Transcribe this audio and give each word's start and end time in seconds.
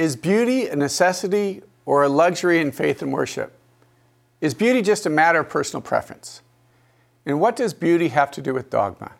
Is 0.00 0.16
beauty 0.16 0.66
a 0.66 0.76
necessity 0.76 1.60
or 1.84 2.02
a 2.02 2.08
luxury 2.08 2.58
in 2.58 2.72
faith 2.72 3.02
and 3.02 3.12
worship? 3.12 3.52
Is 4.40 4.54
beauty 4.54 4.80
just 4.80 5.04
a 5.04 5.10
matter 5.10 5.40
of 5.40 5.50
personal 5.50 5.82
preference? 5.82 6.40
And 7.26 7.38
what 7.38 7.54
does 7.54 7.74
beauty 7.74 8.08
have 8.08 8.30
to 8.30 8.40
do 8.40 8.54
with 8.54 8.70
dogma? 8.70 9.12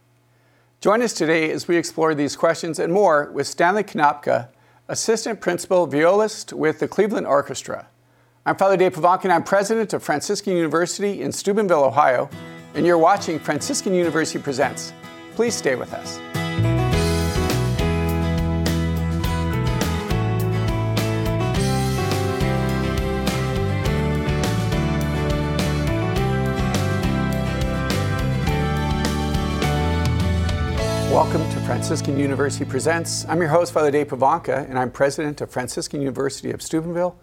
Join 0.81 1.03
us 1.03 1.13
today 1.13 1.51
as 1.51 1.69
we 1.69 1.77
explore 1.77 2.15
these 2.15 2.35
questions 2.35 2.79
and 2.79 2.95
more 2.95 3.31
with 3.31 3.47
Stanley 3.47 3.85
Konopka, 3.85 4.49
Assistant 4.89 5.43
Principal 5.43 5.87
Violist 5.87 6.55
with 6.55 6.79
the 6.79 6.89
Cleveland 6.89 7.27
Orchestra. 7.27 7.87
I'm 8.47 8.57
Father 8.57 8.79
Dave 8.79 8.95
Pivonka 8.95 9.25
and 9.25 9.35
I'm 9.35 9.45
President 9.45 9.93
of 9.93 10.03
Franciscan 10.03 10.57
University 10.57 11.21
in 11.21 11.31
Steubenville, 11.31 11.85
Ohio, 11.85 12.31
and 12.73 12.87
you're 12.87 12.97
watching 12.97 13.39
Franciscan 13.39 13.93
University 13.93 14.43
Presents. 14.43 14.95
Please 15.35 15.55
stay 15.55 15.75
with 15.75 15.93
us. 15.93 16.40
Franciscan 31.91 32.21
University 32.21 32.65
Presents. 32.65 33.27
I'm 33.29 33.41
your 33.41 33.49
host, 33.49 33.73
Father 33.73 33.91
Dave 33.91 34.07
Pivonka, 34.07 34.71
and 34.71 34.79
I'm 34.79 34.93
president 34.93 35.41
of 35.41 35.51
Franciscan 35.51 36.01
University 36.01 36.53
of 36.53 36.63
Steubenville. 36.63 37.19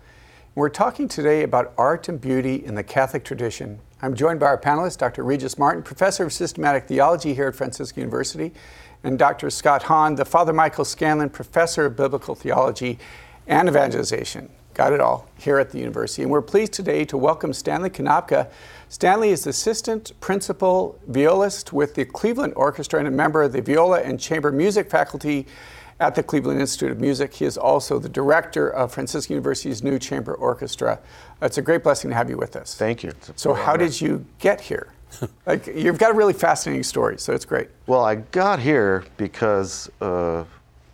We're 0.56 0.68
talking 0.68 1.08
today 1.08 1.44
about 1.44 1.74
art 1.78 2.10
and 2.10 2.20
beauty 2.20 2.66
in 2.66 2.76
the 2.76 2.84
Catholic 2.84 3.24
tradition. 3.24 3.80
I'm 4.02 4.14
joined 4.14 4.42
by 4.42 4.48
our 4.48 4.58
panelists, 4.58 4.98
Dr. 4.98 5.24
Regis 5.24 5.58
Martin, 5.58 5.84
professor 5.84 6.26
of 6.26 6.34
systematic 6.34 6.86
theology 6.86 7.34
here 7.34 7.48
at 7.48 7.56
Franciscan 7.56 8.02
University, 8.02 8.52
and 9.06 9.18
Dr. 9.18 9.50
Scott 9.50 9.84
Hahn, 9.84 10.16
the 10.16 10.26
Father 10.26 10.52
Michael 10.52 10.84
Scanlon 10.84 11.30
professor 11.30 11.86
of 11.86 11.96
biblical 11.96 12.36
theology 12.36 13.00
and 13.48 13.70
evangelization. 13.70 14.50
Got 14.74 14.92
it 14.92 15.00
all 15.00 15.30
here 15.38 15.60
at 15.60 15.70
the 15.70 15.80
university. 15.80 16.24
And 16.24 16.30
we're 16.30 16.42
pleased 16.42 16.74
today 16.74 17.06
to 17.06 17.18
welcome 17.18 17.54
Stanley 17.54 17.90
Konopka. 17.90 18.52
Stanley 18.90 19.32
is 19.32 19.46
assistant 19.46 20.14
principal 20.22 20.98
violist 21.08 21.74
with 21.74 21.96
the 21.96 22.06
Cleveland 22.06 22.54
Orchestra 22.56 23.00
and 23.00 23.08
a 23.08 23.12
member 23.12 23.44
of 23.44 23.52
the 23.52 23.62
viola 23.62 24.02
and 24.02 24.18
chamber 24.20 24.52
music 24.52 24.90
faculty 24.90 25.46
at 26.00 26.16
the 26.16 26.24
Cleveland 26.24 26.62
Institute 26.62 26.92
of 26.92 27.02
Music. 27.02 27.34
He 27.34 27.44
is 27.44 27.58
also 27.58 28.00
the 28.00 28.08
director 28.08 28.70
of 28.70 28.94
Franciscan 28.94 29.34
University's 29.34 29.84
new 29.84 30.00
chamber 30.00 30.36
orchestra. 30.36 31.00
It's 31.42 31.58
a 31.58 31.62
great 31.62 31.84
blessing 31.84 32.12
to 32.12 32.16
have 32.16 32.30
you 32.30 32.38
with 32.38 32.56
us. 32.56 32.76
Thank 32.76 33.04
you. 33.04 33.12
So, 33.36 33.54
how 33.54 33.76
did 33.76 34.00
you 34.00 34.26
get 34.40 34.62
here? 34.62 34.88
like, 35.46 35.68
you've 35.68 35.98
got 35.98 36.12
a 36.12 36.14
really 36.14 36.34
fascinating 36.34 36.84
story, 36.84 37.18
so 37.18 37.34
it's 37.34 37.46
great. 37.46 37.70
Well, 37.88 38.04
I 38.04 38.16
got 38.16 38.60
here 38.60 39.04
because 39.18 39.90
uh, 40.00 40.46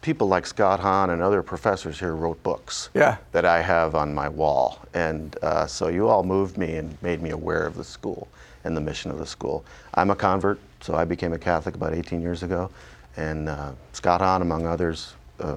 people 0.03 0.27
like 0.27 0.45
Scott 0.45 0.79
Hahn 0.81 1.09
and 1.09 1.21
other 1.21 1.41
professors 1.41 1.99
here 1.99 2.15
wrote 2.15 2.43
books 2.43 2.89
Yeah. 2.93 3.17
that 3.31 3.45
I 3.45 3.61
have 3.61 3.95
on 3.95 4.13
my 4.13 4.29
wall. 4.29 4.79
And 4.93 5.35
uh, 5.41 5.65
so 5.65 5.87
you 5.87 6.07
all 6.09 6.23
moved 6.23 6.57
me 6.57 6.75
and 6.75 6.95
made 7.01 7.21
me 7.23 7.31
aware 7.31 7.65
of 7.65 7.75
the 7.75 7.83
school 7.83 8.27
and 8.65 8.77
the 8.77 8.81
mission 8.81 9.09
of 9.09 9.17
the 9.17 9.25
school. 9.25 9.65
I'm 9.95 10.11
a 10.11 10.15
convert, 10.15 10.59
so 10.81 10.93
I 10.93 11.05
became 11.05 11.33
a 11.33 11.39
Catholic 11.39 11.73
about 11.75 11.93
18 11.93 12.21
years 12.21 12.43
ago. 12.43 12.69
And 13.17 13.49
uh, 13.49 13.71
Scott 13.93 14.21
Hahn, 14.21 14.41
among 14.41 14.67
others, 14.67 15.13
uh, 15.39 15.55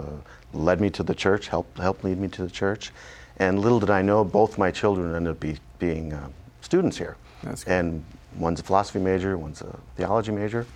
led 0.55 0.81
me 0.81 0.91
to 0.91 1.03
the 1.03 1.15
church, 1.15 1.49
helped, 1.49 1.79
helped 1.79 2.05
lead 2.05 2.19
me 2.19 2.29
to 2.29 2.43
the 2.43 2.51
church. 2.51 2.93
And 3.39 3.59
little 3.59 3.81
did 3.81 3.91
I 3.91 4.01
know, 4.01 4.25
both 4.25 4.57
my 4.59 4.71
children 4.71 5.15
ended 5.15 5.33
up 5.33 5.41
be, 5.41 5.59
being 5.79 6.13
uh, 6.13 6.29
students 6.63 6.97
here. 6.97 7.17
That's. 7.43 7.65
And 7.65 8.05
one's 8.39 8.61
a 8.61 8.63
philosophy 8.63 9.01
major, 9.01 9.37
one's 9.37 9.61
a 9.61 9.77
theology 9.97 10.33
major. 10.33 10.67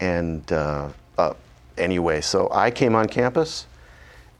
And 0.00 0.50
uh, 0.52 0.88
uh, 1.18 1.34
anyway, 1.78 2.20
so 2.20 2.48
I 2.52 2.70
came 2.70 2.94
on 2.94 3.08
campus 3.08 3.66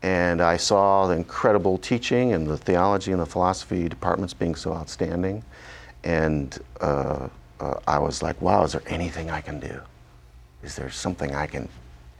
and 0.02 0.42
I 0.42 0.56
saw 0.56 1.06
the 1.06 1.14
incredible 1.14 1.78
teaching 1.78 2.32
and 2.32 2.46
the 2.46 2.56
theology 2.56 3.12
and 3.12 3.20
the 3.20 3.26
philosophy 3.26 3.88
departments 3.88 4.34
being 4.34 4.54
so 4.54 4.74
outstanding. 4.74 5.42
And 6.02 6.58
uh, 6.80 7.28
uh, 7.60 7.74
I 7.86 7.98
was 7.98 8.22
like, 8.22 8.40
wow, 8.42 8.64
is 8.64 8.72
there 8.72 8.82
anything 8.86 9.30
I 9.30 9.40
can 9.40 9.60
do? 9.60 9.80
Is 10.62 10.76
there 10.76 10.90
something 10.90 11.34
I 11.34 11.46
can 11.46 11.68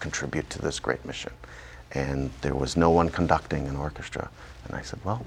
contribute 0.01 0.49
to 0.51 0.63
this 0.63 0.81
great 0.81 1.05
mission? 1.05 1.33
And 1.93 2.31
there 2.41 2.55
was 2.55 2.77
no 2.77 2.91
one 2.91 3.11
conducting 3.11 3.69
an 3.69 3.77
orchestra. 3.77 4.31
And 4.67 4.77
I 4.77 4.83
said, 4.83 5.01
well, 5.05 5.25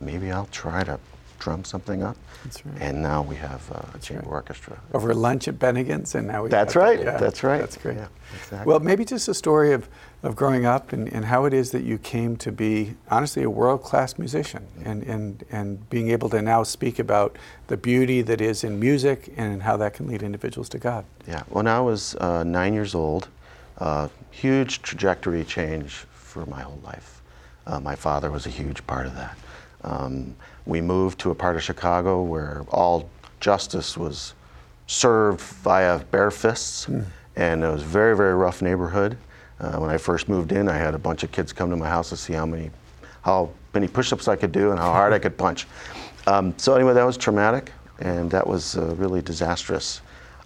maybe 0.00 0.30
I'll 0.30 0.46
try 0.46 0.84
to 0.84 0.98
drum 1.40 1.64
something 1.64 2.02
up. 2.02 2.16
That's 2.44 2.64
right. 2.64 2.80
And 2.80 3.02
now 3.02 3.22
we 3.22 3.34
have 3.36 3.68
uh, 3.72 3.82
a 3.94 3.98
chamber 3.98 4.22
right. 4.26 4.34
orchestra. 4.34 4.78
Over 4.94 5.12
lunch 5.12 5.48
at 5.48 5.58
Bennigan's, 5.58 6.14
and 6.14 6.28
now 6.28 6.44
we. 6.44 6.48
That's 6.48 6.76
right. 6.76 7.00
yeah, 7.00 7.16
That's 7.16 7.42
right. 7.42 7.58
That's 7.58 7.76
great. 7.76 7.96
Yeah, 7.96 8.08
exactly. 8.34 8.70
Well, 8.70 8.78
maybe 8.80 9.04
just 9.04 9.26
a 9.26 9.34
story 9.34 9.72
of, 9.72 9.88
of 10.22 10.36
growing 10.36 10.66
up 10.66 10.92
and, 10.92 11.12
and 11.12 11.24
how 11.24 11.46
it 11.46 11.52
is 11.52 11.72
that 11.72 11.82
you 11.82 11.98
came 11.98 12.36
to 12.36 12.52
be, 12.52 12.94
honestly, 13.10 13.42
a 13.42 13.50
world 13.50 13.82
class 13.82 14.18
musician 14.18 14.66
and, 14.84 15.02
and, 15.02 15.44
and 15.50 15.90
being 15.90 16.10
able 16.10 16.28
to 16.30 16.40
now 16.40 16.62
speak 16.62 16.98
about 16.98 17.36
the 17.66 17.76
beauty 17.76 18.22
that 18.22 18.40
is 18.40 18.62
in 18.62 18.78
music 18.78 19.32
and 19.36 19.62
how 19.62 19.76
that 19.78 19.94
can 19.94 20.06
lead 20.06 20.22
individuals 20.22 20.68
to 20.68 20.78
God. 20.78 21.04
Yeah, 21.26 21.42
when 21.48 21.66
I 21.66 21.80
was 21.80 22.14
uh, 22.16 22.44
nine 22.44 22.74
years 22.74 22.94
old, 22.94 23.28
uh, 23.78 24.08
huge 24.30 24.82
trajectory 24.82 25.44
change 25.44 26.06
for 26.12 26.46
my 26.46 26.60
whole 26.60 26.80
life. 26.84 27.22
Uh, 27.66 27.80
my 27.80 27.94
father 27.94 28.30
was 28.30 28.46
a 28.46 28.50
huge 28.50 28.86
part 28.86 29.06
of 29.06 29.14
that. 29.14 29.36
Um, 29.82 30.36
we 30.70 30.80
moved 30.80 31.18
to 31.18 31.32
a 31.32 31.34
part 31.34 31.56
of 31.56 31.62
Chicago 31.64 32.22
where 32.22 32.62
all 32.70 33.10
justice 33.40 33.98
was 33.98 34.34
served 34.86 35.40
via 35.40 35.98
bare 36.12 36.30
fists, 36.30 36.86
and 37.34 37.64
it 37.64 37.68
was 37.68 37.82
a 37.82 37.86
very, 37.86 38.16
very 38.16 38.34
rough 38.34 38.62
neighborhood. 38.62 39.16
Uh, 39.58 39.76
when 39.78 39.90
I 39.90 39.98
first 39.98 40.28
moved 40.28 40.52
in, 40.52 40.68
I 40.68 40.76
had 40.76 40.94
a 40.94 40.98
bunch 40.98 41.24
of 41.24 41.32
kids 41.32 41.52
come 41.52 41.70
to 41.70 41.76
my 41.76 41.88
house 41.88 42.08
to 42.10 42.16
see 42.16 42.34
how 42.34 42.46
many, 42.46 42.70
how 43.22 43.50
many 43.74 43.88
push-ups 43.88 44.28
I 44.28 44.36
could 44.36 44.52
do 44.52 44.70
and 44.70 44.78
how 44.78 44.92
hard 44.92 45.12
I 45.12 45.18
could 45.18 45.36
punch. 45.36 45.66
Um, 46.28 46.54
so 46.56 46.74
anyway, 46.76 46.94
that 46.94 47.04
was 47.04 47.16
traumatic, 47.16 47.72
and 47.98 48.30
that 48.30 48.46
was 48.46 48.78
uh, 48.78 48.94
really 48.94 49.22
disastrous. 49.22 50.02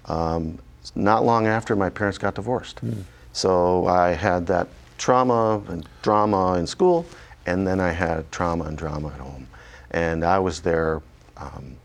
Um, 0.06 0.58
not 0.94 1.24
long 1.24 1.46
after, 1.46 1.76
my 1.76 1.90
parents 1.90 2.16
got 2.16 2.34
divorced. 2.34 2.80
So 3.32 3.86
I 3.86 4.10
had 4.10 4.46
that 4.46 4.68
trauma 4.96 5.62
and 5.68 5.86
drama 6.00 6.54
in 6.54 6.66
school, 6.66 7.04
and 7.44 7.66
then 7.66 7.78
I 7.78 7.90
had 7.90 8.30
trauma 8.32 8.64
and 8.64 8.78
drama 8.78 9.08
at 9.08 9.20
home. 9.20 9.46
And 9.94 10.24
I 10.24 10.40
was 10.40 10.60
there 10.60 11.02
um, 11.36 11.76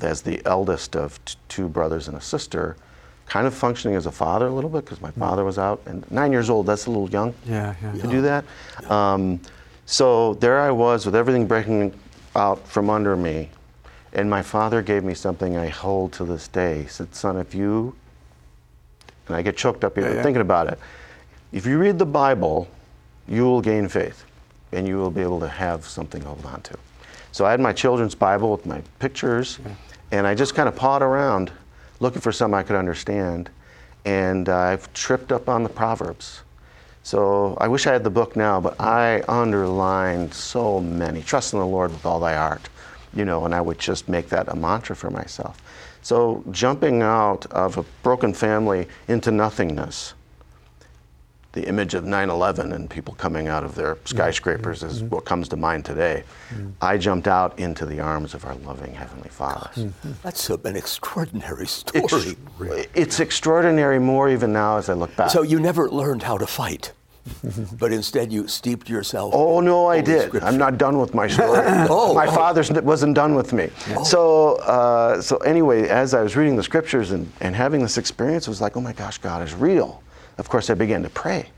as 0.00 0.22
the 0.22 0.40
eldest 0.46 0.96
of 0.96 1.22
t- 1.26 1.34
two 1.48 1.68
brothers 1.68 2.08
and 2.08 2.16
a 2.16 2.20
sister, 2.20 2.76
kind 3.26 3.46
of 3.46 3.52
functioning 3.52 3.94
as 3.94 4.06
a 4.06 4.10
father 4.10 4.46
a 4.46 4.50
little 4.50 4.70
bit 4.70 4.86
because 4.86 5.02
my 5.02 5.10
father 5.10 5.44
was 5.44 5.58
out. 5.58 5.82
And 5.84 6.10
nine 6.10 6.32
years 6.32 6.48
old, 6.48 6.64
that's 6.64 6.86
a 6.86 6.90
little 6.90 7.10
young 7.10 7.34
Yeah, 7.44 7.74
yeah. 7.82 7.92
to 8.00 8.06
do 8.08 8.22
that. 8.22 8.44
Um, 8.90 9.38
so 9.84 10.32
there 10.34 10.60
I 10.60 10.70
was 10.70 11.04
with 11.04 11.14
everything 11.14 11.46
breaking 11.46 11.92
out 12.34 12.66
from 12.66 12.88
under 12.88 13.16
me. 13.16 13.50
And 14.14 14.30
my 14.30 14.40
father 14.40 14.80
gave 14.80 15.04
me 15.04 15.12
something 15.12 15.58
I 15.58 15.68
hold 15.68 16.14
to 16.14 16.24
this 16.24 16.48
day. 16.48 16.82
He 16.84 16.88
said, 16.88 17.14
Son, 17.14 17.36
if 17.36 17.54
you, 17.54 17.94
and 19.26 19.36
I 19.36 19.42
get 19.42 19.58
choked 19.58 19.84
up 19.84 19.96
here 19.96 20.08
Yeah, 20.08 20.14
yeah. 20.14 20.22
thinking 20.22 20.40
about 20.40 20.68
it, 20.68 20.78
if 21.52 21.66
you 21.66 21.76
read 21.76 21.98
the 21.98 22.06
Bible, 22.06 22.66
you 23.28 23.44
will 23.44 23.60
gain 23.60 23.88
faith 23.88 24.24
and 24.72 24.86
you 24.86 24.96
will 24.96 25.10
be 25.10 25.20
able 25.20 25.40
to 25.40 25.48
have 25.48 25.84
something 25.84 26.22
to 26.22 26.28
hold 26.28 26.44
on 26.46 26.62
to. 26.62 26.74
So 27.32 27.46
I 27.46 27.50
had 27.50 27.60
my 27.60 27.72
children's 27.72 28.14
Bible 28.14 28.50
with 28.50 28.66
my 28.66 28.82
pictures, 28.98 29.58
mm-hmm. 29.58 29.72
and 30.10 30.26
I 30.26 30.34
just 30.34 30.54
kind 30.54 30.68
of 30.68 30.76
pawed 30.76 31.02
around 31.02 31.50
looking 32.00 32.20
for 32.20 32.32
something 32.32 32.58
I 32.58 32.62
could 32.62 32.76
understand. 32.76 33.50
And 34.04 34.48
I've 34.48 34.92
tripped 34.92 35.30
up 35.30 35.48
on 35.48 35.62
the 35.62 35.68
Proverbs. 35.68 36.42
So 37.04 37.56
I 37.60 37.68
wish 37.68 37.86
I 37.86 37.92
had 37.92 38.04
the 38.04 38.10
book 38.10 38.36
now, 38.36 38.60
but 38.60 38.80
I 38.80 39.22
underlined 39.28 40.32
so 40.34 40.80
many. 40.80 41.22
Trust 41.22 41.52
in 41.52 41.58
the 41.58 41.66
Lord 41.66 41.90
with 41.90 42.04
all 42.06 42.20
thy 42.20 42.34
heart, 42.34 42.68
you 43.14 43.24
know, 43.24 43.44
and 43.44 43.54
I 43.54 43.60
would 43.60 43.78
just 43.78 44.08
make 44.08 44.28
that 44.28 44.48
a 44.48 44.56
mantra 44.56 44.94
for 44.94 45.10
myself. 45.10 45.60
So 46.02 46.44
jumping 46.50 47.02
out 47.02 47.46
of 47.46 47.78
a 47.78 47.84
broken 48.02 48.34
family 48.34 48.88
into 49.08 49.30
nothingness, 49.30 50.14
the 51.52 51.68
image 51.68 51.94
of 51.94 52.04
9 52.04 52.30
11 52.30 52.72
and 52.72 52.88
people 52.88 53.14
coming 53.14 53.46
out 53.46 53.62
of 53.62 53.74
their 53.74 53.98
skyscrapers 54.04 54.82
is 54.82 54.98
mm-hmm. 54.98 55.14
what 55.14 55.24
comes 55.24 55.48
to 55.48 55.56
mind 55.56 55.84
today. 55.84 56.24
Mm-hmm. 56.50 56.70
I 56.80 56.96
jumped 56.96 57.28
out 57.28 57.58
into 57.58 57.84
the 57.84 58.00
arms 58.00 58.34
of 58.34 58.44
our 58.46 58.54
loving 58.56 58.94
Heavenly 58.94 59.28
Father. 59.28 59.70
Mm-hmm. 59.74 60.12
That's 60.22 60.48
a- 60.48 60.60
an 60.64 60.76
extraordinary 60.76 61.66
story. 61.66 62.36
it's 62.94 63.20
extraordinary 63.20 63.98
more 63.98 64.30
even 64.30 64.52
now 64.52 64.78
as 64.78 64.88
I 64.88 64.94
look 64.94 65.14
back. 65.16 65.30
So 65.30 65.42
you 65.42 65.60
never 65.60 65.90
learned 65.90 66.22
how 66.22 66.38
to 66.38 66.46
fight, 66.46 66.92
but 67.78 67.92
instead 67.92 68.32
you 68.32 68.48
steeped 68.48 68.88
yourself. 68.88 69.34
Oh 69.34 69.60
no, 69.60 69.88
I 69.88 70.00
did. 70.00 70.28
Scripture. 70.28 70.46
I'm 70.46 70.56
not 70.56 70.78
done 70.78 70.98
with 70.98 71.12
my 71.12 71.26
story. 71.26 71.60
Oh, 71.90 72.10
oh, 72.10 72.14
my 72.14 72.26
oh. 72.26 72.32
father 72.32 72.64
wasn't 72.80 73.14
done 73.14 73.34
with 73.34 73.52
me. 73.52 73.68
So, 74.04 74.56
uh, 74.56 75.20
so 75.20 75.36
anyway, 75.38 75.88
as 75.88 76.14
I 76.14 76.22
was 76.22 76.34
reading 76.34 76.56
the 76.56 76.62
scriptures 76.62 77.10
and, 77.10 77.30
and 77.40 77.54
having 77.54 77.82
this 77.82 77.98
experience, 77.98 78.46
it 78.46 78.50
was 78.50 78.62
like, 78.62 78.76
oh 78.76 78.80
my 78.80 78.94
gosh, 78.94 79.18
God 79.18 79.42
is 79.42 79.54
real. 79.54 80.02
Of 80.42 80.48
course, 80.48 80.70
I 80.70 80.74
began 80.74 81.04
to 81.04 81.08
pray, 81.08 81.50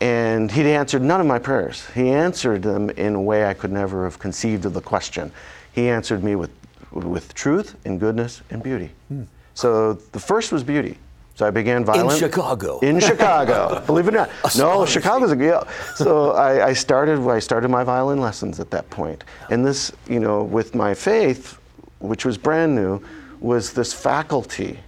and 0.00 0.50
he'd 0.50 0.66
answered 0.66 1.02
none 1.02 1.20
of 1.20 1.26
my 1.28 1.38
prayers. 1.38 1.86
He 1.94 2.10
answered 2.10 2.64
them 2.64 2.90
in 2.90 3.14
a 3.14 3.22
way 3.22 3.46
I 3.46 3.54
could 3.54 3.70
never 3.70 4.02
have 4.02 4.18
conceived 4.18 4.64
of 4.64 4.74
the 4.74 4.80
question. 4.80 5.30
He 5.70 5.88
answered 5.88 6.24
me 6.24 6.34
with 6.34 6.50
with 6.90 7.32
truth 7.32 7.76
and 7.84 8.00
goodness 8.00 8.42
and 8.50 8.60
beauty. 8.60 8.90
Hmm. 9.06 9.22
So 9.54 9.92
the 9.92 10.18
first 10.18 10.50
was 10.50 10.64
beauty. 10.64 10.98
So 11.36 11.46
I 11.46 11.50
began 11.50 11.84
violin. 11.84 12.16
In 12.16 12.18
Chicago. 12.18 12.80
In 12.80 12.98
Chicago, 12.98 13.80
believe 13.86 14.08
it 14.08 14.14
or 14.14 14.26
not. 14.26 14.30
No, 14.58 14.84
Chicago's 14.84 15.30
a 15.30 15.36
yeah. 15.36 15.62
So 15.94 16.32
I, 16.32 16.70
I 16.70 16.72
started. 16.72 17.20
I 17.20 17.38
started 17.38 17.68
my 17.68 17.84
violin 17.84 18.20
lessons 18.20 18.58
at 18.58 18.72
that 18.72 18.90
point, 18.90 19.22
and 19.48 19.64
this, 19.64 19.92
you 20.08 20.18
know, 20.18 20.42
with 20.42 20.74
my 20.74 20.92
faith, 20.92 21.56
which 22.00 22.24
was 22.24 22.36
brand 22.36 22.74
new, 22.74 23.00
was 23.38 23.72
this 23.72 23.92
faculty 23.92 24.80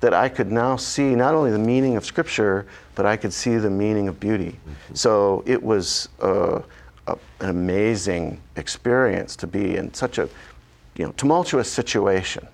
that 0.00 0.12
I 0.12 0.28
could 0.28 0.52
now 0.52 0.76
see 0.76 1.14
not 1.14 1.34
only 1.34 1.50
the 1.50 1.58
meaning 1.58 1.96
of 1.96 2.04
Scripture, 2.04 2.66
but 2.94 3.06
I 3.06 3.16
could 3.16 3.32
see 3.32 3.56
the 3.56 3.70
meaning 3.70 4.08
of 4.08 4.20
beauty. 4.20 4.52
Mm-hmm. 4.52 4.94
So 4.94 5.42
it 5.46 5.62
was 5.62 6.08
uh, 6.22 6.60
a, 7.06 7.18
an 7.40 7.50
amazing 7.50 8.40
experience 8.56 9.36
to 9.36 9.46
be 9.46 9.76
in 9.76 9.92
such 9.94 10.18
a, 10.18 10.28
you 10.96 11.06
know, 11.06 11.12
tumultuous 11.12 11.70
situation. 11.70 12.46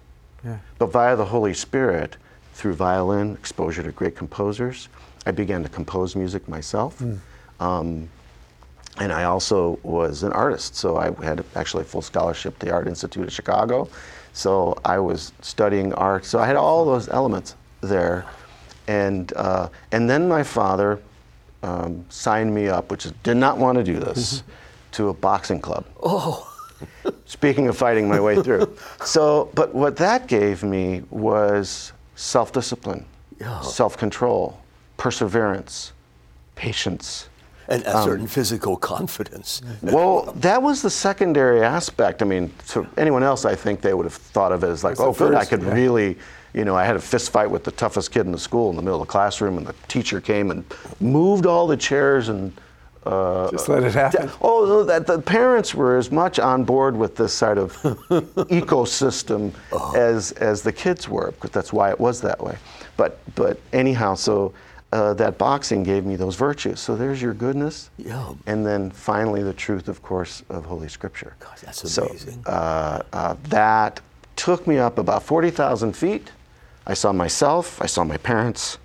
Yeah. 0.44 0.58
But 0.78 0.86
via 0.92 1.16
the 1.16 1.24
Holy 1.24 1.54
Spirit, 1.54 2.16
through 2.54 2.74
violin, 2.74 3.34
exposure 3.34 3.82
to 3.82 3.92
great 3.92 4.16
composers, 4.16 4.88
I 5.26 5.30
began 5.30 5.62
to 5.62 5.68
compose 5.68 6.16
music 6.16 6.48
myself. 6.48 7.00
Um, 7.60 8.08
and 8.98 9.12
I 9.12 9.24
also 9.24 9.78
was 9.82 10.22
an 10.22 10.32
artist, 10.32 10.76
so 10.76 10.96
I 10.96 11.12
had 11.24 11.44
actually 11.56 11.82
a 11.82 11.86
full 11.86 12.02
scholarship 12.02 12.58
to 12.58 12.66
the 12.66 12.72
Art 12.72 12.86
Institute 12.86 13.26
of 13.26 13.32
Chicago. 13.32 13.88
So 14.32 14.79
I 14.84 14.99
was 14.99 15.32
studying 15.43 15.93
art. 15.94 16.25
So 16.25 16.38
I 16.38 16.46
had 16.46 16.56
all 16.56 16.84
those 16.84 17.08
elements 17.08 17.55
there, 17.81 18.25
and 18.88 19.32
uh, 19.37 19.69
and 19.93 20.08
then 20.08 20.29
my 20.29 20.43
father 20.43 21.00
um, 21.62 22.05
signed 22.08 22.55
me 22.55 22.69
up, 22.69 22.90
which 22.90 23.06
is, 23.06 23.12
did 23.23 23.37
not 23.37 23.58
want 23.58 23.79
to 23.79 23.84
do 23.84 23.99
this, 23.99 24.43
to 24.93 25.08
a 25.11 25.14
boxing 25.14 25.61
club. 25.61 25.84
Oh, 26.02 26.49
Speaking 27.26 27.69
of 27.69 27.76
fighting 27.76 28.08
my 28.08 28.20
way 28.20 28.43
through. 28.43 28.76
So, 29.05 29.50
but 29.55 29.75
what 29.75 29.96
that 29.96 30.26
gave 30.26 30.62
me 30.62 31.02
was 31.11 31.93
self 32.17 32.52
discipline, 32.52 33.05
Yeah. 33.40 33.61
self 33.61 33.96
control, 33.96 34.61
perseverance, 34.96 35.93
patience. 36.55 37.28
And 37.69 37.87
Um, 37.87 37.97
a 37.97 38.03
certain 38.05 38.26
physical 38.26 38.76
confidence. 38.76 39.62
Well, 39.82 40.32
that 40.37 40.62
was 40.62 40.82
the 40.82 40.91
secondary 40.91 41.62
aspect. 41.62 42.23
I 42.23 42.25
mean, 42.25 42.53
to 42.69 42.87
anyone 42.97 43.23
else, 43.23 43.44
I 43.44 43.55
think 43.55 43.81
they 43.81 43.94
would 43.94 44.06
have 44.06 44.14
thought 44.14 44.53
of 44.53 44.64
it 44.64 44.69
as 44.69 44.85
like, 44.85 44.97
That's 44.97 45.09
oh, 45.09 45.12
good, 45.12 45.35
I 45.35 45.44
could 45.44 45.62
yeah. 45.62 45.73
really, 45.73 46.19
you 46.55 46.64
know, 46.64 46.76
I 46.76 46.85
had 46.85 46.97
a 46.97 47.00
fist 47.00 47.31
fight 47.31 47.50
with 47.50 47.64
the 47.64 47.70
toughest 47.73 48.11
kid 48.11 48.26
in 48.26 48.32
the 48.32 48.38
school 48.38 48.70
in 48.70 48.76
the 48.76 48.82
middle 48.82 49.00
of 49.00 49.06
the 49.06 49.12
classroom, 49.12 49.59
and 49.59 49.67
the 49.67 49.75
teacher 49.88 50.20
came 50.20 50.50
and 50.50 50.64
moved 51.00 51.47
all 51.47 51.67
the 51.67 51.76
chairs 51.76 52.29
and. 52.29 52.53
Uh, 53.05 53.50
Just 53.50 53.69
let 53.69 53.82
it 53.82 53.93
happen. 53.94 54.31
Oh, 54.41 54.64
no, 54.64 54.85
that 54.85 55.09
the 55.09 55.20
parents 55.20 55.75
were 55.75 55.97
as 55.97 56.12
much 56.12 56.38
on 56.38 56.62
board 56.62 56.97
with 56.97 57.17
this 57.17 57.32
sort 57.35 57.59
of 57.59 57.73
ecosystem 58.47 59.53
as 59.97 60.31
as 60.32 60.62
the 60.62 60.73
kids 60.73 61.09
were, 61.09 61.32
because 61.32 61.50
that's 61.50 61.73
why 61.73 61.91
it 61.91 61.99
was 61.99 62.20
that 62.20 62.41
way. 62.41 62.56
But 62.97 63.19
but 63.35 63.59
anyhow, 63.73 64.14
so 64.14 64.55
uh, 64.92 65.14
that 65.14 65.38
boxing 65.38 65.82
gave 65.82 66.04
me 66.04 66.16
those 66.16 66.36
virtues. 66.36 66.78
So 66.78 66.94
there's 66.94 67.20
your 67.20 67.32
goodness. 67.32 67.90
Yeah. 67.96 68.34
And 68.46 68.64
then 68.64 68.90
finally, 68.90 69.42
the 69.42 69.54
truth, 69.54 69.88
of 69.88 70.02
course, 70.02 70.42
of 70.50 70.64
Holy 70.66 70.88
Scripture. 70.88 71.34
God, 71.40 71.56
that's 71.62 71.90
so, 71.90 72.06
amazing. 72.06 72.42
uh, 72.46 73.02
uh, 73.12 73.36
that 73.44 74.00
took 74.36 74.66
me 74.66 74.78
up 74.78 74.98
about 74.98 75.22
40,000 75.22 75.94
feet. 75.96 76.30
I 76.86 76.94
saw 76.94 77.12
myself, 77.12 77.80
I 77.80 77.86
saw 77.86 78.04
my 78.04 78.16
parents, 78.18 78.78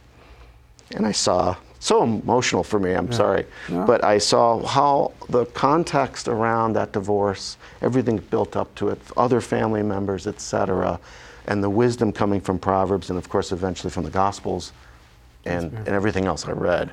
and 0.91 1.05
I 1.05 1.11
saw 1.11 1.55
so 1.79 2.03
emotional 2.03 2.63
for 2.63 2.79
me. 2.79 2.93
I'm 2.93 3.11
sorry, 3.11 3.45
Yeah. 3.69 3.85
but 3.85 4.03
I 4.03 4.17
saw 4.17 4.65
how 4.65 5.11
the 5.29 5.45
context 5.47 6.27
around 6.27 6.73
that 6.73 6.91
divorce, 6.91 7.57
everything 7.81 8.17
built 8.17 8.55
up 8.55 8.73
to 8.75 8.89
it, 8.89 8.99
other 9.15 9.41
family 9.41 9.83
members, 9.83 10.25
etc., 10.27 10.99
and 11.47 11.63
the 11.63 11.69
wisdom 11.69 12.11
coming 12.11 12.41
from 12.41 12.59
Proverbs, 12.59 13.09
and 13.09 13.17
of 13.17 13.29
course, 13.29 13.51
eventually 13.51 13.89
from 13.91 14.03
the 14.03 14.09
Gospels, 14.09 14.73
and, 15.47 15.73
and 15.73 15.89
everything 15.89 16.25
else 16.25 16.45
I 16.47 16.51
read. 16.51 16.91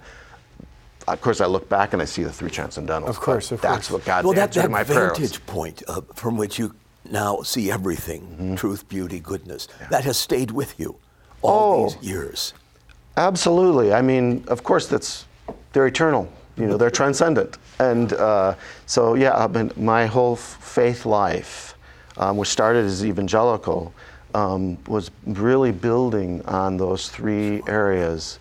Of 1.06 1.20
course, 1.20 1.40
I 1.42 1.46
look 1.46 1.68
back 1.68 1.92
and 1.92 2.00
I 2.00 2.06
see 2.06 2.22
the 2.24 2.32
three 2.32 2.50
transcendentals. 2.50 3.08
Of 3.08 3.20
course, 3.20 3.48
but 3.50 3.56
of 3.56 3.60
that's 3.60 3.88
course. 3.88 3.90
what 4.00 4.04
God's 4.06 4.24
well, 4.24 4.34
that, 4.34 4.42
answer 4.48 4.60
that 4.60 4.66
to 4.68 4.72
my 4.72 4.84
prayers. 4.84 5.18
vantage 5.18 5.44
point 5.46 5.82
uh, 5.86 6.00
from 6.14 6.36
which 6.38 6.58
you 6.58 6.74
now 7.10 7.42
see 7.42 7.70
everything 7.70 8.22
Mm-hmm. 8.22 8.54
truth, 8.54 8.88
beauty, 8.88 9.20
goodness 9.20 9.68
that 9.90 10.04
has 10.04 10.16
stayed 10.16 10.50
with 10.50 10.80
you 10.80 10.96
all 11.42 11.84
Oh. 11.84 11.90
these 11.90 12.02
years. 12.10 12.54
Absolutely. 13.16 13.92
I 13.92 14.00
mean, 14.02 14.44
of 14.48 14.62
course, 14.64 14.86
that's 14.86 15.26
they're 15.72 15.86
eternal. 15.86 16.26
You 16.56 16.66
know, 16.66 16.76
they're 16.76 16.90
transcendent, 16.90 17.58
and 17.80 18.12
uh, 18.12 18.54
so 18.86 19.14
yeah. 19.14 19.34
I 19.34 19.46
mean, 19.48 19.72
my 19.76 20.06
whole 20.06 20.34
f- 20.34 20.56
faith 20.60 21.04
life, 21.04 21.74
um, 22.16 22.36
which 22.36 22.48
started 22.48 22.84
as 22.84 23.04
evangelical, 23.04 23.92
um, 24.34 24.78
was 24.86 25.10
really 25.26 25.72
building 25.72 26.42
on 26.46 26.76
those 26.76 27.08
three 27.08 27.60
areas. 27.66 28.38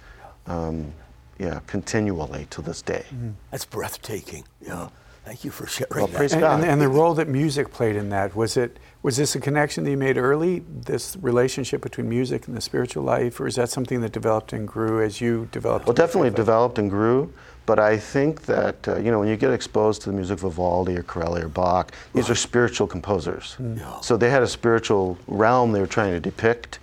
Um, 0.48 0.94
yeah, 1.40 1.60
continually 1.68 2.46
to 2.52 2.62
this 2.62 2.82
day. 2.82 3.06
That's 3.52 3.66
breathtaking. 3.66 4.44
Yeah. 4.62 4.90
Thank 5.26 5.46
you 5.46 5.52
for 5.52 5.66
sharing 5.68 5.90
Well, 5.96 6.08
that. 6.08 6.16
praise 6.18 6.34
And, 6.34 6.42
God. 6.42 6.60
and, 6.60 6.70
and 6.70 6.82
the 6.82 6.90
role 6.90 7.14
that 7.14 7.30
music 7.30 7.72
played 7.72 7.96
in 7.96 8.10
that 8.10 8.36
was 8.36 8.58
it 8.58 8.78
was 9.04 9.16
this 9.18 9.36
a 9.36 9.40
connection 9.40 9.84
that 9.86 9.90
you 9.92 9.98
made 9.98 10.18
early? 10.18 10.60
This 10.70 11.18
relationship 11.22 11.82
between 11.82 12.08
music 12.10 12.48
and 12.48 12.56
the 12.56 12.62
spiritual 12.62 13.04
life, 13.04 13.40
or 13.40 13.48
is 13.48 13.56
that 13.56 13.70
something 13.70 14.02
that 14.02 14.12
developed 14.12 14.54
and 14.54 14.68
grew 14.68 15.02
as 15.02 15.22
you 15.22 15.48
developed? 15.52 15.88
Well, 15.88 15.94
definitely 15.94 16.30
life? 16.30 16.36
developed 16.38 16.78
and 16.78 16.90
grew, 16.90 17.34
but 17.66 17.80
I 17.80 17.98
think 17.98 18.42
that 18.44 18.86
uh, 18.88 18.98
you 18.98 19.12
know 19.12 19.20
when 19.20 19.28
you 19.30 19.38
get 19.38 19.52
exposed 19.52 20.02
to 20.04 20.10
the 20.10 20.16
music 20.16 20.36
of 20.36 20.42
Vivaldi 20.42 20.98
or 20.98 21.04
Corelli 21.04 21.42
or 21.42 21.48
Bach, 21.50 21.94
these 22.14 22.30
are 22.30 22.36
spiritual 22.36 22.88
composers. 22.88 23.56
Yeah. 23.60 24.00
So 24.02 24.18
they 24.18 24.30
had 24.30 24.44
a 24.44 24.48
spiritual 24.48 25.18
realm 25.28 25.72
they 25.72 25.80
were 25.82 25.88
trying 25.88 26.12
to 26.14 26.20
depict. 26.20 26.80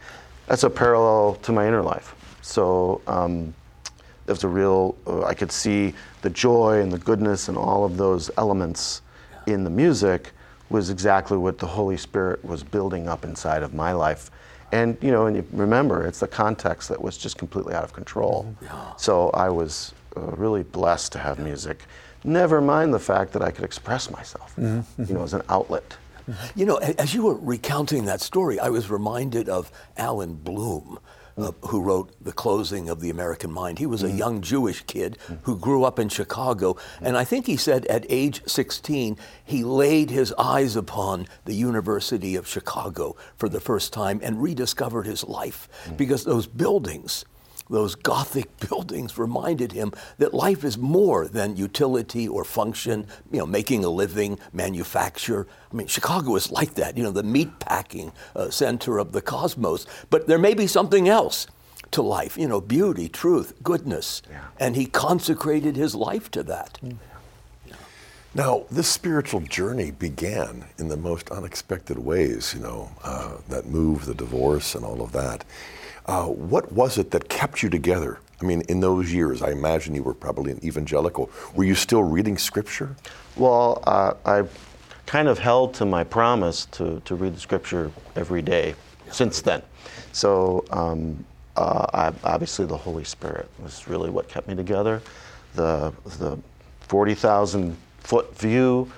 That's 0.47 0.62
a 0.65 0.71
parallel 0.71 1.35
to 1.43 1.53
my 1.53 1.67
inner 1.69 1.83
life. 1.83 2.15
So 2.42 3.00
um, 3.06 3.54
was 4.26 4.44
a 4.44 4.48
real. 4.48 4.96
Uh, 5.06 5.25
I 5.25 5.34
could 5.34 5.52
see 5.52 5.94
the 6.22 6.31
joy 6.31 6.81
and 6.81 6.92
the 6.92 6.98
goodness 6.98 7.48
and 7.48 7.58
all 7.58 7.84
of 7.84 7.96
those 7.96 8.31
elements 8.38 9.02
in 9.46 9.64
the 9.64 9.70
music 9.70 10.32
was 10.70 10.90
exactly 10.90 11.37
what 11.37 11.58
the 11.58 11.66
Holy 11.66 11.96
Spirit 11.96 12.44
was 12.44 12.62
building 12.62 13.08
up 13.08 13.25
inside 13.25 13.62
of 13.62 13.75
my 13.75 13.92
life. 13.92 14.31
And 14.72 14.96
you 15.00 15.10
know, 15.10 15.26
and 15.26 15.37
you 15.37 15.44
remember, 15.52 16.06
it's 16.06 16.20
the 16.20 16.28
context 16.28 16.88
that 16.90 17.02
was 17.02 17.19
just 17.19 17.37
completely 17.38 17.75
out 17.75 17.82
of 17.82 17.92
control. 17.92 18.54
So 18.96 19.31
I 19.31 19.50
was 19.50 19.92
uh, 20.16 20.20
really 20.20 20.62
blessed 20.62 21.12
to 21.12 21.19
have 21.19 21.38
music. 21.40 21.84
Never 22.22 22.60
mind 22.60 22.94
the 22.94 23.00
fact 23.00 23.32
that 23.32 23.42
I 23.42 23.50
could 23.50 23.64
express 23.64 24.10
myself, 24.10 24.54
you 24.56 24.84
know, 25.14 25.22
as 25.22 25.34
an 25.34 25.42
outlet. 25.48 25.96
You 26.54 26.66
know, 26.66 26.76
as 26.76 27.12
you 27.14 27.22
were 27.22 27.34
recounting 27.34 28.04
that 28.04 28.20
story, 28.20 28.60
I 28.60 28.69
was 28.69 28.88
reminded 28.90 29.48
of 29.48 29.72
Allan 29.96 30.34
Bloom, 30.34 31.00
uh, 31.37 31.53
who 31.67 31.81
wrote 31.81 32.12
The 32.21 32.32
Closing 32.32 32.88
of 32.88 33.00
the 33.00 33.11
American 33.11 33.50
Mind. 33.53 33.79
He 33.79 33.87
was 33.87 34.03
a 34.03 34.11
young 34.11 34.41
Jewish 34.41 34.82
kid 34.82 35.19
who 35.43 35.56
grew 35.56 35.85
up 35.85 35.99
in 35.99 36.09
Chicago, 36.09 36.77
and 37.00 37.17
I 37.17 37.25
think 37.25 37.47
he 37.47 37.56
said 37.56 37.87
at 37.87 38.06
age 38.09 38.43
16, 38.47 39.17
he 39.44 39.64
laid 39.64 40.11
his 40.11 40.33
eyes 40.38 40.76
upon 40.76 41.26
the 41.45 41.54
University 41.54 42.37
of 42.37 42.47
Chicago 42.47 43.16
for 43.37 43.49
the 43.49 43.61
first 43.61 43.93
time 43.93 44.21
and 44.23 44.43
rediscovered 44.43 45.07
his 45.07 45.25
life. 45.25 45.69
Because 45.97 46.25
those 46.25 46.47
buildings, 46.47 47.25
those 47.71 47.95
Gothic 47.95 48.59
buildings 48.69 49.17
reminded 49.17 49.73
him 49.73 49.93
that 50.19 50.35
life 50.35 50.65
is 50.65 50.77
more 50.77 51.27
than 51.27 51.57
utility 51.57 52.29
or 52.29 52.45
function, 52.45 53.07
you 53.31 53.39
know, 53.39 53.47
making 53.47 53.85
a 53.85 53.89
living, 53.89 54.39
manufacture. 54.53 55.47
I 55.73 55.77
mean, 55.77 55.87
Chicago 55.87 56.37
is 56.37 56.50
like 56.50 56.75
that, 56.75 56.97
you 56.97 57.03
know, 57.03 57.12
the 57.12 57.23
meatpacking 57.23 58.12
uh, 58.37 58.50
center 58.50 58.99
of 58.99 59.12
the 59.12 59.23
cosmos. 59.23 59.87
But 60.11 60.27
there 60.27 60.39
may 60.39 60.55
be 60.55 60.67
something 60.67 61.09
else 61.09 61.47
to 61.93 62.03
life, 62.03 62.37
you 62.37 62.47
know, 62.47 62.61
beauty, 62.61 63.09
truth, 63.09 63.55
goodness. 63.62 64.23
Yeah. 64.31 64.45
And 64.59 64.77
he 64.77 64.87
consecrated 64.87 65.77
his 65.77 65.95
life 65.95 66.31
to 66.33 66.43
that. 66.45 66.79
Now, 68.33 68.65
this 68.71 68.87
spiritual 68.87 69.41
journey 69.41 69.91
began 69.91 70.65
in 70.79 70.87
the 70.87 70.97
most 70.97 71.31
unexpected 71.31 71.99
ways, 71.99 72.55
you 72.55 72.61
know, 72.61 72.91
uh, 73.03 73.39
that 73.49 73.67
move, 73.67 74.07
the 74.07 74.15
divorce, 74.15 74.77
and 74.77 74.85
all 74.85 75.03
of 75.03 75.11
that. 75.12 75.45
Uh, 76.07 76.26
what 76.26 76.73
was 76.73 76.99
it 76.99 77.11
that 77.11 77.28
kept 77.28 77.62
you 77.62 77.71
together? 77.71 78.19
I 78.40 78.45
mean, 78.45 78.62
in 78.62 78.80
those 78.80 79.12
years, 79.12 79.42
I 79.42 79.50
imagine 79.50 79.95
you 79.95 80.02
were 80.02 80.14
probably 80.14 80.52
an 80.52 80.64
evangelical. 80.64 81.30
Were 81.54 81.64
you 81.64 81.75
still 81.75 82.02
reading 82.02 82.38
scripture? 82.38 82.97
Well, 83.37 83.83
uh, 83.87 84.14
I 84.25 84.45
kind 85.07 85.28
of 85.28 85.38
held 85.38 85.75
to 85.75 85.85
my 85.85 86.04
promise 86.04 86.66
to, 86.66 87.00
to 87.04 87.14
read 87.14 87.35
the 87.35 87.40
scripture 87.40 87.90
every 88.16 88.42
day 88.42 88.75
since 89.11 89.42
then. 89.42 89.62
So 90.12 90.64
um, 90.71 91.25
uh, 91.57 91.87
I, 91.92 92.12
obviously 92.25 92.64
the 92.64 92.76
Holy 92.76 93.04
Spirit 93.04 93.49
was 93.62 93.87
really 93.88 94.09
what 94.09 94.28
kept 94.28 94.49
me 94.49 94.54
together. 94.54 95.02
The, 95.54 95.92
the 96.19 96.38
40,000 96.83 97.76
foot 97.99 98.37
view 98.38 98.90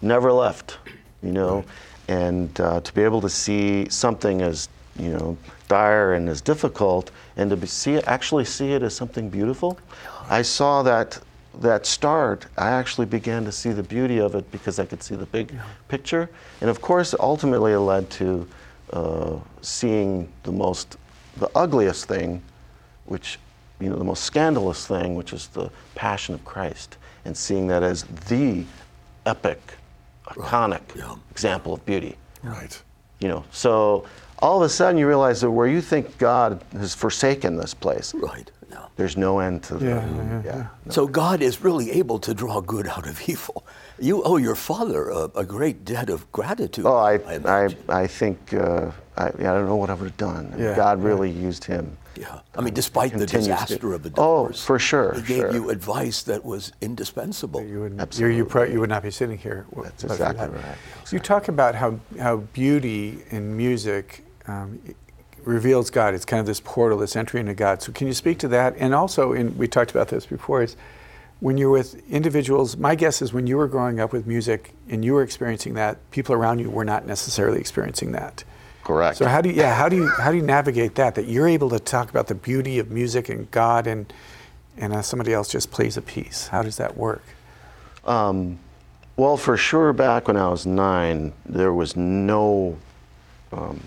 never 0.00 0.32
left, 0.32 0.78
you 1.22 1.32
know, 1.32 1.64
and 2.08 2.58
uh, 2.60 2.80
to 2.80 2.94
be 2.94 3.02
able 3.02 3.20
to 3.20 3.28
see 3.28 3.88
something 3.90 4.40
as, 4.40 4.68
you 4.98 5.10
know, 5.10 5.36
dire 5.68 6.14
and 6.14 6.28
as 6.28 6.40
difficult 6.40 7.10
and 7.36 7.50
to 7.50 7.56
be, 7.56 7.66
see 7.66 7.94
it, 7.94 8.04
actually 8.06 8.44
see 8.44 8.72
it 8.72 8.82
as 8.82 8.94
something 8.94 9.30
beautiful. 9.30 9.78
I 10.28 10.42
saw 10.42 10.82
that 10.82 11.20
that 11.60 11.86
start, 11.86 12.46
I 12.56 12.70
actually 12.70 13.06
began 13.06 13.44
to 13.44 13.52
see 13.52 13.72
the 13.72 13.82
beauty 13.82 14.18
of 14.18 14.34
it 14.34 14.50
because 14.52 14.78
I 14.78 14.86
could 14.86 15.02
see 15.02 15.16
the 15.16 15.26
big 15.26 15.52
picture. 15.88 16.30
And 16.60 16.70
of 16.70 16.80
course, 16.80 17.14
ultimately, 17.18 17.72
it 17.72 17.80
led 17.80 18.08
to 18.10 18.48
uh, 18.92 19.36
seeing 19.60 20.32
the 20.44 20.52
most, 20.52 20.96
the 21.36 21.50
ugliest 21.54 22.06
thing 22.06 22.42
which, 23.06 23.38
you 23.80 23.88
know, 23.88 23.96
the 23.96 24.04
most 24.04 24.24
scandalous 24.24 24.86
thing, 24.86 25.14
which 25.14 25.32
is 25.32 25.48
the 25.48 25.70
Passion 25.94 26.34
of 26.34 26.44
Christ, 26.44 26.96
and 27.24 27.36
seeing 27.36 27.66
that 27.68 27.82
as 27.82 28.04
the 28.28 28.64
epic, 29.26 29.60
iconic 30.26 30.82
yeah. 30.94 31.14
example 31.30 31.74
of 31.74 31.84
beauty. 31.84 32.16
Right. 32.42 32.80
You 33.18 33.28
know, 33.28 33.44
so 33.50 34.06
all 34.40 34.56
of 34.58 34.62
a 34.62 34.68
sudden 34.68 34.98
you 34.98 35.06
realize 35.08 35.40
that 35.40 35.50
where 35.50 35.66
you 35.66 35.80
think 35.80 36.18
God 36.18 36.62
has 36.72 36.94
forsaken 36.94 37.56
this 37.56 37.74
place, 37.74 38.14
Right. 38.14 38.50
Yeah. 38.70 38.84
there's 38.96 39.16
no 39.16 39.38
end 39.40 39.62
to 39.64 39.74
the. 39.76 39.86
Yeah, 39.86 40.42
yeah, 40.44 40.66
So 40.90 41.06
God 41.06 41.40
is 41.42 41.62
really 41.62 41.90
able 41.92 42.18
to 42.20 42.34
draw 42.34 42.60
good 42.60 42.86
out 42.86 43.06
of 43.08 43.28
evil. 43.28 43.64
You 43.98 44.22
owe 44.22 44.36
your 44.36 44.54
father 44.54 45.08
a, 45.08 45.24
a 45.36 45.44
great 45.44 45.84
debt 45.84 46.08
of 46.10 46.30
gratitude. 46.32 46.84
Oh, 46.86 46.96
I, 46.96 47.14
I, 47.26 47.34
imagine. 47.34 47.78
I 47.88 48.06
think, 48.06 48.52
uh, 48.54 48.90
I, 49.16 49.26
I 49.26 49.30
don't 49.30 49.66
know 49.66 49.76
what 49.76 49.90
I 49.90 49.94
would 49.94 50.04
have 50.10 50.16
done. 50.16 50.54
Yeah, 50.56 50.76
God 50.76 51.00
yeah. 51.00 51.08
really 51.08 51.30
used 51.30 51.64
him. 51.64 51.96
yeah. 52.14 52.40
I 52.54 52.60
mean, 52.60 52.74
despite 52.74 53.12
the 53.12 53.18
continues 53.26 53.46
to- 53.46 53.52
disaster 53.64 53.92
of 53.94 54.02
the 54.04 54.12
Oh, 54.18 54.50
for 54.52 54.78
sure, 54.78 55.14
He 55.14 55.22
gave 55.22 55.38
sure. 55.38 55.52
you 55.54 55.70
advice 55.70 56.22
that 56.24 56.44
was 56.44 56.72
indispensable. 56.80 57.64
You 57.64 57.80
would, 57.80 57.98
Absolutely. 58.00 58.36
you, 58.36 58.44
pro- 58.44 58.64
you 58.64 58.78
would 58.80 58.90
not 58.90 59.02
be 59.02 59.10
sitting 59.10 59.38
here. 59.38 59.64
w- 59.70 59.84
That's 59.84 60.04
exactly 60.04 60.46
that. 60.46 60.52
right. 60.52 60.76
You 61.10 61.18
talk 61.18 61.48
about 61.48 61.74
how, 61.74 61.98
how 62.20 62.36
beauty 62.52 63.24
in 63.30 63.56
music 63.56 64.22
um, 64.48 64.80
reveals 65.44 65.90
God. 65.90 66.14
It's 66.14 66.24
kind 66.24 66.40
of 66.40 66.46
this 66.46 66.60
portal, 66.60 66.98
this 66.98 67.16
entry 67.16 67.40
into 67.40 67.54
God. 67.54 67.82
So 67.82 67.92
can 67.92 68.06
you 68.06 68.14
speak 68.14 68.38
to 68.40 68.48
that? 68.48 68.74
And 68.78 68.94
also, 68.94 69.32
in, 69.32 69.56
we 69.56 69.68
talked 69.68 69.90
about 69.90 70.08
this 70.08 70.26
before, 70.26 70.62
is 70.62 70.76
when 71.40 71.56
you're 71.56 71.70
with 71.70 72.02
individuals, 72.10 72.76
my 72.76 72.94
guess 72.94 73.22
is 73.22 73.32
when 73.32 73.46
you 73.46 73.56
were 73.56 73.68
growing 73.68 74.00
up 74.00 74.12
with 74.12 74.26
music 74.26 74.72
and 74.88 75.04
you 75.04 75.12
were 75.14 75.22
experiencing 75.22 75.74
that, 75.74 76.10
people 76.10 76.34
around 76.34 76.58
you 76.58 76.70
were 76.70 76.84
not 76.84 77.06
necessarily 77.06 77.60
experiencing 77.60 78.12
that. 78.12 78.42
Correct. 78.82 79.18
So 79.18 79.26
how 79.26 79.40
do 79.40 79.50
you, 79.50 79.54
yeah, 79.54 79.74
how 79.74 79.88
do 79.88 79.96
you, 79.96 80.08
how 80.08 80.30
do 80.30 80.38
you 80.38 80.42
navigate 80.42 80.94
that? 80.96 81.14
That 81.14 81.28
you're 81.28 81.46
able 81.46 81.68
to 81.70 81.78
talk 81.78 82.10
about 82.10 82.26
the 82.26 82.34
beauty 82.34 82.78
of 82.78 82.90
music 82.90 83.28
and 83.28 83.50
God, 83.50 83.86
and 83.86 84.12
and 84.78 84.92
uh, 84.94 85.02
somebody 85.02 85.32
else 85.32 85.48
just 85.48 85.70
plays 85.70 85.96
a 85.96 86.02
piece. 86.02 86.46
How 86.48 86.62
does 86.62 86.76
that 86.76 86.96
work? 86.96 87.22
Um, 88.04 88.58
well, 89.16 89.36
for 89.36 89.56
sure, 89.56 89.92
back 89.92 90.28
when 90.28 90.36
I 90.36 90.48
was 90.48 90.64
nine, 90.64 91.32
there 91.44 91.74
was 91.74 91.96
no 91.96 92.78
um, 93.52 93.80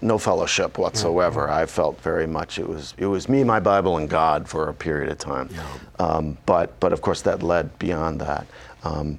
no 0.00 0.18
fellowship 0.18 0.78
whatsoever. 0.78 1.50
I 1.50 1.66
felt 1.66 2.00
very 2.00 2.26
much 2.26 2.58
it 2.58 2.68
was 2.68 2.94
it 2.98 3.06
was 3.06 3.28
me, 3.28 3.44
my 3.44 3.60
Bible, 3.60 3.96
and 3.98 4.08
God 4.08 4.48
for 4.48 4.68
a 4.68 4.74
period 4.74 5.10
of 5.10 5.18
time. 5.18 5.48
Um, 5.98 6.36
but 6.46 6.78
but 6.80 6.92
of 6.92 7.00
course 7.00 7.22
that 7.22 7.42
led 7.42 7.78
beyond 7.78 8.20
that. 8.20 8.46
Um, 8.84 9.18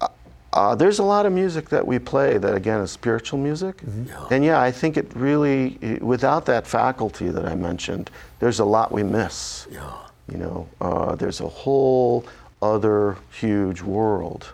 uh, 0.00 0.08
uh, 0.52 0.74
there's 0.74 0.98
a 0.98 1.02
lot 1.02 1.26
of 1.26 1.32
music 1.32 1.68
that 1.70 1.86
we 1.86 1.98
play 1.98 2.38
that 2.38 2.54
again 2.54 2.80
is 2.80 2.90
spiritual 2.90 3.38
music, 3.38 3.82
and 4.30 4.44
yeah, 4.44 4.60
I 4.60 4.70
think 4.72 4.96
it 4.96 5.14
really 5.14 5.98
without 6.00 6.44
that 6.46 6.66
faculty 6.66 7.28
that 7.30 7.44
I 7.44 7.54
mentioned, 7.54 8.10
there's 8.38 8.60
a 8.60 8.64
lot 8.64 8.92
we 8.92 9.02
miss. 9.02 9.66
Yeah. 9.70 9.92
You 10.30 10.38
know, 10.38 10.68
uh, 10.80 11.16
there's 11.16 11.40
a 11.40 11.48
whole 11.48 12.24
other 12.60 13.16
huge 13.40 13.82
world 13.82 14.52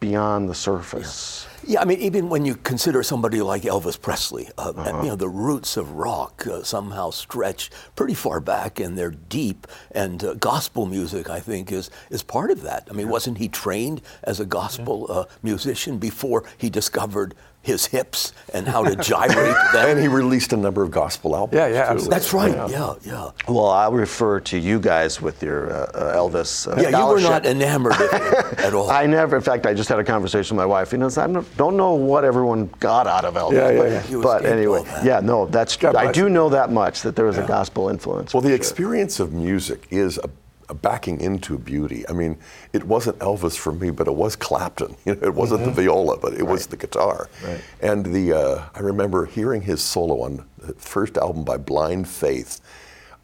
beyond 0.00 0.48
the 0.48 0.54
surface. 0.54 1.46
Yeah, 1.64 1.80
I 1.80 1.84
mean, 1.84 1.98
even 1.98 2.28
when 2.28 2.44
you 2.44 2.54
consider 2.54 3.02
somebody 3.02 3.42
like 3.42 3.62
Elvis 3.62 4.00
Presley, 4.00 4.48
uh, 4.56 4.72
you 5.02 5.08
know, 5.08 5.16
the 5.16 5.28
roots 5.28 5.76
of 5.76 5.92
rock 5.92 6.46
uh, 6.46 6.62
somehow 6.62 7.10
stretch 7.10 7.70
pretty 7.96 8.14
far 8.14 8.38
back, 8.38 8.78
and 8.78 8.96
they're 8.96 9.10
deep. 9.10 9.66
And 9.90 10.22
uh, 10.22 10.34
gospel 10.34 10.86
music, 10.86 11.28
I 11.28 11.40
think, 11.40 11.72
is 11.72 11.90
is 12.08 12.22
part 12.22 12.52
of 12.52 12.62
that. 12.62 12.86
I 12.88 12.92
mean, 12.92 13.08
wasn't 13.08 13.38
he 13.38 13.48
trained 13.48 14.00
as 14.22 14.38
a 14.38 14.46
gospel 14.46 15.06
uh, 15.10 15.24
musician 15.42 15.98
before 15.98 16.44
he 16.56 16.70
discovered 16.70 17.34
his 17.66 17.86
hips 17.86 18.32
and 18.54 18.66
how 18.66 18.82
to 18.84 18.96
gyrate 18.96 19.34
them? 19.72 19.88
And 19.90 20.00
he 20.00 20.08
released 20.08 20.52
a 20.52 20.56
number 20.56 20.82
of 20.82 20.90
gospel 20.90 21.36
albums. 21.36 21.56
Yeah, 21.58 21.66
yeah, 21.66 21.72
too. 21.72 21.90
absolutely. 21.90 22.10
That's 22.10 22.32
right. 22.32 22.70
Yeah, 22.70 22.94
yeah. 23.02 23.30
Well, 23.48 23.68
I 23.68 23.88
refer 23.88 24.40
to 24.40 24.58
you 24.58 24.78
guys 24.80 25.20
with 25.20 25.42
your 25.42 25.70
uh, 25.72 25.76
uh, 25.94 26.16
Elvis. 26.16 26.66
Uh, 26.66 26.80
Yeah, 26.80 26.98
you 26.98 27.06
were 27.06 27.20
not 27.20 27.44
enamored 27.44 27.92
of 27.92 28.10
him 28.10 28.22
at 28.58 28.72
all. 28.72 28.90
I 28.90 29.06
never. 29.06 29.36
In 29.36 29.42
fact, 29.42 29.66
I 29.66 29.74
just 29.74 29.88
had 29.88 29.98
a 29.98 30.04
conversation 30.04 30.56
with 30.56 30.62
my 30.62 30.66
wife. 30.66 30.92
You 30.92 30.98
know, 30.98 31.10
I 31.16 31.26
don't- 31.26 31.56
don't 31.56 31.76
know 31.76 31.94
what 31.94 32.24
everyone 32.24 32.70
got 32.80 33.06
out 33.06 33.24
of 33.24 33.34
Elvis. 33.34 33.52
Yeah, 33.54 33.70
yeah, 33.70 33.78
but, 34.02 34.10
yeah. 34.10 34.20
But 34.22 34.46
anyway, 34.46 34.82
yeah, 35.04 35.20
no, 35.20 35.46
that's. 35.46 35.76
God 35.76 35.96
I 35.96 36.12
do 36.12 36.28
know 36.28 36.48
that 36.48 36.70
much 36.70 37.02
that 37.02 37.16
there 37.16 37.26
was 37.26 37.36
a 37.38 37.46
gospel 37.46 37.88
influence. 37.88 38.32
Well, 38.32 38.40
the 38.40 38.48
sure. 38.50 38.56
experience 38.56 39.20
of 39.20 39.32
music 39.32 39.86
is 39.90 40.18
a, 40.18 40.28
a 40.28 40.30
backing 40.74 41.20
into 41.20 41.58
beauty. 41.58 42.04
I 42.08 42.12
mean, 42.12 42.38
it 42.72 42.84
wasn't 42.84 43.18
Elvis 43.18 43.56
for 43.56 43.72
me, 43.72 43.90
but 43.90 44.06
it 44.06 44.14
was 44.14 44.36
Clapton. 44.36 44.96
You 45.06 45.14
know, 45.14 45.22
it 45.22 45.34
wasn't 45.34 45.60
the 45.60 45.70
mm-hmm. 45.70 45.80
viola, 45.82 46.18
but 46.18 46.34
it 46.34 46.42
was 46.42 46.66
the 46.66 46.76
guitar. 46.76 47.28
Right. 47.44 47.60
And 47.80 48.06
the 48.06 48.32
uh, 48.32 48.64
I 48.74 48.80
remember 48.80 49.26
hearing 49.26 49.62
his 49.62 49.80
solo 49.80 50.22
on 50.22 50.44
the 50.58 50.74
first 50.74 51.16
album 51.16 51.44
by 51.44 51.58
Blind 51.58 52.08
Faith, 52.08 52.60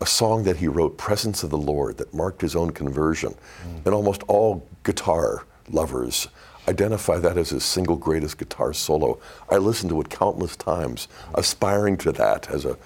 a 0.00 0.06
song 0.06 0.44
that 0.44 0.58
he 0.58 0.68
wrote, 0.68 0.96
"Presence 0.96 1.42
of 1.42 1.50
the 1.50 1.58
Lord," 1.58 1.98
that 1.98 2.14
marked 2.14 2.40
his 2.40 2.54
own 2.54 2.70
conversion, 2.70 3.34
mm. 3.34 3.84
and 3.84 3.94
almost 3.94 4.22
all 4.28 4.68
guitar 4.84 5.44
lovers 5.68 6.28
identify 6.68 7.18
that 7.18 7.36
as 7.36 7.50
his 7.50 7.64
single 7.64 7.96
greatest 7.96 8.38
guitar 8.38 8.72
solo. 8.72 9.18
I 9.50 9.56
listened 9.56 9.90
to 9.90 10.00
it 10.00 10.08
countless 10.08 10.56
times, 10.56 11.08
mm. 11.08 11.38
aspiring 11.38 11.96
to 11.98 12.12
that 12.12 12.48
as 12.48 12.64
a 12.64 12.78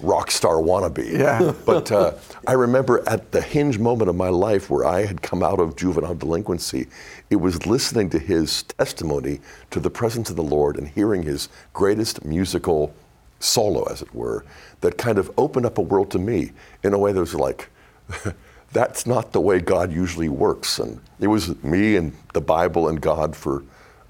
rock 0.00 0.30
star 0.30 0.56
wannabe. 0.56 1.18
Yeah. 1.18 1.52
But 1.64 1.92
uh, 1.92 2.14
I 2.46 2.52
remember 2.52 3.02
at 3.08 3.32
the 3.32 3.40
hinge 3.40 3.78
moment 3.78 4.08
of 4.08 4.16
my 4.16 4.28
life 4.28 4.70
where 4.70 4.84
I 4.84 5.04
had 5.04 5.22
come 5.22 5.42
out 5.42 5.60
of 5.60 5.76
juvenile 5.76 6.14
delinquency, 6.14 6.88
it 7.30 7.36
was 7.36 7.66
listening 7.66 8.10
to 8.10 8.18
his 8.18 8.62
testimony 8.64 9.40
to 9.70 9.80
the 9.80 9.90
presence 9.90 10.30
of 10.30 10.36
the 10.36 10.42
Lord 10.42 10.76
and 10.76 10.88
hearing 10.88 11.22
his 11.22 11.48
greatest 11.72 12.24
musical 12.24 12.94
solo, 13.38 13.84
as 13.84 14.02
it 14.02 14.14
were, 14.14 14.44
that 14.80 14.98
kind 14.98 15.18
of 15.18 15.30
opened 15.38 15.66
up 15.66 15.78
a 15.78 15.82
world 15.82 16.10
to 16.10 16.18
me 16.18 16.52
in 16.82 16.92
a 16.92 16.98
way 16.98 17.12
that 17.12 17.20
was 17.20 17.34
like, 17.34 17.68
that's 18.72 19.06
not 19.06 19.32
the 19.32 19.40
way 19.40 19.58
God 19.60 19.92
usually 19.92 20.28
works. 20.28 20.78
And 20.78 21.00
it 21.18 21.26
was 21.26 21.62
me 21.62 21.96
and 21.96 22.12
the 22.34 22.40
Bible 22.40 22.88
and 22.88 23.00
God 23.00 23.34
for 23.34 23.64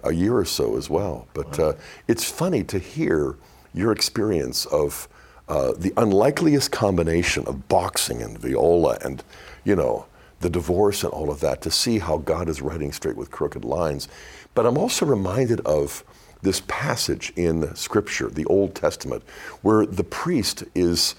a 0.05 0.13
year 0.13 0.37
or 0.37 0.45
so 0.45 0.77
as 0.77 0.89
well. 0.91 1.27
But 1.35 1.59
uh, 1.59 1.73
it's 2.09 2.25
funny 2.31 2.65
to 2.65 2.79
hear 2.79 3.37
your 3.75 3.93
experience 3.93 4.67
of 4.67 5.09
uh, 5.51 5.73
the 5.77 5.93
unlikeliest 5.97 6.71
combination 6.71 7.45
of 7.47 7.67
boxing 7.67 8.23
and 8.23 8.39
viola 8.39 8.97
and, 9.05 9.25
you 9.65 9.75
know, 9.75 10.07
the 10.39 10.49
divorce 10.49 11.03
and 11.03 11.13
all 11.13 11.29
of 11.29 11.41
that 11.41 11.61
to 11.63 11.73
see 11.73 11.99
how 11.99 12.19
God 12.19 12.49
is 12.49 12.63
writing 12.63 12.93
straight 12.93 13.17
with 13.17 13.33
crooked 13.33 13.65
lines. 13.65 14.07
But 14.55 14.65
I'm 14.65 14.79
also 14.79 15.05
reminded 15.05 15.61
of 15.63 16.05
this 16.41 16.63
passage 16.69 17.33
in 17.35 17.75
Scripture, 17.75 18.29
the 18.31 18.45
Old 18.47 18.77
Testament, 18.77 19.25
where 19.63 19.85
the 19.85 20.05
priest 20.05 20.63
is, 20.75 21.17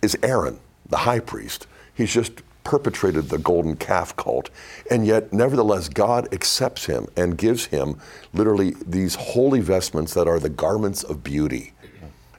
is 0.00 0.16
Aaron, 0.22 0.60
the 0.88 0.98
high 0.98 1.20
priest. 1.20 1.66
He's 1.92 2.14
just 2.14 2.40
perpetrated 2.62 3.30
the 3.30 3.38
golden 3.38 3.74
calf 3.74 4.14
cult, 4.14 4.48
and 4.92 5.04
yet, 5.04 5.32
nevertheless, 5.32 5.88
God 5.88 6.32
accepts 6.32 6.86
him 6.86 7.08
and 7.16 7.36
gives 7.36 7.66
him 7.66 7.98
literally 8.32 8.76
these 8.86 9.16
holy 9.16 9.60
vestments 9.60 10.14
that 10.14 10.28
are 10.28 10.38
the 10.38 10.48
garments 10.48 11.02
of 11.02 11.24
beauty. 11.24 11.72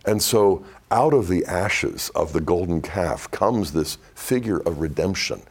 And 0.05 0.21
so, 0.21 0.65
out 0.93 1.13
of 1.13 1.27
the 1.27 1.43
ashes 1.45 2.09
of 2.15 2.31
the 2.31 2.39
golden 2.39 2.81
calf 2.81 3.29
comes 3.31 3.73
this 3.73 3.97
figure 4.13 4.59
of 4.59 4.79
redemption. 4.79 5.41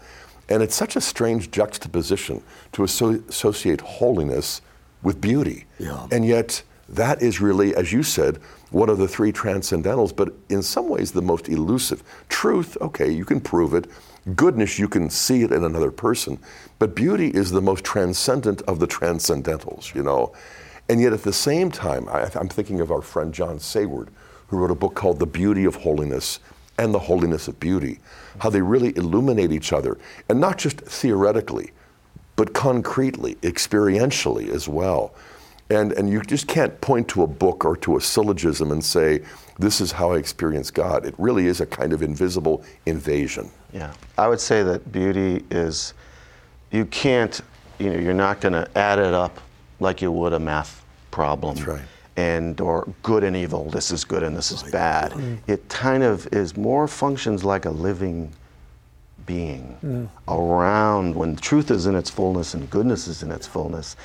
And 0.49 0.63
it's 0.63 0.75
such 0.75 0.97
a 0.97 1.01
strange 1.01 1.51
juxtaposition 1.51 2.43
to 2.73 2.85
asso- 2.85 3.23
associate 3.29 3.81
holiness 3.81 4.63
with 5.03 5.21
beauty. 5.21 5.65
Yeah. 5.79 6.07
And 6.13 6.25
yet, 6.25 6.63
that 6.89 7.23
is 7.23 7.41
really, 7.41 7.75
as 7.75 7.93
you 7.93 8.03
said, 8.03 8.37
one 8.71 8.89
of 8.89 8.99
the 8.99 9.09
three 9.09 9.33
transcendentals, 9.33 10.15
but 10.15 10.33
in 10.49 10.63
some 10.63 10.89
ways 10.89 11.11
the 11.11 11.23
most 11.23 11.49
elusive. 11.49 12.03
Truth, 12.29 12.79
okay, 12.81 13.11
you 13.11 13.25
can 13.25 13.41
prove 13.41 13.75
it. 13.75 13.89
Goodness, 14.37 14.79
you 14.79 14.89
can 14.89 15.11
see 15.11 15.43
it 15.43 15.51
in 15.51 15.65
another 15.65 15.91
person. 15.91 16.39
But 16.79 16.95
beauty 16.95 17.29
is 17.29 17.51
the 17.51 17.61
most 17.61 17.83
transcendent 17.83 18.63
of 18.63 18.79
the 18.79 18.87
transcendentals, 18.87 19.95
you 19.95 20.03
know. 20.03 20.33
And 20.89 21.01
yet 21.01 21.13
at 21.13 21.23
the 21.23 21.33
same 21.33 21.71
time, 21.71 22.09
I, 22.09 22.31
I'm 22.35 22.49
thinking 22.49 22.81
of 22.81 22.93
our 22.93 23.03
friend 23.03 23.35
John 23.35 23.59
Saward, 23.59 24.09
who 24.53 24.59
wrote 24.59 24.71
a 24.71 24.75
book 24.75 24.95
called 24.95 25.19
The 25.19 25.27
Beauty 25.27 25.65
of 25.65 25.77
Holiness 25.77 26.39
and 26.77 26.93
the 26.93 26.99
Holiness 26.99 27.49
of 27.49 27.59
Beauty, 27.59 28.01
how 28.39 28.51
they 28.51 28.61
really 28.61 28.95
illuminate 28.99 29.51
each 29.51 29.73
other, 29.73 29.97
and 30.29 30.39
not 30.39 30.59
just 30.59 30.79
theoretically, 30.83 31.71
but 32.37 32.53
concretely, 32.53 33.37
experientially 33.37 34.51
as 34.51 34.69
well. 34.69 35.15
And, 35.71 35.93
and 35.93 36.11
you 36.11 36.21
just 36.21 36.49
can't 36.49 36.79
point 36.83 37.09
to 37.09 37.23
a 37.23 37.27
book 37.27 37.65
or 37.65 37.79
to 37.79 37.97
a 37.97 38.01
syllogism 38.03 38.73
and 38.73 38.85
say, 38.85 39.23
this 39.59 39.81
is 39.81 39.91
how 39.91 40.13
I 40.13 40.19
experience 40.19 40.71
God. 40.71 41.07
It 41.07 41.15
really 41.17 41.47
is 41.47 41.63
a 41.63 41.67
kind 41.67 41.95
of 41.95 42.03
invisible 42.03 42.63
invasion. 42.85 43.51
Yeah, 43.73 43.95
I 44.19 44.29
would 44.29 44.41
say 44.41 44.63
that 44.65 44.93
beauty 44.93 45.47
is, 45.51 45.95
you 46.71 46.85
can't, 46.85 47.41
you 47.79 47.89
know, 47.89 47.99
you're 47.99 48.13
not 48.13 48.43
going 48.43 48.53
to 48.53 48.69
add 48.77 48.99
it 48.99 49.15
up 49.15 49.41
like 49.81 50.03
you 50.03 50.13
would 50.13 50.35
a 50.35 50.39
math 50.39 50.85
problem. 51.11 51.55
That's 51.55 51.67
right. 51.67 51.83
And 52.17 52.61
or 52.61 52.87
good 53.03 53.25
and 53.25 53.35
evil. 53.35 53.71
This 53.71 53.91
is 53.91 54.05
good 54.05 54.23
and 54.23 54.37
this 54.37 54.51
is 54.53 54.63
bad. 54.65 55.15
It 55.47 55.69
kind 55.71 56.03
of 56.03 56.27
is 56.33 56.57
more 56.57 56.87
functions 56.87 57.43
like 57.45 57.65
a 57.65 57.71
living 57.71 58.33
being 59.25 60.09
around 60.29 61.15
when 61.15 61.37
truth 61.37 61.71
is 61.71 61.87
in 61.87 61.95
its 61.95 62.11
fullness 62.11 62.55
and 62.55 62.69
goodness 62.69 63.07
is 63.09 63.23
in 63.23 63.31
its 63.31 63.47
fullness. 63.47 63.97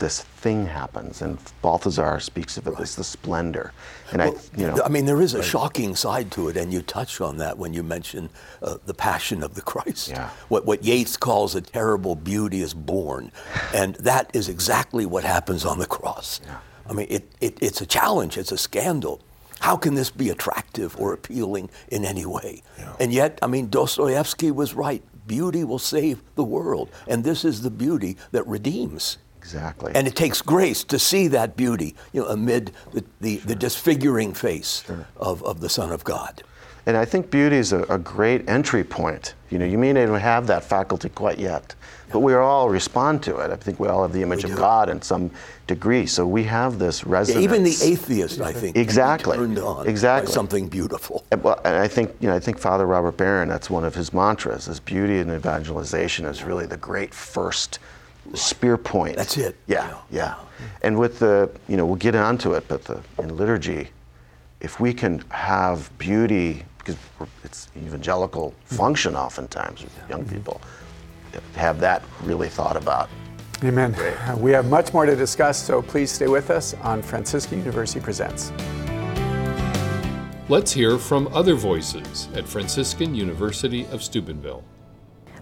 this 0.00 0.22
thing 0.22 0.66
happens, 0.66 1.22
and 1.22 1.38
Balthasar 1.62 2.18
speaks 2.18 2.56
of 2.58 2.66
it 2.66 2.74
as 2.80 2.96
the 2.96 3.04
splendor. 3.04 3.72
And 4.10 4.20
I, 4.20 4.26
you 4.56 4.66
know, 4.66 4.82
I 4.84 4.88
mean, 4.88 5.06
there 5.06 5.22
is 5.22 5.34
a 5.34 5.42
shocking 5.42 5.94
side 5.94 6.32
to 6.32 6.48
it, 6.48 6.56
and 6.56 6.72
you 6.72 6.82
touch 6.82 7.20
on 7.20 7.36
that 7.38 7.56
when 7.58 7.72
you 7.72 7.84
mention 7.84 8.28
uh, 8.60 8.76
the 8.84 8.92
passion 8.92 9.42
of 9.42 9.54
the 9.54 9.62
Christ. 9.62 10.08
Yeah. 10.08 10.30
What, 10.48 10.66
what 10.66 10.82
Yeats 10.84 11.16
calls 11.16 11.54
a 11.54 11.60
terrible 11.60 12.16
beauty 12.16 12.60
is 12.60 12.74
born, 12.74 13.30
and 13.74 13.94
that 13.96 14.30
is 14.34 14.48
exactly 14.48 15.06
what 15.06 15.22
happens 15.22 15.64
on 15.64 15.78
the 15.78 15.86
cross. 15.86 16.40
I 16.88 16.92
mean, 16.92 17.06
it, 17.10 17.32
it, 17.40 17.58
it's 17.60 17.80
a 17.80 17.86
challenge, 17.86 18.36
it's 18.38 18.52
a 18.52 18.58
scandal. 18.58 19.20
How 19.60 19.76
can 19.76 19.94
this 19.94 20.10
be 20.10 20.28
attractive 20.28 20.94
or 20.98 21.14
appealing 21.14 21.70
in 21.88 22.04
any 22.04 22.26
way? 22.26 22.62
And 23.00 23.12
yet, 23.12 23.38
I 23.40 23.46
mean, 23.46 23.70
Dostoevsky 23.70 24.50
was 24.50 24.74
right. 24.74 25.02
Beauty 25.26 25.64
will 25.64 25.78
save 25.78 26.22
the 26.34 26.44
world, 26.44 26.90
and 27.06 27.24
this 27.24 27.44
is 27.46 27.62
the 27.62 27.70
beauty 27.70 28.16
that 28.32 28.46
redeems. 28.46 29.16
exactly. 29.38 29.92
And 29.94 30.06
it 30.06 30.16
takes 30.16 30.42
grace 30.42 30.84
to 30.84 30.98
see 30.98 31.28
that 31.28 31.56
beauty, 31.56 31.94
you 32.12 32.22
know, 32.22 32.28
amid 32.28 32.72
the, 32.92 33.04
the, 33.20 33.36
the 33.36 33.54
disfiguring 33.54 34.34
face 34.34 34.84
of, 35.16 35.42
of 35.44 35.60
the 35.60 35.68
Son 35.68 35.92
of 35.92 36.04
God. 36.04 36.42
And 36.86 36.96
I 36.96 37.04
think 37.06 37.30
beauty 37.30 37.56
is 37.56 37.72
a, 37.72 37.82
a 37.84 37.98
great 37.98 38.48
entry 38.48 38.84
point. 38.84 39.34
You 39.50 39.58
know, 39.58 39.64
you 39.64 39.78
may 39.78 39.92
not 39.92 40.02
even 40.02 40.20
have 40.20 40.46
that 40.48 40.64
faculty 40.64 41.08
quite 41.08 41.38
yet, 41.38 41.74
but 42.14 42.20
we 42.20 42.32
all 42.32 42.70
respond 42.70 43.24
to 43.24 43.38
it. 43.38 43.50
I 43.50 43.56
think 43.56 43.80
we 43.80 43.88
all 43.88 44.02
have 44.02 44.12
the 44.12 44.22
image 44.22 44.44
of. 44.44 44.54
God 44.54 44.88
in 44.88 45.02
some 45.02 45.32
degree, 45.66 46.06
so 46.06 46.24
we 46.24 46.44
have 46.44 46.78
this 46.78 47.02
resonance. 47.04 47.42
Even 47.42 47.64
the 47.64 47.76
atheist, 47.82 48.40
I 48.40 48.52
think, 48.52 48.76
Exactly. 48.76 49.36
turned 49.36 49.58
on 49.58 49.88
Exactly. 49.88 50.30
by 50.30 50.32
something 50.32 50.68
beautiful. 50.68 51.24
And, 51.32 51.42
well, 51.42 51.60
and 51.64 51.74
I 51.76 51.88
think 51.88 52.14
you 52.20 52.28
know, 52.28 52.36
I 52.36 52.38
think 52.38 52.56
Father 52.56 52.86
Robert 52.86 53.16
Barron. 53.16 53.48
That's 53.48 53.68
one 53.68 53.84
of 53.84 53.96
his 53.96 54.12
mantras. 54.12 54.68
Is 54.68 54.78
beauty 54.78 55.18
and 55.18 55.32
evangelization 55.32 56.24
is 56.24 56.44
really 56.44 56.66
the 56.66 56.76
great 56.76 57.12
first 57.12 57.80
spear 58.32 58.76
point. 58.78 59.16
That's 59.16 59.36
it. 59.36 59.56
Yeah, 59.66 59.98
yeah. 60.08 60.36
And 60.82 60.96
with 60.96 61.18
the, 61.18 61.50
you 61.68 61.76
know, 61.76 61.84
we'll 61.84 61.96
get 61.96 62.14
onto 62.14 62.54
it, 62.54 62.68
but 62.68 62.84
the 62.84 63.02
in 63.18 63.36
liturgy, 63.36 63.88
if 64.60 64.78
we 64.78 64.94
can 64.94 65.18
have 65.30 65.90
beauty, 65.98 66.62
because 66.78 66.96
it's 67.42 67.66
evangelical 67.76 68.54
function 68.66 69.16
oftentimes 69.16 69.82
with 69.82 69.98
young 70.08 70.22
mm-hmm. 70.22 70.36
people, 70.36 70.60
have 71.54 71.80
that 71.80 72.02
really 72.22 72.48
thought 72.48 72.76
about. 72.76 73.08
Amen. 73.62 73.94
Uh, 73.94 74.36
We 74.38 74.52
have 74.52 74.68
much 74.68 74.92
more 74.92 75.06
to 75.06 75.16
discuss, 75.16 75.62
so 75.62 75.80
please 75.80 76.10
stay 76.10 76.26
with 76.28 76.50
us 76.50 76.74
on 76.82 77.02
Franciscan 77.02 77.58
University 77.58 78.00
Presents. 78.00 78.52
Let's 80.48 80.72
hear 80.72 80.98
from 80.98 81.28
other 81.32 81.54
voices 81.54 82.28
at 82.34 82.46
Franciscan 82.46 83.14
University 83.14 83.86
of 83.86 84.02
Steubenville. 84.02 84.62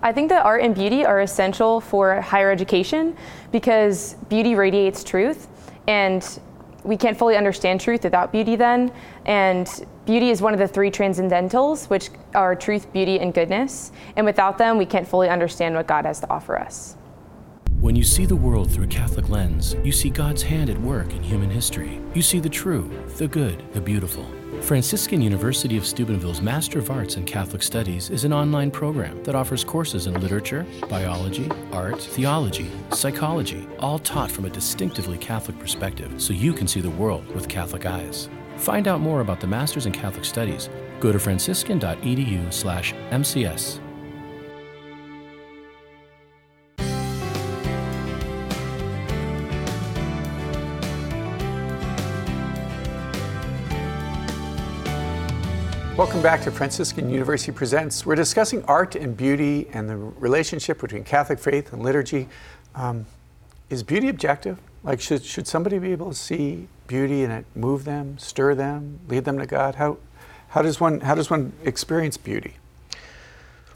I 0.01 0.13
think 0.13 0.29
that 0.29 0.45
art 0.45 0.63
and 0.63 0.75
beauty 0.75 1.05
are 1.05 1.21
essential 1.21 1.81
for 1.81 2.21
higher 2.21 2.51
education 2.51 3.17
because 3.51 4.15
beauty 4.29 4.55
radiates 4.55 5.03
truth, 5.03 5.49
and 5.89 6.41
we 6.85 6.97
can't 6.97 7.17
fully 7.17 7.37
understand 7.37 7.81
truth 7.81 8.05
without 8.05 8.33
beauty 8.33 8.57
then. 8.57 8.93
And 9.25 9.69
beauty 10.05 10.31
is 10.31 10.43
one 10.43 10.53
of 10.53 10.59
the 10.59 10.69
three 10.69 10.91
transcendentals, 10.91 11.89
which 11.89 12.11
are 12.35 12.55
truth, 12.55 12.93
beauty, 12.93 13.21
and 13.21 13.33
goodness. 13.33 13.93
And 14.17 14.27
without 14.27 14.59
them, 14.59 14.79
we 14.79 14.87
can't 14.87 15.07
fully 15.07 15.29
understand 15.29 15.75
what 15.75 15.87
God 15.87 16.05
has 16.05 16.21
to 16.21 16.31
offer 16.31 16.59
us. 16.59 16.97
When 17.81 17.97
you 17.97 18.05
see 18.05 18.27
the 18.27 18.37
world 18.37 18.71
through 18.71 18.85
a 18.85 18.89
Catholic 18.89 19.29
lens, 19.29 19.75
you 19.83 19.91
see 19.91 20.09
God's 20.09 20.43
hand 20.43 20.71
at 20.71 20.81
work 20.81 21.13
in 21.13 21.23
human 21.23 21.51
history. 21.51 22.01
You 22.15 22.23
see 22.23 22.39
the 22.39 22.49
true, 22.49 22.89
the 23.17 23.27
good, 23.27 23.65
the 23.73 23.81
beautiful. 23.81 24.25
Franciscan 24.61 25.21
University 25.21 25.77
of 25.77 25.85
Steubenville's 25.85 26.41
Master 26.41 26.79
of 26.79 26.89
Arts 26.91 27.17
in 27.17 27.25
Catholic 27.25 27.61
Studies 27.61 28.11
is 28.11 28.23
an 28.23 28.33
online 28.33 28.71
program 28.71 29.21
that 29.25 29.35
offers 29.35 29.65
courses 29.65 30.07
in 30.07 30.21
literature, 30.21 30.65
biology, 30.89 31.51
art, 31.73 32.01
theology, 32.01 32.71
psychology, 32.91 33.67
all 33.81 33.99
taught 33.99 34.31
from 34.31 34.45
a 34.45 34.51
distinctively 34.51 35.19
Catholic 35.19 35.59
perspective 35.59 36.23
so 36.23 36.33
you 36.33 36.53
can 36.53 36.69
see 36.69 36.81
the 36.81 36.91
world 36.91 37.27
with 37.35 37.49
Catholic 37.49 37.85
eyes. 37.85 38.29
Find 38.57 38.89
out 38.89 39.01
more 39.01 39.21
about 39.21 39.41
the 39.41 39.47
Masters 39.47 39.87
in 39.87 39.93
Catholic 39.93 40.25
Studies. 40.25 40.69
Go 41.01 41.13
to 41.13 41.19
franciscan.edu/mcs. 41.19 43.79
Welcome 55.95 56.23
back 56.23 56.41
to 56.43 56.51
Franciscan 56.51 57.11
University 57.11 57.53
Presents. 57.53 58.07
We're 58.07 58.15
discussing 58.15 58.65
art 58.65 58.97
and 58.97 59.17
beauty 59.17 59.69
and 59.73 59.89
the 59.89 59.97
relationship 59.97 60.81
between 60.81 61.05
Catholic 61.05 61.39
faith 61.39 61.73
and 61.73 61.83
liturgy. 61.83 62.29
Um, 62.75 63.07
is 63.71 63.83
beauty 63.83 64.09
objective? 64.09 64.59
Like, 64.85 65.01
should, 65.01 65.25
should 65.25 65.47
somebody 65.47 65.79
be 65.79 65.93
able 65.93 66.11
to 66.11 66.17
see 66.17 66.67
beauty 66.89 67.23
and 67.23 67.33
it 67.33 67.47
move 67.55 67.85
them, 67.85 68.19
stir 68.19 68.55
them, 68.55 68.99
lead 69.09 69.25
them 69.25 69.39
to 69.39 69.47
God? 69.47 69.77
How, 69.77 69.99
how, 70.49 70.63
does, 70.63 70.81
one, 70.81 71.01
how 71.01 71.15
does 71.15 71.31
one 71.31 71.53
experience 71.65 72.17
beauty? 72.17 72.57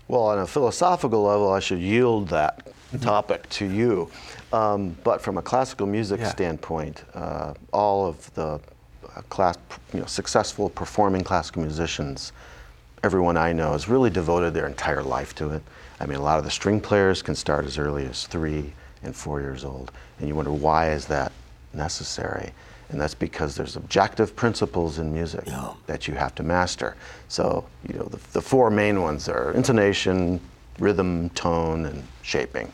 Well, 0.09 0.23
on 0.23 0.39
a 0.39 0.47
philosophical 0.47 1.23
level, 1.23 1.53
I 1.53 1.61
should 1.61 1.79
yield 1.79 2.29
that 2.29 2.69
topic 3.01 3.49
to 3.51 3.67
you. 3.67 4.11
Um, 4.53 4.97
but 5.05 5.21
from 5.21 5.39
a 5.39 5.43
classical 5.43 5.87
music 5.87 6.21
Yeah. 6.21 6.29
standpoint, 6.29 7.05
uh, 7.15 7.55
all 7.73 8.07
of 8.07 8.33
the 8.35 8.61
uh, 9.17 9.23
class, 9.29 9.57
you 9.93 10.01
know, 10.01 10.07
successful 10.07 10.71
performing 10.71 11.23
classical 11.23 11.63
musicians, 11.63 12.33
everyone 13.03 13.37
I 13.37 13.53
know 13.53 13.73
has 13.73 13.89
really 13.89 14.11
devoted 14.11 14.55
their 14.55 14.67
entire 14.67 15.03
life 15.03 15.35
to 15.37 15.51
it. 15.51 15.63
I 16.01 16.07
mean, 16.07 16.19
a 16.19 16.23
lot 16.23 16.39
of 16.39 16.45
the 16.45 16.51
string 16.51 16.81
players 16.81 17.23
can 17.23 17.35
start 17.35 17.65
as 17.65 17.79
early 17.79 18.07
as 18.07 18.27
three 18.27 18.73
and 19.07 19.17
four 19.17 19.41
years 19.41 19.65
old, 19.65 19.93
and 20.19 20.29
you 20.29 20.35
wonder 20.35 20.53
why 20.53 20.91
is 20.91 21.07
that 21.07 21.33
necessary? 21.73 22.53
And 22.91 23.01
that's 23.01 23.15
because 23.15 23.57
there's 23.57 23.77
objective 23.77 24.37
principles 24.37 24.99
in 24.99 25.13
music 25.13 25.45
Yeah. 25.47 25.73
that 25.87 26.07
you 26.07 26.15
have 26.15 26.35
to 26.37 26.43
master. 26.43 26.97
So, 27.29 27.65
you 27.89 27.95
know, 27.95 28.05
the, 28.05 28.19
the 28.33 28.43
four 28.43 28.71
main 28.71 29.03
ones 29.03 29.29
are 29.29 29.53
intonation, 29.53 30.41
rhythm, 30.79 31.31
tone, 31.31 31.87
and 31.87 32.05
shaping. 32.23 32.71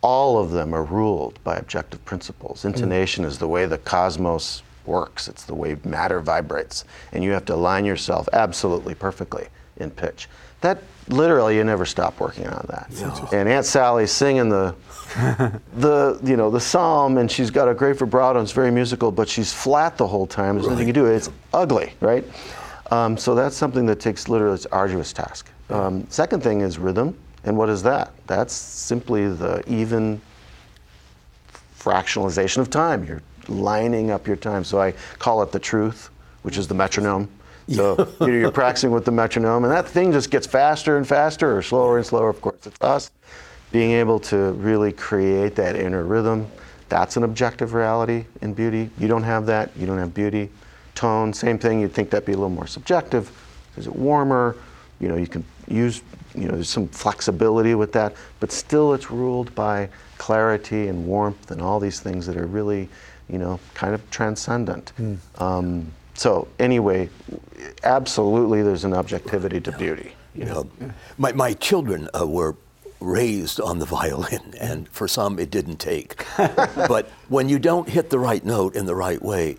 All 0.00 0.38
of 0.38 0.52
them 0.52 0.72
are 0.72 0.84
ruled 0.84 1.42
by 1.44 1.56
objective 1.56 2.02
principles. 2.04 2.62
Mm. 2.62 2.66
Intonation 2.66 3.24
is 3.24 3.38
the 3.38 3.48
way 3.48 3.66
the 3.66 3.78
cosmos 3.78 4.62
works, 4.86 5.28
it's 5.28 5.44
the 5.44 5.54
way 5.54 5.76
matter 5.84 6.20
vibrates, 6.20 6.84
and 7.12 7.22
you 7.22 7.32
have 7.32 7.44
to 7.46 7.54
align 7.54 7.84
yourself 7.84 8.28
absolutely 8.32 8.94
perfectly 8.94 9.48
in 9.76 9.90
pitch. 9.90 10.28
That 10.60 10.82
literally, 11.08 11.56
you 11.56 11.64
never 11.64 11.86
stop 11.86 12.20
working 12.20 12.46
on 12.46 12.66
that. 12.68 12.90
And 13.32 13.48
Aunt 13.48 13.64
Sally's 13.64 14.10
singing 14.10 14.48
the 14.48 14.74
the 15.76 16.20
you 16.22 16.36
know 16.36 16.50
the 16.50 16.60
psalm 16.60 17.16
and 17.16 17.30
she's 17.30 17.50
got 17.50 17.66
a 17.68 17.74
great 17.74 17.96
vibrato 17.96 18.38
and 18.38 18.44
it's 18.44 18.52
very 18.52 18.70
musical 18.70 19.10
but 19.10 19.26
she's 19.26 19.52
flat 19.52 19.96
the 19.96 20.06
whole 20.06 20.26
time. 20.26 20.56
There's 20.56 20.68
nothing 20.68 20.86
you 20.86 20.92
can 20.92 21.02
do. 21.02 21.10
It's 21.10 21.30
ugly 21.54 21.94
right? 22.00 22.24
Um, 22.90 23.16
so 23.16 23.34
that's 23.34 23.56
something 23.56 23.86
that 23.86 24.00
takes 24.00 24.28
literally 24.28 24.54
it's 24.54 24.66
arduous 24.66 25.12
task. 25.12 25.50
Um, 25.70 26.06
second 26.10 26.42
thing 26.42 26.60
is 26.60 26.78
rhythm. 26.78 27.16
And 27.44 27.56
what 27.56 27.68
is 27.68 27.82
that? 27.84 28.12
That's 28.26 28.52
simply 28.52 29.28
the 29.28 29.62
even 29.66 30.20
fractionalization 31.78 32.58
of 32.58 32.68
time. 32.68 33.04
You're 33.04 33.22
lining 33.48 34.10
up 34.10 34.26
your 34.26 34.36
time. 34.36 34.64
So 34.64 34.80
i 34.80 34.92
call 35.18 35.42
it 35.42 35.52
the 35.52 35.58
truth 35.58 36.10
which 36.42 36.56
is 36.56 36.68
the 36.68 36.74
metronome 36.74 37.28
so 37.68 38.08
you 38.20 38.26
know, 38.26 38.32
you're 38.32 38.50
practicing 38.50 38.90
with 38.90 39.04
the 39.04 39.12
metronome 39.12 39.64
and 39.64 39.72
that 39.72 39.86
thing 39.86 40.12
just 40.12 40.30
gets 40.30 40.46
faster 40.46 40.96
and 40.96 41.06
faster 41.06 41.56
or 41.56 41.62
slower 41.62 41.98
and 41.98 42.06
slower. 42.06 42.28
Of 42.28 42.40
course 42.40 42.66
it's 42.66 42.80
us. 42.80 43.10
Being 43.70 43.90
able 43.90 44.18
to 44.20 44.52
really 44.52 44.92
create 44.92 45.54
that 45.56 45.76
inner 45.76 46.04
rhythm 46.04 46.50
that's 46.88 47.16
an 47.16 47.24
objective 47.24 47.74
reality 47.74 48.24
in 48.40 48.54
beauty. 48.54 48.90
You 48.98 49.08
don't 49.08 49.22
have 49.22 49.46
that. 49.46 49.70
You 49.76 49.86
don't 49.86 49.98
have 49.98 50.14
beauty. 50.14 50.50
Tone 50.94 51.32
same 51.32 51.58
thing. 51.58 51.80
You'd 51.80 51.92
think 51.92 52.10
that'd 52.10 52.26
be 52.26 52.32
a 52.32 52.36
little 52.36 52.48
more 52.48 52.66
subjective. 52.66 53.30
Is 53.76 53.86
it 53.86 53.94
warmer? 53.94 54.56
You 55.00 55.08
know 55.08 55.16
you 55.16 55.26
can 55.26 55.44
use 55.68 56.02
you 56.34 56.48
know 56.48 56.54
there's 56.54 56.68
some 56.68 56.88
flexibility 56.88 57.74
with 57.74 57.92
that 57.92 58.14
but 58.40 58.52
still 58.52 58.92
it's 58.94 59.10
ruled 59.10 59.54
by 59.54 59.88
clarity 60.18 60.88
and 60.88 61.06
warmth 61.06 61.50
and 61.50 61.62
all 61.62 61.80
these 61.80 62.00
things 62.00 62.26
that 62.26 62.36
are 62.36 62.46
really 62.46 62.88
you 63.28 63.38
know 63.38 63.60
kind 63.74 63.94
of 63.94 64.10
transcendent. 64.10 64.92
Um, 65.36 65.92
so 66.18 66.46
anyway 66.58 67.08
absolutely 67.84 68.62
there's 68.62 68.84
an 68.84 68.92
objectivity 68.92 69.60
to 69.60 69.72
beauty 69.72 70.12
You 70.38 70.44
know, 70.44 70.70
my, 71.16 71.32
my 71.32 71.52
children 71.54 72.08
uh, 72.18 72.26
were 72.26 72.54
raised 73.00 73.60
on 73.60 73.78
the 73.78 73.84
violin, 73.86 74.54
and 74.60 74.88
for 74.90 75.08
some 75.08 75.38
it 75.38 75.50
didn't 75.50 75.78
take. 75.78 76.24
but 76.36 77.08
when 77.28 77.48
you 77.48 77.58
don't 77.58 77.88
hit 77.88 78.10
the 78.10 78.18
right 78.18 78.44
note 78.44 78.76
in 78.76 78.86
the 78.86 78.94
right 78.94 79.20
way, 79.20 79.56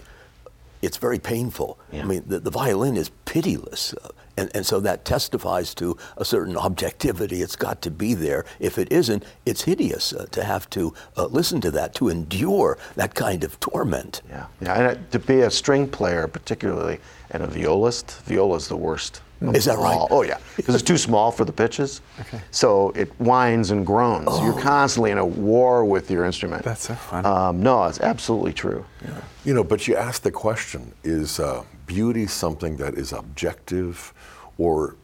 it's 0.81 0.97
very 0.97 1.19
painful. 1.19 1.77
Yeah. 1.91 2.03
I 2.03 2.05
mean, 2.05 2.23
the, 2.25 2.39
the 2.39 2.51
violin 2.51 2.95
is 2.95 3.09
pitiless. 3.25 3.93
Uh, 3.93 4.09
and, 4.39 4.49
and 4.55 4.65
so 4.65 4.79
that 4.79 5.05
testifies 5.05 5.75
to 5.75 5.97
a 6.17 6.25
certain 6.25 6.55
objectivity. 6.57 7.41
It's 7.41 7.55
got 7.55 7.81
to 7.81 7.91
be 7.91 8.13
there. 8.13 8.45
If 8.59 8.77
it 8.77 8.91
isn't, 8.91 9.23
it's 9.45 9.63
hideous 9.63 10.13
uh, 10.13 10.25
to 10.31 10.43
have 10.43 10.69
to 10.71 10.93
uh, 11.17 11.25
listen 11.25 11.59
to 11.61 11.71
that, 11.71 11.93
to 11.95 12.09
endure 12.09 12.77
that 12.95 13.15
kind 13.15 13.43
of 13.43 13.59
torment. 13.59 14.21
Yeah, 14.29 14.45
yeah, 14.61 14.73
and 14.73 14.97
uh, 14.97 15.01
to 15.11 15.19
be 15.19 15.41
a 15.41 15.51
string 15.51 15.87
player, 15.87 16.27
particularly, 16.27 16.99
and 17.31 17.43
a 17.43 17.47
violist, 17.47 18.21
viola 18.23 18.55
is 18.57 18.67
the 18.67 18.77
worst 18.77 19.21
Is 19.41 19.65
that 19.65 19.77
right? 19.77 20.07
Oh 20.09 20.23
yeah, 20.23 20.37
because 20.57 20.75
it's 20.75 20.83
too 20.83 20.97
small 20.97 21.31
for 21.31 21.45
the 21.45 21.53
pitches. 21.53 22.01
Okay. 22.19 22.41
So 22.51 22.91
it 22.95 23.09
whines 23.19 23.71
and 23.71 23.85
groans. 23.85 24.27
Oh. 24.29 24.43
You're 24.43 24.61
constantly 24.61 25.11
in 25.11 25.17
a 25.17 25.25
war 25.25 25.85
with 25.85 26.11
your 26.11 26.25
instrument. 26.25 26.63
That's 26.63 26.87
so 26.87 26.95
fun. 26.95 27.25
Um, 27.25 27.63
no, 27.63 27.85
it's 27.85 28.01
absolutely 28.01 28.53
true. 28.53 28.85
Yeah. 29.03 29.21
You 29.45 29.53
know, 29.53 29.63
but 29.63 29.87
you 29.87 29.95
ask 29.95 30.23
the 30.23 30.31
question 30.31 30.93
is 31.03 31.39
uh, 31.39 31.63
beauty 31.85 32.27
something 32.27 32.77
that 32.77 32.95
is 32.95 33.13
objective 33.13 34.13
or 34.59 34.95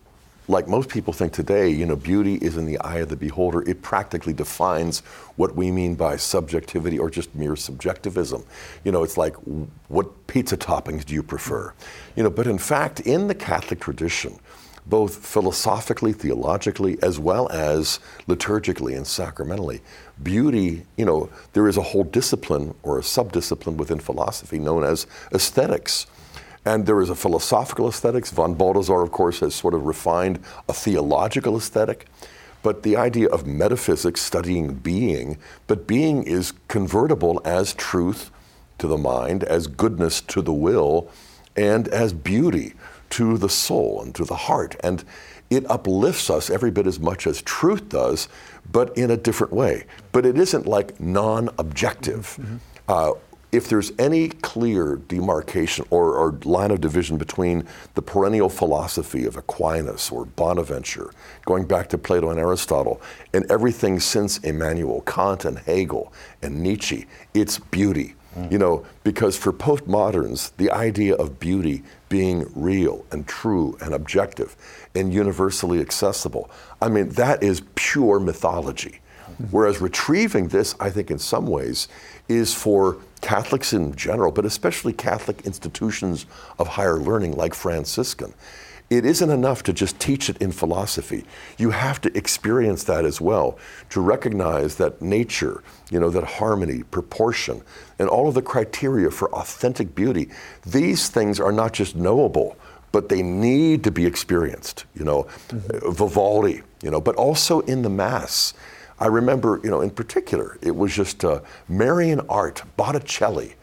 like 0.48 0.68
most 0.68 0.90
people 0.90 1.12
think 1.12 1.34
today, 1.34 1.70
you 1.70 1.88
know, 1.88 1.96
beauty 1.96 2.36
is 2.36 2.56
in 2.56 2.68
the 2.68 2.78
eye 2.80 2.98
of 2.98 3.10
the 3.10 3.16
beholder. 3.16 3.68
It 3.68 3.82
practically 3.82 4.34
defines 4.34 5.00
what 5.38 5.56
we 5.56 5.72
mean 5.72 5.96
by 5.96 6.18
subjectivity 6.18 7.00
or 7.00 7.10
just 7.10 7.34
mere 7.34 7.56
subjectivism. 7.56 8.46
You 8.84 8.92
know, 8.92 9.04
it's 9.04 9.18
like, 9.18 9.36
what 9.88 10.28
pizza 10.28 10.56
toppings 10.56 11.04
do 11.04 11.16
you 11.16 11.24
prefer? 11.24 11.74
You 12.16 12.24
know, 12.24 12.30
but 12.30 12.46
in 12.46 12.60
fact, 12.60 13.00
in 13.00 13.28
the 13.28 13.34
Catholic 13.34 13.80
tradition, 13.80 14.40
both 14.86 15.16
philosophically, 15.16 16.14
theologically, 16.14 17.02
as 17.02 17.18
well 17.18 17.50
as 17.50 18.00
liturgically 18.28 18.96
and 18.96 19.08
sacramentally. 19.08 19.82
Beauty, 20.22 20.86
you 20.96 21.06
know, 21.06 21.28
there 21.54 21.68
is 21.68 21.78
a 21.78 21.82
whole 21.82 22.04
discipline 22.04 22.76
or 22.84 23.00
a 23.00 23.02
subdiscipline 23.02 23.78
within 23.78 24.00
philosophy 24.00 24.60
known 24.60 24.84
as 24.84 25.08
aesthetics. 25.34 26.06
And 26.66 26.86
there 26.86 27.02
is 27.02 27.10
a 27.10 27.16
philosophical 27.16 27.88
aesthetics. 27.88 28.32
Von 28.32 28.56
Balthasar, 28.56 29.02
of 29.02 29.12
course, 29.12 29.40
has 29.40 29.54
sort 29.54 29.74
of 29.74 29.86
refined 29.86 30.40
a 30.68 30.74
theological 30.74 31.56
aesthetic. 31.56 32.08
But 32.64 32.82
the 32.82 32.98
idea 32.98 33.28
of 33.30 33.46
metaphysics 33.46 34.22
studying 34.22 34.74
being, 34.74 35.38
but 35.68 35.86
being 35.86 36.24
is 36.24 36.54
convertible 36.68 37.40
as 37.46 37.74
truth 37.76 38.32
to 38.80 38.88
the 38.88 38.98
mind, 38.98 39.44
as 39.44 39.68
goodness 39.68 40.20
to 40.22 40.42
the 40.42 40.54
will, 40.54 41.10
and 41.56 41.88
as 41.90 42.12
beauty 42.12 42.74
to 43.12 43.38
the 43.38 43.50
soul 43.50 44.02
and 44.02 44.16
to 44.16 44.26
the 44.26 44.36
heart. 44.36 44.76
And 44.84 45.04
it 45.50 45.70
uplifts 45.70 46.30
us 46.30 46.50
every 46.50 46.72
bit 46.72 46.88
as 46.88 47.00
much 47.00 47.28
as 47.28 47.42
truth 47.44 47.88
does, 47.88 48.28
but 48.72 48.98
in 48.98 49.12
a 49.12 49.18
different 49.18 49.54
way. 49.54 49.86
But 50.12 50.26
it 50.26 50.38
isn't 50.38 50.66
like 50.66 51.00
non 51.00 51.50
objective. 51.60 52.60
Uh, 52.88 53.14
if 53.56 53.70
there's 53.70 53.92
any 53.98 54.28
clear 54.28 54.98
demarcation 55.08 55.86
or, 55.90 56.16
or 56.16 56.32
line 56.44 56.72
of 56.72 56.82
division 56.82 57.18
between 57.18 57.66
the 57.94 58.02
perennial 58.02 58.50
philosophy 58.50 59.26
of 59.26 59.38
Aquinas 59.38 60.12
or 60.12 60.26
Bonaventure, 60.26 61.12
going 61.46 61.66
back 61.66 61.88
to 61.90 61.98
Plato 61.98 62.30
and 62.30 62.40
Aristotle, 62.40 63.02
and 63.34 63.50
everything 63.50 64.00
since 64.00 64.40
Immanuel 64.40 65.02
Kant 65.02 65.46
and 65.46 65.58
Hegel 65.60 66.12
and 66.42 66.62
Nietzsche, 66.62 67.06
it's 67.34 67.60
beauty. 67.60 68.16
Mm. 68.38 68.52
You 68.52 68.58
know, 68.58 68.86
because 69.06 69.38
for 69.38 69.54
postmoderns, 69.54 70.52
the 70.58 70.70
idea 70.72 71.16
of 71.16 71.40
beauty 71.40 71.84
being 72.10 72.52
real 72.54 73.06
and 73.12 73.26
true 73.26 73.78
and 73.82 73.94
objective 73.94 74.58
and 74.94 75.14
universally 75.14 75.80
accessible, 75.80 76.50
I 76.82 76.90
mean, 76.90 77.10
that 77.12 77.42
is 77.42 77.62
pure 77.76 78.20
mythology. 78.20 79.00
Mm-hmm. 79.24 79.46
Whereas 79.46 79.82
retrieving 79.82 80.50
this, 80.50 80.76
I 80.80 80.90
think, 80.90 81.12
in 81.12 81.18
some 81.18 81.48
ways, 81.48 81.88
is 82.28 82.54
for 82.54 82.98
Catholics 83.22 83.74
in 83.74 83.96
general, 83.96 84.32
but 84.32 84.46
especially 84.46 84.94
Catholic 84.94 85.46
institutions 85.46 86.26
of 86.60 86.68
higher 86.68 86.98
learning 86.98 87.34
like 87.34 87.54
Franciscan. 87.54 88.34
It 88.90 89.04
isn't 89.04 89.32
enough 89.32 89.64
to 89.64 89.74
just 89.74 90.00
teach 90.00 90.30
it 90.30 90.38
in 90.38 90.52
philosophy. 90.52 91.26
You 91.58 91.72
have 91.72 92.00
to 92.02 92.16
experience 92.16 92.84
that 92.84 93.04
as 93.04 93.20
well 93.20 93.58
to 93.90 94.00
recognize 94.00 94.76
that 94.76 95.02
nature, 95.02 95.64
you 95.90 96.00
know, 96.00 96.12
that 96.12 96.24
harmony, 96.24 96.84
proportion, 96.84 97.64
and 97.98 98.08
all 98.08 98.28
of 98.28 98.36
the 98.36 98.44
criteria 98.44 99.10
for 99.10 99.34
authentic 99.34 99.96
beauty, 99.96 100.30
these 100.66 101.10
things 101.10 101.40
are 101.40 101.52
not 101.52 101.74
just 101.74 101.96
knowable, 101.96 102.58
but 102.92 103.10
they 103.10 103.24
need 103.24 103.84
to 103.84 103.92
be 103.92 104.06
experienced, 104.06 104.86
you 104.94 105.04
know, 105.04 105.24
mm-hmm. 105.50 105.92
Vivaldi, 105.92 106.62
you 106.84 106.92
know, 106.92 107.02
but 107.02 107.16
also 107.16 107.62
in 107.62 107.82
the 107.82 107.90
Mass. 107.90 108.54
I 109.00 109.08
remember, 109.08 109.60
you 109.64 109.70
know, 109.70 109.82
in 109.82 109.90
particular, 109.90 110.58
it 110.62 110.76
was 110.76 110.94
just 110.94 111.26
uh, 111.26 111.42
Marian 111.68 112.22
art, 112.30 112.64
Botticelli. 112.78 113.56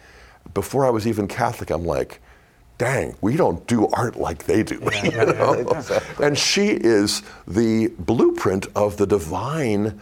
Before 0.54 0.84
I 0.84 0.90
was 0.90 1.06
even 1.06 1.26
Catholic, 1.26 1.70
I'm 1.70 1.86
like, 1.86 2.20
dang, 2.76 3.14
we 3.20 3.36
don't 3.36 3.66
do 3.66 3.86
art 3.88 4.16
like 4.16 4.44
they 4.44 4.62
do. 4.62 4.74
you 5.02 5.10
know? 5.10 5.84
and 6.22 6.36
she 6.36 6.68
is 6.68 7.22
the 7.46 7.88
blueprint 7.98 8.66
of 8.74 8.96
the 8.96 9.06
divine 9.06 10.00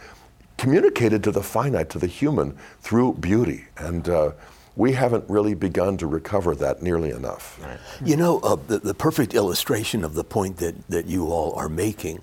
communicated 0.57 1.23
to 1.23 1.31
the 1.31 1.41
finite, 1.41 1.89
to 1.89 1.99
the 1.99 2.07
human, 2.07 2.57
through 2.81 3.13
beauty. 3.13 3.65
And 3.77 4.07
uh, 4.09 4.31
we 4.75 4.93
haven't 4.93 5.23
really 5.29 5.53
begun 5.53 5.97
to 5.97 6.07
recover 6.07 6.55
that 6.55 6.81
nearly 6.81 7.11
enough. 7.11 7.59
You 8.03 8.15
know, 8.15 8.39
uh, 8.39 8.57
the, 8.67 8.79
the 8.79 8.93
perfect 8.93 9.33
illustration 9.33 10.03
of 10.03 10.13
the 10.13 10.23
point 10.23 10.57
that, 10.57 10.87
that 10.89 11.07
you 11.07 11.27
all 11.27 11.53
are 11.55 11.69
making 11.69 12.21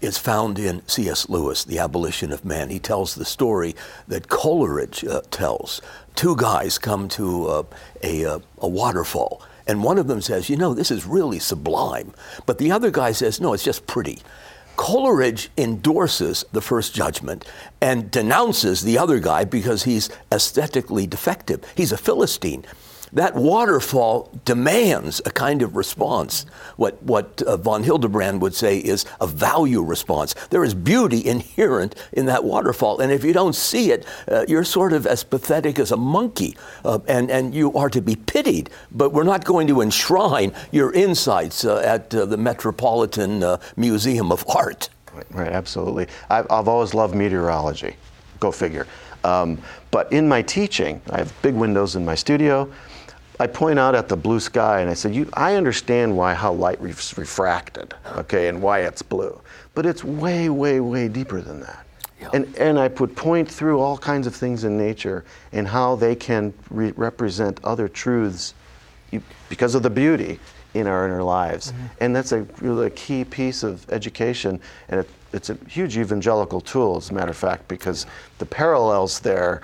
is 0.00 0.18
found 0.18 0.58
in 0.58 0.86
C.S. 0.86 1.28
Lewis, 1.28 1.64
The 1.64 1.78
Abolition 1.78 2.32
of 2.32 2.44
Man. 2.44 2.68
He 2.68 2.78
tells 2.78 3.14
the 3.14 3.24
story 3.24 3.74
that 4.08 4.28
Coleridge 4.28 5.04
uh, 5.04 5.22
tells. 5.30 5.80
Two 6.14 6.36
guys 6.36 6.78
come 6.78 7.08
to 7.08 7.46
uh, 7.46 7.62
a, 8.02 8.24
uh, 8.24 8.38
a 8.58 8.68
waterfall, 8.68 9.42
and 9.66 9.82
one 9.82 9.98
of 9.98 10.06
them 10.06 10.20
says, 10.20 10.48
You 10.48 10.56
know, 10.56 10.74
this 10.74 10.90
is 10.90 11.06
really 11.06 11.38
sublime. 11.38 12.12
But 12.46 12.58
the 12.58 12.70
other 12.70 12.90
guy 12.90 13.12
says, 13.12 13.40
No, 13.40 13.52
it's 13.52 13.64
just 13.64 13.86
pretty. 13.86 14.20
Coleridge 14.76 15.50
endorses 15.56 16.44
the 16.52 16.60
first 16.60 16.94
judgment 16.94 17.46
and 17.80 18.10
denounces 18.10 18.82
the 18.82 18.98
other 18.98 19.18
guy 19.18 19.44
because 19.44 19.84
he's 19.84 20.10
aesthetically 20.30 21.06
defective. 21.06 21.64
He's 21.74 21.92
a 21.92 21.96
Philistine. 21.96 22.64
That 23.12 23.34
waterfall 23.34 24.30
demands 24.44 25.20
a 25.24 25.30
kind 25.30 25.62
of 25.62 25.76
response. 25.76 26.46
What, 26.76 27.02
what 27.02 27.42
uh, 27.42 27.56
von 27.56 27.82
Hildebrand 27.82 28.42
would 28.42 28.54
say 28.54 28.78
is 28.78 29.04
a 29.20 29.26
value 29.26 29.82
response. 29.82 30.34
There 30.50 30.64
is 30.64 30.74
beauty 30.74 31.26
inherent 31.26 31.94
in 32.12 32.26
that 32.26 32.44
waterfall. 32.44 33.00
And 33.00 33.12
if 33.12 33.24
you 33.24 33.32
don't 33.32 33.54
see 33.54 33.90
it, 33.90 34.06
uh, 34.28 34.44
you're 34.48 34.64
sort 34.64 34.92
of 34.92 35.06
as 35.06 35.24
pathetic 35.24 35.78
as 35.78 35.92
a 35.92 35.96
monkey. 35.96 36.56
Uh, 36.84 36.98
and, 37.06 37.30
and 37.30 37.54
you 37.54 37.72
are 37.74 37.90
to 37.90 38.00
be 38.00 38.16
pitied. 38.16 38.70
But 38.90 39.12
we're 39.12 39.24
not 39.24 39.44
going 39.44 39.66
to 39.68 39.80
enshrine 39.80 40.52
your 40.72 40.92
insights 40.92 41.64
uh, 41.64 41.78
at 41.78 42.14
uh, 42.14 42.26
the 42.26 42.36
Metropolitan 42.36 43.42
uh, 43.42 43.58
Museum 43.76 44.32
of 44.32 44.44
Art. 44.48 44.88
Right, 45.14 45.26
right, 45.30 45.52
absolutely. 45.52 46.08
I've, 46.28 46.46
I've 46.50 46.68
always 46.68 46.92
loved 46.92 47.14
meteorology. 47.14 47.96
Go 48.40 48.52
figure. 48.52 48.86
Um, 49.24 49.58
but 49.90 50.12
in 50.12 50.28
my 50.28 50.42
teaching, 50.42 51.00
I 51.10 51.18
have 51.18 51.32
big 51.42 51.54
windows 51.54 51.96
in 51.96 52.04
my 52.04 52.14
studio. 52.14 52.70
I 53.38 53.46
point 53.46 53.78
out 53.78 53.94
at 53.94 54.08
the 54.08 54.16
blue 54.16 54.40
sky 54.40 54.80
and 54.80 54.88
I 54.88 54.94
said, 54.94 55.14
you, 55.14 55.28
I 55.34 55.54
understand 55.56 56.16
why 56.16 56.34
how 56.34 56.52
light 56.52 56.80
re- 56.80 56.90
refracted, 56.90 57.94
okay, 58.16 58.48
and 58.48 58.62
why 58.62 58.80
it's 58.80 59.02
blue, 59.02 59.40
but 59.74 59.84
it's 59.84 60.02
way, 60.02 60.48
way, 60.48 60.80
way 60.80 61.08
deeper 61.08 61.40
than 61.40 61.60
that. 61.60 61.86
Yeah. 62.20 62.30
And, 62.32 62.56
and 62.56 62.78
I 62.78 62.88
put 62.88 63.14
point 63.14 63.50
through 63.50 63.78
all 63.80 63.98
kinds 63.98 64.26
of 64.26 64.34
things 64.34 64.64
in 64.64 64.78
nature 64.78 65.24
and 65.52 65.68
how 65.68 65.96
they 65.96 66.16
can 66.16 66.54
re- 66.70 66.94
represent 66.96 67.60
other 67.62 67.88
truths 67.88 68.54
because 69.50 69.74
of 69.74 69.82
the 69.82 69.90
beauty 69.90 70.40
in 70.72 70.86
our 70.86 71.06
inner 71.06 71.22
lives. 71.22 71.72
Mm-hmm. 71.72 71.86
And 72.00 72.16
that's 72.16 72.32
a 72.32 72.42
really 72.60 72.86
a 72.86 72.90
key 72.90 73.24
piece 73.24 73.62
of 73.62 73.88
education, 73.90 74.60
and 74.88 75.00
it, 75.00 75.10
it's 75.34 75.50
a 75.50 75.58
huge 75.68 75.98
evangelical 75.98 76.62
tool, 76.62 76.96
as 76.96 77.10
a 77.10 77.14
matter 77.14 77.30
of 77.30 77.36
fact, 77.36 77.68
because 77.68 78.06
the 78.38 78.46
parallels 78.46 79.20
there. 79.20 79.60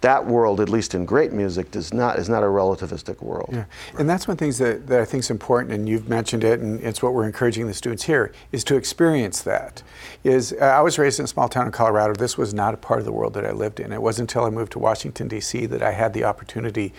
That 0.00 0.26
world, 0.26 0.60
at 0.60 0.68
least 0.68 0.94
in 0.94 1.04
great 1.04 1.32
music, 1.32 1.72
does 1.72 1.92
not 1.92 2.18
is 2.18 2.28
not 2.28 2.44
a 2.44 2.46
relativistic 2.46 3.20
world. 3.20 3.50
Yeah, 3.52 3.64
and 3.98 4.08
that's 4.08 4.28
one 4.28 4.34
of 4.34 4.38
the 4.38 4.44
things 4.44 4.58
that, 4.58 4.86
that 4.86 5.00
I 5.00 5.04
think 5.04 5.24
is 5.24 5.30
important, 5.30 5.72
and 5.72 5.88
you've 5.88 6.08
mentioned 6.08 6.44
it, 6.44 6.60
and 6.60 6.80
it's 6.80 7.02
what 7.02 7.14
we're 7.14 7.26
encouraging 7.26 7.66
the 7.66 7.74
students 7.74 8.04
here, 8.04 8.32
is 8.52 8.62
to 8.64 8.76
experience 8.76 9.42
that. 9.42 9.82
Is 10.22 10.52
uh, 10.52 10.64
I 10.64 10.82
was 10.82 10.98
raised 10.98 11.18
in 11.18 11.24
a 11.24 11.28
small 11.28 11.48
town 11.48 11.66
in 11.66 11.72
Colorado. 11.72 12.14
This 12.14 12.38
was 12.38 12.54
not 12.54 12.74
a 12.74 12.76
part 12.76 13.00
of 13.00 13.06
the 13.06 13.12
world 13.12 13.34
that 13.34 13.44
I 13.44 13.50
lived 13.50 13.80
in. 13.80 13.92
It 13.92 14.00
wasn't 14.00 14.30
until 14.30 14.44
I 14.44 14.50
moved 14.50 14.72
to 14.72 14.78
Washington 14.78 15.26
D.C. 15.26 15.66
that 15.66 15.82
I 15.82 15.90
had 15.90 16.12
the 16.12 16.22
opportunity 16.22 16.94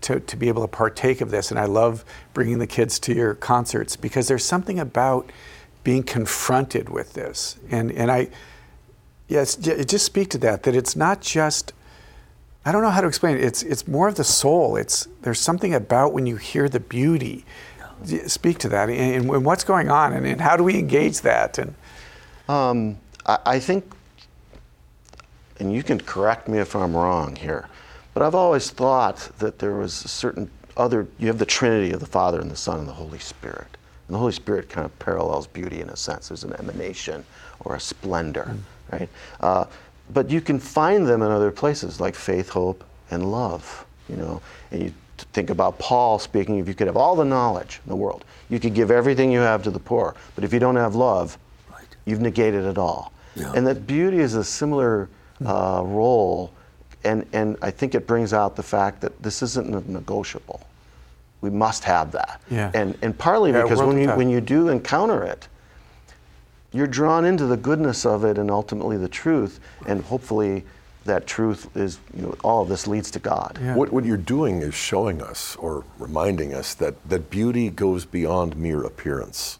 to, 0.00 0.18
to 0.18 0.36
be 0.36 0.48
able 0.48 0.62
to 0.62 0.68
partake 0.68 1.20
of 1.20 1.30
this. 1.30 1.50
And 1.50 1.60
I 1.60 1.66
love 1.66 2.04
bringing 2.34 2.58
the 2.58 2.66
kids 2.66 2.98
to 3.00 3.14
your 3.14 3.34
concerts 3.34 3.96
because 3.96 4.28
there's 4.28 4.44
something 4.44 4.80
about 4.80 5.30
being 5.84 6.02
confronted 6.02 6.88
with 6.88 7.14
this, 7.14 7.58
and 7.70 7.90
and 7.92 8.10
I, 8.10 8.28
yes, 9.28 9.56
just 9.56 10.04
speak 10.04 10.28
to 10.30 10.38
that. 10.38 10.64
That 10.64 10.74
it's 10.74 10.94
not 10.94 11.20
just 11.20 11.72
I 12.64 12.72
don't 12.72 12.82
know 12.82 12.90
how 12.90 13.00
to 13.00 13.08
explain 13.08 13.36
it. 13.36 13.44
It's 13.44 13.62
it's 13.62 13.88
more 13.88 14.08
of 14.08 14.16
the 14.16 14.24
soul. 14.24 14.76
It's 14.76 15.08
there's 15.22 15.40
something 15.40 15.74
about 15.74 16.12
when 16.12 16.26
you 16.26 16.36
hear 16.36 16.68
the 16.68 16.80
beauty. 16.80 17.44
Speak 18.26 18.58
to 18.58 18.68
that 18.70 18.88
and, 18.88 19.30
and 19.30 19.44
what's 19.44 19.64
going 19.64 19.90
on 19.90 20.14
and, 20.14 20.26
and 20.26 20.40
how 20.40 20.56
do 20.56 20.64
we 20.64 20.78
engage 20.78 21.20
that 21.20 21.58
and 21.58 21.74
Um, 22.50 22.98
I, 23.26 23.38
I 23.46 23.58
think, 23.60 23.84
and 25.60 25.72
you 25.72 25.84
can 25.84 26.00
correct 26.00 26.48
me 26.48 26.58
if 26.58 26.74
I'm 26.74 26.96
wrong 26.96 27.36
here, 27.36 27.68
but 28.12 28.24
I've 28.24 28.34
always 28.34 28.70
thought 28.70 29.30
that 29.38 29.60
there 29.60 29.76
was 29.76 30.04
a 30.04 30.08
certain 30.08 30.50
other, 30.76 31.06
you 31.18 31.28
have 31.28 31.38
the 31.38 31.46
Trinity 31.46 31.92
of 31.92 32.00
the 32.00 32.06
Father 32.06 32.40
and 32.40 32.50
the 32.50 32.56
Son 32.56 32.80
and 32.80 32.88
the 32.88 32.92
Holy 32.92 33.20
Spirit. 33.20 33.76
And 34.08 34.14
the 34.16 34.18
Holy 34.18 34.32
Spirit 34.32 34.68
kind 34.68 34.84
of 34.84 34.98
parallels 34.98 35.46
beauty 35.46 35.80
in 35.80 35.90
a 35.90 35.96
sense. 35.96 36.28
There's 36.28 36.42
an 36.42 36.54
emanation 36.54 37.24
or 37.60 37.76
a 37.76 37.80
splendor, 37.80 38.56
right? 38.90 39.08
Uh, 39.38 39.66
but 40.12 40.30
you 40.30 40.40
can 40.40 40.58
find 40.58 41.06
them 41.06 41.22
in 41.22 41.30
other 41.30 41.50
places 41.50 42.00
like 42.00 42.14
faith, 42.14 42.48
hope, 42.48 42.84
and 43.10 43.30
love, 43.30 43.86
you 44.08 44.16
know. 44.16 44.40
And 44.70 44.82
you 44.84 44.92
think 45.32 45.50
about 45.50 45.78
Paul 45.78 46.18
speaking, 46.18 46.58
if 46.58 46.68
you 46.68 46.74
could 46.74 46.86
have 46.86 46.96
all 46.96 47.14
the 47.14 47.24
knowledge 47.24 47.80
in 47.84 47.90
the 47.90 47.96
world, 47.96 48.24
you 48.48 48.58
could 48.58 48.74
give 48.74 48.90
everything 48.90 49.30
you 49.30 49.40
have 49.40 49.62
to 49.64 49.70
the 49.70 49.78
poor, 49.78 50.14
but 50.34 50.44
if 50.44 50.52
you 50.52 50.58
don't 50.58 50.76
have 50.76 50.94
love, 50.94 51.38
Right. 51.70 51.84
you've 52.04 52.20
negated 52.20 52.64
it 52.64 52.78
all. 52.78 53.12
Yeah. 53.36 53.52
And 53.54 53.66
that 53.66 53.86
beauty 53.86 54.18
is 54.18 54.34
a 54.34 54.44
similar 54.44 55.08
uh, 55.44 55.82
role, 55.84 56.52
and, 57.04 57.24
and 57.32 57.56
I 57.62 57.70
think 57.70 57.94
it 57.94 58.06
brings 58.06 58.32
out 58.32 58.56
the 58.56 58.62
fact 58.62 59.00
that 59.02 59.22
this 59.22 59.42
isn't 59.42 59.68
ne- 59.70 59.92
negotiable. 59.94 60.66
We 61.40 61.48
must 61.50 61.84
have 61.84 62.12
that. 62.12 62.40
Yeah. 62.50 62.70
And, 62.74 62.98
and 63.00 63.16
partly 63.16 63.50
Yeah, 63.52 63.62
because 63.62 63.80
when 63.80 63.96
you, 63.98 64.10
when 64.10 64.28
you 64.28 64.40
do 64.42 64.68
encounter 64.68 65.22
it, 65.22 65.48
you're 66.72 66.86
drawn 66.86 67.24
into 67.24 67.46
the 67.46 67.56
goodness 67.56 68.06
of 68.06 68.24
it 68.24 68.38
and 68.38 68.50
ultimately 68.50 68.96
the 68.96 69.08
truth, 69.08 69.60
and 69.86 70.02
hopefully 70.02 70.64
that 71.04 71.26
truth 71.26 71.74
is, 71.76 71.98
you 72.14 72.22
know, 72.22 72.36
all 72.44 72.62
of 72.62 72.68
this 72.68 72.86
leads 72.86 73.10
to 73.12 73.18
God. 73.18 73.58
Yeah. 73.60 73.74
What, 73.74 73.92
what 73.92 74.04
you're 74.04 74.16
doing 74.16 74.62
is 74.62 74.74
showing 74.74 75.22
us 75.22 75.56
or 75.56 75.84
reminding 75.98 76.54
us 76.54 76.74
that, 76.74 76.94
that 77.08 77.30
beauty 77.30 77.70
goes 77.70 78.04
beyond 78.04 78.56
mere 78.56 78.82
appearance. 78.84 79.58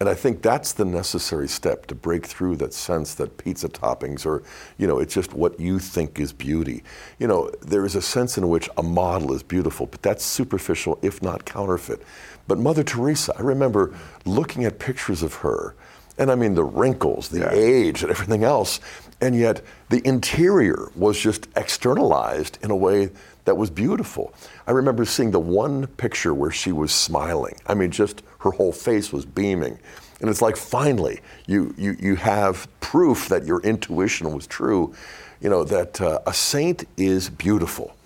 And 0.00 0.08
I 0.08 0.14
think 0.14 0.42
that's 0.42 0.72
the 0.72 0.84
necessary 0.84 1.46
step 1.46 1.86
to 1.86 1.94
break 1.94 2.26
through 2.26 2.56
that 2.56 2.74
sense 2.74 3.14
that 3.14 3.38
pizza 3.38 3.68
toppings 3.68 4.26
or, 4.26 4.42
you 4.76 4.88
know, 4.88 4.98
it's 4.98 5.14
just 5.14 5.32
what 5.32 5.60
you 5.60 5.78
think 5.78 6.18
is 6.18 6.32
beauty. 6.32 6.82
You 7.20 7.28
know, 7.28 7.52
there 7.60 7.86
is 7.86 7.94
a 7.94 8.02
sense 8.02 8.36
in 8.36 8.48
which 8.48 8.68
a 8.76 8.82
model 8.82 9.32
is 9.32 9.44
beautiful, 9.44 9.86
but 9.86 10.02
that's 10.02 10.24
superficial, 10.24 10.98
if 11.02 11.22
not 11.22 11.44
counterfeit. 11.44 12.02
But 12.48 12.58
Mother 12.58 12.82
Teresa, 12.82 13.32
I 13.38 13.42
remember 13.42 13.94
looking 14.24 14.64
at 14.64 14.80
pictures 14.80 15.22
of 15.22 15.34
her, 15.34 15.76
and 16.18 16.30
I 16.30 16.34
mean 16.34 16.54
the 16.54 16.64
wrinkles, 16.64 17.28
the 17.28 17.40
Yeah. 17.40 17.50
age, 17.52 18.02
and 18.02 18.10
everything 18.10 18.44
else, 18.44 18.80
and 19.20 19.36
yet 19.36 19.62
the 19.88 20.06
interior 20.06 20.90
was 20.96 21.18
just 21.18 21.48
externalized 21.56 22.58
in 22.62 22.70
a 22.70 22.76
way 22.76 23.10
that 23.44 23.56
was 23.56 23.70
beautiful. 23.70 24.32
I 24.66 24.70
remember 24.72 25.04
seeing 25.04 25.30
the 25.32 25.40
one 25.40 25.86
picture 25.86 26.32
where 26.34 26.50
she 26.50 26.70
was 26.72 26.92
smiling. 26.92 27.56
I 27.66 27.74
mean, 27.74 27.90
just 27.90 28.22
her 28.40 28.50
whole 28.52 28.72
face 28.72 29.12
was 29.12 29.24
beaming. 29.24 29.78
And 30.20 30.30
it's 30.30 30.40
like 30.42 30.56
finally, 30.56 31.20
you, 31.46 31.74
you, 31.76 31.96
you 31.98 32.14
have 32.16 32.68
proof 32.80 33.28
that 33.28 33.44
your 33.44 33.60
intuition 33.62 34.32
was 34.32 34.46
true, 34.46 34.94
you 35.40 35.50
know, 35.50 35.64
that 35.64 36.00
uh, 36.00 36.20
a 36.26 36.32
saint 36.32 36.84
is 36.96 37.28
beautiful. 37.28 37.96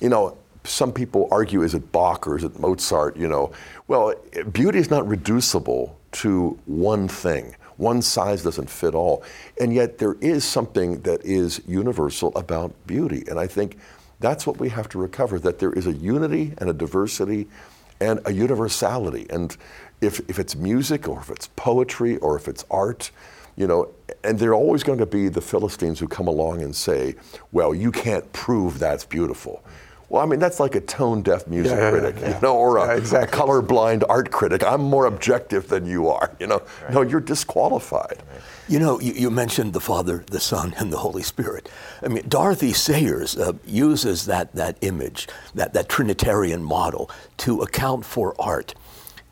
You 0.00 0.08
know, 0.10 0.36
some 0.62 0.92
people 0.92 1.28
argue 1.32 1.62
is 1.62 1.74
it 1.74 1.90
Bach 1.90 2.26
or 2.28 2.36
is 2.38 2.44
it 2.44 2.58
Mozart, 2.60 3.16
you 3.16 3.26
know. 3.26 3.50
Well, 3.88 4.14
beauty 4.52 4.78
is 4.78 4.90
not 4.90 5.06
reducible 5.08 5.98
to 6.14 6.58
one 6.66 7.08
thing. 7.08 7.56
One 7.76 8.02
size 8.02 8.42
doesn't 8.42 8.70
fit 8.70 8.94
all. 8.94 9.24
And 9.60 9.74
yet 9.74 9.98
there 9.98 10.14
is 10.20 10.44
something 10.44 11.00
that 11.02 11.24
is 11.24 11.60
universal 11.66 12.32
about 12.36 12.72
beauty. 12.86 13.24
And 13.28 13.38
I 13.38 13.46
think 13.46 13.78
that's 14.20 14.46
what 14.46 14.58
we 14.58 14.68
have 14.70 14.88
to 14.90 14.98
recover 14.98 15.38
that 15.40 15.58
there 15.58 15.72
is 15.72 15.86
a 15.86 15.92
unity 15.92 16.54
and 16.58 16.70
a 16.70 16.72
diversity 16.72 17.48
and 18.00 18.20
a 18.26 18.32
universality. 18.32 19.26
And 19.30 19.56
if, 20.00 20.20
if 20.28 20.38
it's 20.38 20.54
music 20.54 21.08
or 21.08 21.20
if 21.20 21.30
it's 21.30 21.48
poetry 21.56 22.16
or 22.18 22.36
if 22.36 22.48
it's 22.48 22.64
art, 22.70 23.10
you 23.56 23.66
know, 23.66 23.88
and 24.22 24.38
there 24.38 24.50
are 24.50 24.54
always 24.54 24.82
going 24.82 24.98
to 24.98 25.06
be 25.06 25.28
the 25.28 25.40
Philistines 25.40 25.98
who 25.98 26.08
come 26.08 26.26
along 26.26 26.62
and 26.62 26.74
say, 26.74 27.14
well, 27.52 27.74
you 27.74 27.92
can't 27.92 28.32
prove 28.32 28.78
that's 28.78 29.04
beautiful. 29.04 29.64
Well, 30.14 30.22
I 30.22 30.26
mean, 30.26 30.38
that's 30.38 30.60
like 30.60 30.76
a 30.76 30.80
tone 30.80 31.22
deaf 31.22 31.48
music 31.48 31.72
Yeah, 31.72 31.76
yeah, 31.76 31.84
yeah, 31.84 31.90
critic, 31.90 32.16
yeah. 32.20 32.34
you 32.36 32.40
know, 32.40 32.56
or 32.56 32.76
a, 32.76 32.96
exactly. 32.96 33.36
a 33.36 33.42
colorblind 33.42 34.04
art 34.08 34.30
critic. 34.30 34.62
I'm 34.62 34.80
more 34.80 35.06
objective 35.06 35.66
than 35.66 35.86
you 35.86 36.06
are, 36.06 36.30
you 36.38 36.46
know. 36.46 36.62
No, 36.92 37.02
you're 37.02 37.18
disqualified. 37.18 38.22
You 38.68 38.78
know, 38.78 39.00
you, 39.00 39.12
you 39.14 39.28
mentioned 39.28 39.72
the 39.72 39.80
Father, 39.80 40.24
the 40.28 40.38
Son, 40.38 40.72
and 40.78 40.92
the 40.92 40.98
Holy 40.98 41.24
Spirit. 41.24 41.68
I 42.00 42.06
mean, 42.06 42.28
Dorothy 42.28 42.72
Sayers 42.72 43.36
uh, 43.36 43.54
uses 43.66 44.26
that, 44.26 44.54
that 44.54 44.78
image, 44.82 45.26
that, 45.56 45.72
that 45.72 45.88
Trinitarian 45.88 46.62
model, 46.62 47.10
to 47.38 47.62
account 47.62 48.04
for 48.04 48.40
art. 48.40 48.76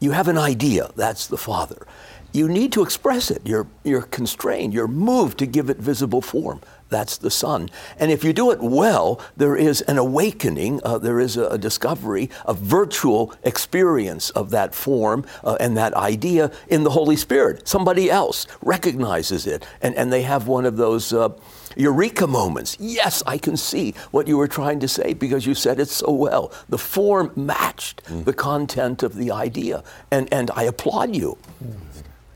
You 0.01 0.11
have 0.11 0.27
an 0.27 0.37
idea, 0.37 0.91
that's 0.97 1.29
the 1.29 1.39
Father. 1.39 1.87
You 2.33 2.49
need 2.49 2.73
to 2.73 2.83
express 2.83 3.31
it. 3.31 3.43
You're, 3.45 3.69
you're 3.85 4.03
constrained, 4.03 4.75
you're 4.75 4.89
moved 4.89 5.39
to 5.39 5.47
give 5.47 5.71
it 5.71 5.77
visible 5.77 6.23
form. 6.23 6.61
That's 6.93 7.17
the 7.19 7.31
Son. 7.31 7.71
And 7.99 8.13
if 8.13 8.23
you 8.23 8.33
do 8.33 8.51
it 8.53 8.61
well, 8.61 9.21
there 9.37 9.57
is 9.57 9.81
an 9.83 9.99
awakening, 9.99 10.81
uh, 10.85 10.99
there 10.99 11.19
is 11.19 11.37
a, 11.37 11.47
a 11.49 11.59
discovery, 11.59 12.31
a 12.47 12.55
virtual 12.55 13.33
experience 13.43 14.31
of 14.31 14.51
that 14.51 14.75
form 14.75 15.25
uh, 15.43 15.57
and 15.59 15.77
that 15.77 15.95
idea 15.95 16.53
in 16.69 16.85
the 16.85 16.91
Holy 16.91 17.17
Spirit. 17.17 17.67
Somebody 17.67 18.11
else 18.11 18.47
recognizes 18.63 19.47
it, 19.47 19.67
and, 19.81 19.95
and 19.97 20.13
they 20.13 20.23
have 20.23 20.47
one 20.47 20.67
of 20.67 20.77
those. 20.77 21.13
Uh, 21.13 21.31
Eureka 21.75 22.27
moments. 22.27 22.77
Yes, 22.79 23.23
I 23.27 23.39
can 23.39 23.57
see 23.57 23.95
what 24.11 24.29
you 24.29 24.37
were 24.37 24.47
trying 24.47 24.79
to 24.81 24.89
say 24.89 25.15
because 25.15 25.47
you 25.47 25.55
said 25.55 25.81
it 25.81 25.89
so 25.89 26.13
well. 26.13 26.53
The 26.69 26.77
form 26.77 27.33
matched 27.35 28.03
the 28.27 28.35
content 28.35 29.03
of 29.03 29.17
the 29.17 29.31
idea, 29.31 29.83
and, 30.11 30.29
and 30.31 30.51
I 30.55 30.65
applaud 30.65 31.17
you. 31.17 31.39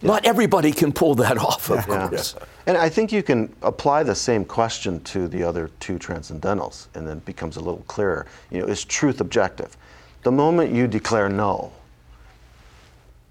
Not 0.00 0.24
everybody 0.24 0.72
can 0.72 0.90
pull 0.90 1.14
that 1.16 1.36
off, 1.48 1.68
of 1.70 1.86
Yeah. 1.86 2.08
course. 2.08 2.34
And 2.66 2.76
I 2.76 2.88
think 2.88 3.12
you 3.12 3.22
can 3.22 3.54
apply 3.62 4.02
the 4.02 4.14
same 4.14 4.44
question 4.44 5.00
to 5.04 5.28
the 5.28 5.42
other 5.44 5.70
two 5.78 5.98
transcendentals, 5.98 6.88
and 6.94 7.06
then 7.06 7.18
it 7.18 7.24
becomes 7.24 7.56
a 7.56 7.60
little 7.60 7.84
clearer. 7.86 8.26
You 8.50 8.60
know, 8.60 8.66
is 8.66 8.84
truth 8.84 9.20
objective? 9.20 9.76
The 10.22 10.32
moment 10.32 10.72
you 10.72 10.88
declare 10.88 11.28
no, 11.28 11.72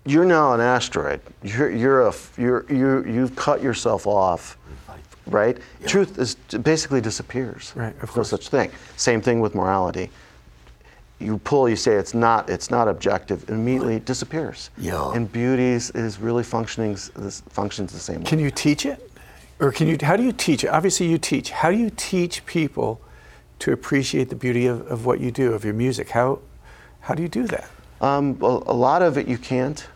you're 0.06 0.24
now 0.24 0.54
an 0.54 0.62
asteroid. 0.62 1.20
You're, 1.44 1.70
you're 1.70 2.08
a, 2.08 2.14
you're, 2.38 2.66
you 2.72 3.04
you've 3.06 3.36
cut 3.36 3.62
yourself 3.62 4.08
off, 4.08 4.58
right? 5.26 5.58
Truth 5.86 6.18
is 6.18 6.36
basically 6.36 7.02
disappears. 7.02 7.74
Right, 7.76 7.88
of 7.88 8.00
There's 8.00 8.10
course. 8.12 8.32
No 8.32 8.38
such 8.38 8.48
thing. 8.50 8.72
Same 8.96 9.22
thing 9.22 9.42
with 9.42 9.54
morality. 9.54 10.12
You 11.20 11.40
pull, 11.40 11.68
you 11.68 11.76
say 11.76 11.96
it's 11.96 12.14
not, 12.14 12.50
it's 12.50 12.70
not 12.70 12.88
objective, 12.88 13.44
it 13.44 13.50
immediately 13.50 14.00
disappears. 14.00 14.70
Yeah. 14.78 15.14
And 15.14 15.32
beauty 15.32 15.64
is, 15.64 15.90
is 15.92 16.20
really 16.20 16.44
functioning, 16.44 16.94
this 17.16 17.42
functions 17.50 17.92
the 17.92 18.00
same 18.00 18.20
way. 18.20 18.26
Can 18.26 18.40
you 18.40 18.52
teach 18.52 18.86
it? 18.86 19.12
Or 19.60 19.72
can 19.72 19.88
you, 19.88 19.98
how 20.02 20.18
do 20.18 20.24
you 20.24 20.34
teach? 20.34 20.66
Obviously, 20.66 21.08
you 21.08 21.18
teach. 21.18 21.52
How 21.52 21.72
do 21.72 21.78
you 21.78 21.90
teach 21.90 22.46
people 22.46 23.02
to 23.60 23.72
appreciate 23.72 24.30
the 24.30 24.36
beauty 24.36 24.66
of, 24.68 24.86
of 24.88 25.06
what 25.06 25.20
you 25.20 25.32
do, 25.32 25.54
of 25.54 25.64
your 25.64 25.74
music? 25.74 26.10
How, 26.10 26.40
how 27.00 27.14
do 27.14 27.24
you 27.24 27.30
do 27.30 27.48
that? 27.48 27.70
Um, 28.02 28.38
well, 28.40 28.64
a 28.68 28.74
lot 28.74 29.02
of 29.02 29.18
it 29.18 29.28
you 29.28 29.38
can't, 29.38 29.88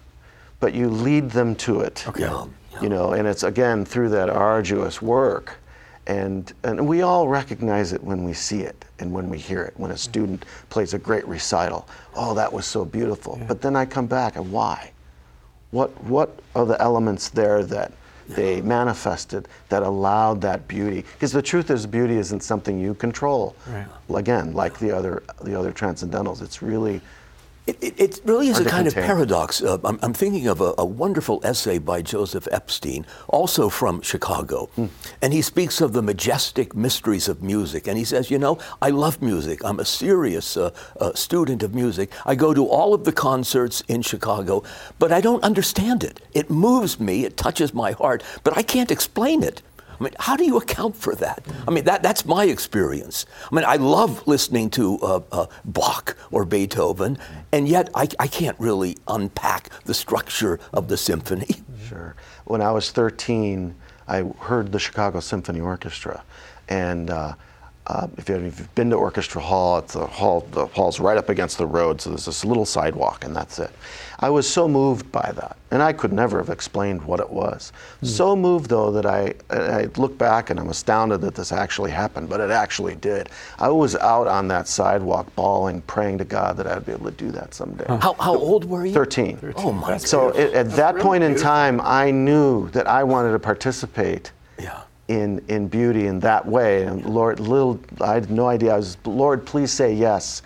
but 0.59 0.73
you 0.73 0.89
lead 0.89 1.31
them 1.31 1.55
to 1.55 1.81
it. 1.81 2.07
Okay. 2.07 2.21
Yeah. 2.21 2.45
You 2.81 2.89
know, 2.89 3.11
and 3.11 3.27
it's 3.27 3.43
again 3.43 3.83
through 3.83 4.09
that 4.09 4.29
arduous 4.29 5.01
work. 5.01 5.57
And, 6.07 6.51
and 6.63 6.87
we 6.87 7.01
all 7.01 7.27
recognize 7.27 7.93
it 7.93 8.01
when 8.03 8.23
we 8.23 8.33
see 8.33 8.61
it 8.61 8.85
and 8.99 9.11
when 9.11 9.29
we 9.29 9.37
hear 9.37 9.61
it. 9.63 9.73
When 9.77 9.91
a 9.91 9.97
student 9.97 10.45
plays 10.69 10.93
a 10.93 10.97
great 10.97 11.27
recital, 11.27 11.87
oh, 12.15 12.33
that 12.33 12.51
was 12.51 12.65
so 12.65 12.85
beautiful. 12.85 13.39
But 13.47 13.61
then 13.61 13.75
I 13.75 13.85
come 13.85 14.07
back 14.07 14.37
and 14.37 14.51
why? 14.51 14.91
What, 15.71 15.91
what 16.05 16.39
are 16.55 16.65
the 16.65 16.81
elements 16.81 17.29
there 17.29 17.63
that 17.63 17.91
they 18.29 18.61
manifested 18.61 19.47
that 19.69 19.83
allowed 19.83 20.41
that 20.41 20.67
beauty? 20.67 21.03
Because 21.13 21.31
the 21.31 21.41
truth 21.41 21.69
is, 21.69 21.85
beauty 21.85 22.17
isn't 22.17 22.41
something 22.41 22.79
you 22.79 22.93
control. 22.93 23.55
Right. 23.67 23.87
Again, 24.15 24.53
like 24.53 24.77
the 24.79 24.95
other, 24.95 25.23
the 25.43 25.57
other 25.57 25.71
transcendentals, 25.71 26.41
it's 26.41 26.61
really 26.61 27.01
It, 27.69 27.83
it, 27.83 27.99
it 27.99 28.21
really 28.25 28.47
is 28.47 28.59
a 28.59 28.65
kind 28.65 28.87
of 28.87 28.95
paradox. 28.95 29.61
Uh, 29.61 29.77
I'm, 29.83 29.99
I'm 30.01 30.13
thinking 30.13 30.47
of 30.47 30.59
a, 30.59 30.73
a 30.79 30.85
wonderful 30.85 31.39
essay 31.43 31.77
by 31.77 32.01
Joseph 32.01 32.47
Epstein, 32.51 33.05
also 33.27 33.69
from 33.69 34.01
Chicago. 34.01 34.69
And 35.21 35.33
he 35.33 35.43
speaks 35.43 35.79
of 35.79 35.93
the 35.93 36.01
majestic 36.01 36.75
mysteries 36.75 37.27
of 37.27 37.43
music. 37.43 37.87
And 37.87 37.95
he 37.95 38.03
says, 38.05 38.31
You 38.31 38.39
know, 38.39 38.57
I 38.81 38.89
love 38.89 39.21
music. 39.21 39.63
I'm 39.63 39.79
a 39.79 39.85
serious 39.85 40.57
uh, 40.57 40.71
uh, 40.99 41.13
student 41.13 41.61
of 41.61 41.75
music. 41.75 42.11
I 42.25 42.33
go 42.33 42.55
to 42.55 42.65
all 42.65 42.95
of 42.95 43.03
the 43.03 43.11
concerts 43.11 43.81
in 43.87 44.01
Chicago, 44.01 44.63
but 44.97 45.11
I 45.11 45.21
don't 45.21 45.43
understand 45.43 46.03
it. 46.03 46.19
It 46.33 46.49
moves 46.49 46.99
me, 46.99 47.23
it 47.23 47.37
touches 47.37 47.71
my 47.71 47.91
heart, 47.91 48.23
but 48.43 48.57
I 48.57 48.63
can't 48.63 48.89
explain 48.89 49.43
it. 49.43 49.61
I 49.99 50.03
mean, 50.03 50.13
how 50.19 50.37
do 50.37 50.45
you 50.45 50.57
account 50.57 50.95
for 50.95 51.13
that? 51.15 51.45
I 51.67 51.71
mean, 51.71 51.83
that, 51.83 52.01
that's 52.01 52.25
my 52.25 52.45
experience. 52.45 53.25
I 53.51 53.55
mean, 53.55 53.65
I 53.65 53.75
love 53.75 54.25
listening 54.27 54.69
to 54.71 54.97
uh, 54.99 55.21
uh, 55.31 55.45
Bach 55.65 56.15
or 56.31 56.45
Beethoven, 56.45 57.17
and 57.51 57.67
yet 57.67 57.89
I, 57.93 58.07
I 58.17 58.27
can't 58.27 58.57
really 58.59 58.97
unpack 59.07 59.69
the 59.83 59.93
structure 59.93 60.59
of 60.73 60.87
the 60.87 60.97
symphony. 60.97 61.47
Sure. 61.87 62.13
When 62.45 62.61
I 62.61 62.71
was 62.71 62.91
13, 62.91 63.73
I 64.07 64.21
heard 64.21 64.71
the 64.71 64.77
Chicago 64.77 65.21
Symphony 65.21 65.59
Orchestra, 65.59 66.23
and 66.67 67.09
uh, 67.09 67.33
uh, 67.89 68.07
if, 68.17 68.29
you, 68.29 68.35
if 68.35 68.59
you've 68.59 68.75
been 68.75 68.91
to 68.91 68.95
Orchestra 68.95 69.41
Hall, 69.41 69.79
it's 69.79 69.93
the 69.93 70.05
hall. 70.05 70.47
The 70.51 70.67
hall's 70.67 70.99
right 70.99 71.17
up 71.17 71.29
against 71.29 71.57
the 71.57 71.65
road, 71.65 71.99
so 71.99 72.11
there's 72.11 72.25
this 72.25 72.45
little 72.45 72.65
sidewalk, 72.65 73.25
and 73.25 73.35
that's 73.35 73.57
it. 73.57 73.71
I 74.19 74.29
was 74.29 74.47
so 74.47 74.67
moved 74.67 75.11
by 75.11 75.31
that, 75.35 75.57
and 75.71 75.81
I 75.81 75.93
could 75.93 76.13
never 76.13 76.37
have 76.37 76.49
explained 76.49 77.03
what 77.03 77.19
it 77.19 77.29
was. 77.29 77.71
So 78.03 78.35
moved 78.35 78.69
though 78.69 78.91
that 78.91 79.05
I, 79.05 79.33
I 79.49 79.85
look 79.95 80.17
back 80.17 80.49
and 80.49 80.59
I'm 80.59 80.69
astounded 80.69 81.21
that 81.21 81.35
this 81.35 81.51
actually 81.51 81.91
happened, 81.91 82.29
but 82.29 82.41
it 82.41 82.51
actually 82.51 82.95
did. 82.95 83.29
I 83.57 83.69
was 83.69 83.95
out 83.95 84.27
on 84.27 84.49
that 84.49 84.67
sidewalk 84.67 85.33
bawling, 85.35 85.81
praying 85.83 86.17
to 86.17 86.25
God 86.25 86.57
that 86.57 86.67
I'd 86.67 86.85
be 86.85 86.91
able 86.91 87.05
to 87.05 87.17
do 87.17 87.31
that 87.31 87.53
someday. 87.53 87.85
How, 87.87 88.13
how 88.19 88.35
old 88.35 88.65
were 88.65 88.85
you? 88.85 88.93
13. 88.93 89.53
Oh, 89.55 89.71
my 89.71 89.97
So 89.97 90.29
it, 90.29 90.53
at 90.53 90.69
that 90.71 90.97
point 90.97 91.23
in 91.23 91.35
time, 91.35 91.79
I 91.81 92.11
knew 92.11 92.69
that 92.71 92.87
I 92.87 93.03
wanted 93.05 93.31
to 93.31 93.39
participate 93.39 94.25
Yeah. 94.25 94.31
In, 95.09 95.43
in 95.47 95.67
beauty 95.67 96.05
in 96.05 96.19
that 96.21 96.45
way. 96.45 96.83
And 96.83 97.03
Lord, 97.03 97.39
little, 97.39 97.79
I 97.99 98.13
had 98.13 98.29
no 98.29 98.47
idea. 98.47 98.73
I 98.75 98.77
was, 98.77 98.95
Lord, 99.05 99.45
please 99.45 99.71
say 99.71 99.91
yes. 99.93 100.43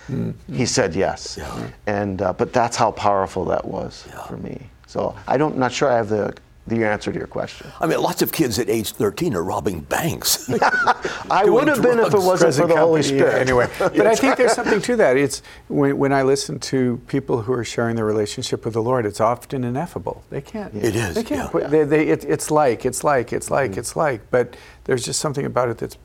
He 0.51 0.65
said 0.65 0.95
yes. 0.95 1.37
And, 1.85 2.21
uh, 2.21 2.33
but 2.33 2.53
that's 2.53 2.77
how 2.77 2.91
powerful 2.91 3.45
that 3.45 3.63
was 3.63 4.07
for 4.27 4.37
me. 4.37 4.69
So 4.87 5.15
I 5.27 5.37
don't, 5.37 5.57
not 5.57 5.71
sure 5.71 5.91
I 5.91 5.97
have 5.97 6.09
the, 6.09 6.33
the 6.65 6.85
answer 6.85 7.11
to 7.11 7.17
your 7.17 7.27
question. 7.27 7.67
I 7.79 7.87
mean, 7.87 8.01
lots 8.01 8.21
of 8.21 8.31
kids 8.31 8.57
at 8.57 8.69
age 8.69 8.93
13 8.93 9.35
are 9.35 9.43
robbing 9.43 9.81
banks. 9.81 10.49
I 11.29 11.43
would 11.45 11.67
have 11.67 11.81
been 11.81 11.99
if 11.99 12.13
it 12.13 12.17
wasn't 12.17 12.39
for 12.39 12.45
present 12.45 12.67
the 12.69 12.77
Holy 12.77 13.01
company, 13.01 13.19
yeah, 13.19 13.29
Spirit. 13.29 13.41
anyway. 13.41 13.67
But 13.79 14.07
I 14.07 14.15
think 14.15 14.37
there's 14.37 14.53
something 14.53 14.81
to 14.81 14.95
that. 14.95 15.17
It's 15.17 15.41
when, 15.67 15.97
when 15.97 16.13
I 16.13 16.21
listen 16.23 16.59
to 16.59 17.01
people 17.07 17.41
who 17.41 17.53
are 17.53 17.65
sharing 17.65 17.95
their 17.95 18.05
relationship 18.05 18.63
with 18.63 18.73
the 18.75 18.81
Lord, 18.81 19.05
it's 19.05 19.19
often 19.19 19.63
ineffable. 19.63 20.23
They 20.29 20.41
can't. 20.41 20.73
It 20.73 20.95
is, 20.95 21.15
They 21.15 21.23
can't. 21.23 21.53
yeah. 21.53 21.67
They, 21.67 21.83
they, 21.83 22.07
it, 22.07 22.23
it's 22.23 22.49
like, 22.49 22.85
it's 22.85 23.03
like, 23.03 23.33
it's 23.33 23.51
like, 23.51 23.75
it's 23.77 23.95
like. 23.95 24.21
But 24.31 24.55
there's 24.85 25.03
just 25.03 25.19
something 25.19 25.45
about 25.45 25.69
it 25.69 25.77
that's 25.79 25.97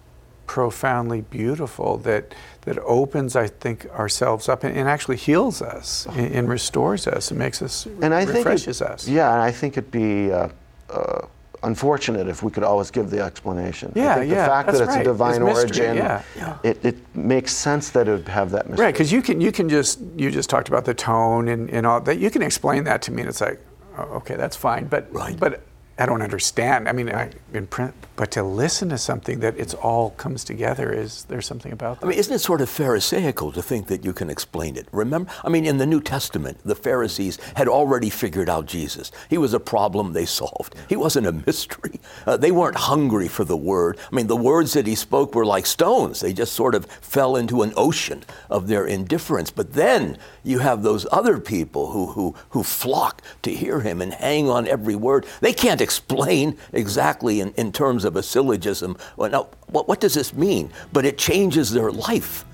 profoundly 0.48 1.20
beautiful 1.20 1.98
that 1.98 2.34
that 2.62 2.78
opens, 2.80 3.36
I 3.36 3.46
think, 3.46 3.86
ourselves 3.90 4.48
up 4.48 4.64
and, 4.64 4.76
and 4.76 4.88
actually 4.88 5.16
heals 5.16 5.62
us 5.62 6.06
and, 6.16 6.34
and 6.34 6.48
restores 6.48 7.06
us 7.06 7.30
and 7.30 7.38
makes 7.38 7.62
us 7.62 7.86
and 8.02 8.12
I 8.12 8.24
think 8.24 8.30
it- 8.34 8.38
refreshes 8.38 8.82
us. 8.82 9.06
Yeah, 9.06 9.32
and 9.32 9.40
I 9.40 9.52
think 9.52 9.76
it'd 9.78 9.90
be 9.92 10.32
uh, 10.32 10.48
uh, 10.90 11.26
unfortunate 11.62 12.26
if 12.28 12.42
we 12.42 12.50
could 12.50 12.62
always 12.64 12.90
give 12.90 13.10
the 13.10 13.20
explanation. 13.22 13.92
Yeah, 13.94 14.12
I 14.12 14.14
think 14.20 14.30
yeah, 14.32 14.42
The 14.42 14.48
fact 14.50 14.72
that 14.72 14.80
it's 14.82 14.88
right. 14.88 15.00
a 15.00 15.04
divine 15.04 15.42
It's 15.42 15.44
mystery, 15.44 15.86
origin, 15.86 15.96
yeah, 15.96 16.22
yeah. 16.36 16.58
It, 16.62 16.84
it 16.84 16.96
makes 17.16 17.52
sense 17.52 17.90
that 17.90 18.08
it 18.08 18.12
would 18.12 18.28
have 18.28 18.50
that 18.50 18.68
mystery. 18.68 18.84
Right, 18.86 18.94
because 18.94 19.12
you 19.12 19.22
can 19.22 19.40
you 19.40 19.52
can 19.52 19.68
just 19.68 20.00
you 20.16 20.30
just 20.30 20.50
talked 20.50 20.68
about 20.68 20.84
the 20.84 20.94
tone 20.94 21.48
and, 21.48 21.70
and 21.70 21.86
all 21.86 22.00
that. 22.00 22.18
You 22.18 22.30
can 22.30 22.42
explain 22.42 22.84
that 22.84 23.02
to 23.02 23.12
me, 23.12 23.22
and 23.22 23.28
it's 23.28 23.40
like, 23.40 23.60
oh, 23.96 24.02
okay, 24.18 24.36
that's 24.36 24.56
fine. 24.56 24.86
But 24.86 25.12
Right. 25.12 25.38
but 25.38 25.60
I 25.98 26.06
don't 26.06 26.22
understand. 26.22 26.88
I 26.88 26.92
mean, 26.92 27.08
I, 27.10 27.30
in 27.52 27.66
print, 27.66 27.94
but 28.18 28.32
to 28.32 28.42
listen 28.42 28.88
to 28.88 28.98
something 28.98 29.38
that 29.38 29.56
it's 29.56 29.74
all 29.74 30.10
comes 30.10 30.42
together 30.42 30.92
is 30.92 31.22
there's 31.26 31.46
something 31.46 31.70
about 31.70 32.00
that. 32.00 32.06
I 32.06 32.08
mean, 32.08 32.18
isn't 32.18 32.34
it 32.34 32.40
sort 32.40 32.60
of 32.60 32.68
Pharisaical 32.68 33.52
to 33.52 33.62
think 33.62 33.86
that 33.86 34.04
you 34.04 34.12
can 34.12 34.28
explain 34.28 34.76
it? 34.76 34.88
Remember, 34.90 35.30
I 35.44 35.48
mean, 35.48 35.64
in 35.64 35.78
the 35.78 35.86
New 35.86 36.00
Testament, 36.00 36.58
the 36.64 36.74
Pharisees 36.74 37.38
had 37.54 37.68
already 37.68 38.10
figured 38.10 38.48
out 38.48 38.66
Jesus. 38.66 39.12
He 39.30 39.38
was 39.38 39.54
a 39.54 39.60
problem 39.60 40.14
they 40.14 40.26
solved. 40.26 40.74
He 40.88 40.96
wasn't 40.96 41.28
a 41.28 41.32
mystery. 41.46 42.00
Uh, 42.26 42.36
they 42.36 42.50
weren't 42.50 42.76
hungry 42.76 43.28
for 43.28 43.44
the 43.44 43.56
word. 43.56 43.96
I 44.10 44.16
mean, 44.16 44.26
the 44.26 44.34
words 44.34 44.72
that 44.72 44.88
he 44.88 44.96
spoke 44.96 45.36
were 45.36 45.46
like 45.46 45.64
stones. 45.64 46.18
They 46.18 46.32
just 46.32 46.54
sort 46.54 46.74
of 46.74 46.86
fell 46.86 47.36
into 47.36 47.62
an 47.62 47.72
ocean 47.76 48.24
of 48.50 48.66
their 48.66 48.84
indifference. 48.84 49.52
But 49.52 49.74
then 49.74 50.18
you 50.42 50.58
have 50.58 50.82
those 50.82 51.06
other 51.12 51.38
people 51.38 51.92
who 51.92 52.06
who 52.06 52.34
who 52.48 52.64
flock 52.64 53.22
to 53.42 53.54
hear 53.54 53.80
him 53.80 54.02
and 54.02 54.12
hang 54.12 54.50
on 54.50 54.66
every 54.66 54.96
word. 54.96 55.24
They 55.40 55.52
can't 55.52 55.80
explain 55.80 56.56
exactly 56.72 57.40
in, 57.40 57.52
in 57.52 57.70
terms 57.70 58.04
of 58.04 58.07
a 58.16 58.22
syllogism. 58.22 58.96
Well, 59.16 59.30
now, 59.30 59.48
what, 59.68 59.88
what 59.88 60.00
does 60.00 60.14
this 60.14 60.32
mean? 60.34 60.70
But 60.92 61.04
it 61.04 61.18
changes 61.18 61.70
their 61.70 61.90
life. 61.90 62.44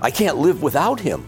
I 0.00 0.10
can't 0.10 0.38
live 0.38 0.62
without 0.62 1.00
him. 1.00 1.26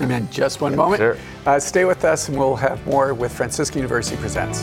Amen. 0.00 0.28
Just 0.30 0.60
one 0.60 0.76
moment. 0.76 1.00
sure. 1.00 1.16
Uh, 1.46 1.58
stay 1.58 1.84
with 1.84 2.04
us, 2.04 2.28
and 2.28 2.38
we'll 2.38 2.56
have 2.56 2.84
more 2.86 3.14
with 3.14 3.32
Franciscan 3.32 3.78
University 3.78 4.16
presents. 4.16 4.62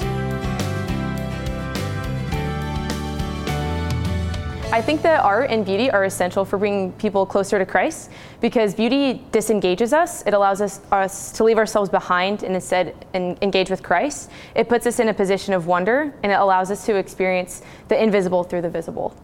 I 4.69 4.81
think 4.81 5.01
that 5.03 5.23
art 5.23 5.49
and 5.49 5.65
beauty 5.65 5.89
are 5.89 6.03
essential 6.03 6.43
for 6.43 6.57
bringing 6.57 6.91
people 6.93 7.25
closer 7.25 7.57
to 7.57 7.65
Christ 7.65 8.11
because 8.41 8.75
beauty 8.75 9.23
disengages 9.31 9.93
us. 9.93 10.23
It 10.27 10.33
allows 10.33 10.59
us, 10.59 10.81
us 10.91 11.31
to 11.33 11.45
leave 11.45 11.57
ourselves 11.57 11.89
behind 11.89 12.43
and 12.43 12.53
instead 12.53 12.93
en- 13.13 13.37
engage 13.41 13.69
with 13.69 13.81
Christ. 13.81 14.29
It 14.55 14.67
puts 14.67 14.85
us 14.85 14.99
in 14.99 15.07
a 15.07 15.13
position 15.13 15.53
of 15.53 15.67
wonder 15.67 16.13
and 16.21 16.33
it 16.33 16.35
allows 16.35 16.69
us 16.69 16.85
to 16.85 16.95
experience 16.95 17.61
the 17.87 18.01
invisible 18.01 18.43
through 18.43 18.61
the 18.61 18.69
visible. 18.69 19.15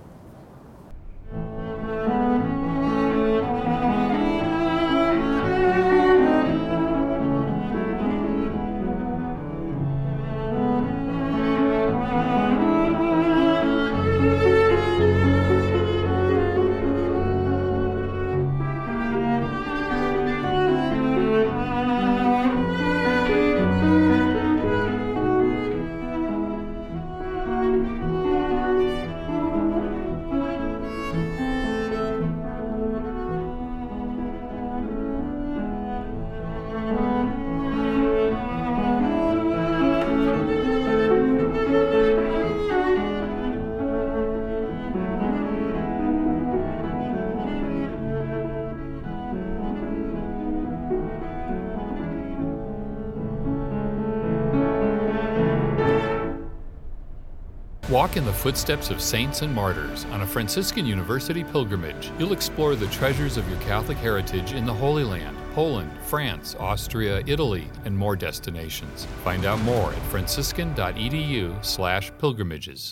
Walk 57.93 58.17
in 58.17 58.25
the 58.25 58.33
footsteps 58.33 58.89
of 58.89 58.99
saints 58.99 59.43
and 59.43 59.53
martyrs 59.53 60.05
on 60.05 60.21
a 60.21 60.25
Franciscan 60.25 60.83
University 60.83 61.43
pilgrimage. 61.43 62.11
You'll 62.17 62.33
explore 62.33 62.73
the 62.73 62.87
treasures 62.87 63.37
of 63.37 63.47
your 63.47 63.59
Catholic 63.59 63.99
heritage 63.99 64.53
in 64.53 64.65
the 64.65 64.73
Holy 64.73 65.03
Land, 65.03 65.37
Poland, 65.53 65.91
France, 66.01 66.55
Austria, 66.59 67.21
Italy, 67.27 67.67
and 67.85 67.95
more 67.95 68.15
destinations. 68.15 69.05
Find 69.23 69.45
out 69.45 69.59
more 69.59 69.93
at 69.93 70.01
franciscan.edu/pilgrimages. 70.09 72.91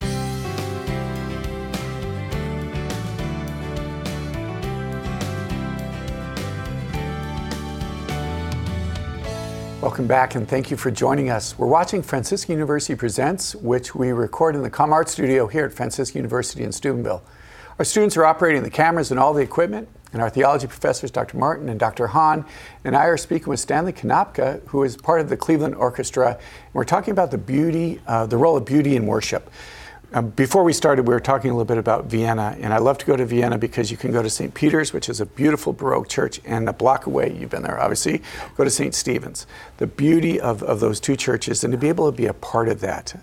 Welcome 9.82 10.06
back 10.06 10.36
and 10.36 10.48
thank 10.48 10.70
you 10.70 10.78
for 10.78 10.92
joining 10.92 11.32
us. 11.32 11.58
We're 11.58 11.66
watching 11.66 12.04
Franciscan 12.04 12.54
University 12.54 12.94
Presents, 12.94 13.56
which 13.56 13.96
we 13.96 14.12
record 14.12 14.56
in 14.56 14.62
the 14.62 14.70
Com 14.70 14.94
Art 14.94 15.10
Studio 15.10 15.48
here 15.48 15.66
at 15.66 15.74
Franciscan 15.74 16.20
University 16.20 16.64
in 16.64 16.72
Steubenville. 16.72 17.24
Our 17.80 17.84
students 17.84 18.16
are 18.16 18.24
operating 18.24 18.62
the 18.62 18.70
cameras 18.70 19.10
and 19.10 19.20
all 19.20 19.34
the 19.34 19.42
equipment, 19.42 19.90
and 20.14 20.22
our 20.22 20.30
theology 20.30 20.68
professors, 20.68 21.10
Dr. 21.10 21.36
Martin 21.38 21.68
and 21.68 21.80
Dr. 21.80 22.06
Hahn, 22.06 22.46
and 22.84 22.96
I 22.96 23.06
are 23.06 23.18
speaking 23.18 23.48
with 23.48 23.60
Stanley 23.60 23.92
Konopka, 23.92 24.62
who 24.68 24.84
is 24.84 24.96
part 24.96 25.20
of 25.20 25.30
the 25.30 25.38
Cleveland 25.38 25.74
Orchestra. 25.74 26.34
And 26.38 26.74
we're 26.74 26.84
talking 26.84 27.12
about 27.12 27.32
the 27.32 27.40
beauty, 27.40 28.02
uh, 28.06 28.28
the 28.28 28.38
role 28.38 28.56
of 28.56 28.66
beauty 28.66 28.96
in 28.96 29.08
worship. 29.08 29.50
Um, 30.14 30.28
before 30.32 30.66
we 30.66 30.74
started, 30.74 31.08
we 31.08 31.14
were 31.14 31.22
talking 31.22 31.52
a 31.52 31.54
little 31.54 31.64
bit 31.64 31.78
about 31.78 32.08
Vienna, 32.08 32.58
and 32.60 32.74
I 32.74 32.80
love 32.80 32.98
to 32.98 33.06
go 33.06 33.16
to 33.16 33.26
Vienna 33.26 33.58
because 33.58 33.90
you 33.90 33.96
can 33.96 34.12
go 34.12 34.22
to 34.22 34.30
St. 34.30 34.54
Peter's, 34.54 34.92
which 34.92 35.08
is 35.08 35.22
a 35.22 35.26
beautiful 35.26 35.72
Baroque 35.72 36.10
church, 36.10 36.42
and 36.44 36.68
a 36.68 36.74
block 36.74 37.06
away, 37.06 37.34
you've 37.34 37.50
been 37.50 37.64
there 37.64 37.80
obviously, 37.80 38.22
go 38.58 38.66
to 38.66 38.70
St. 38.70 38.94
Stephen's. 38.94 39.48
The 39.78 39.88
beauty 39.88 40.38
of, 40.38 40.64
of 40.64 40.82
those 40.82 41.00
two 41.00 41.16
churches, 41.16 41.64
and 41.64 41.72
to 41.72 41.78
be 41.78 41.88
able 41.88 42.12
to 42.12 42.18
be 42.18 42.26
a 42.26 42.34
part 42.34 42.68
of 42.68 42.82
that. 42.82 43.16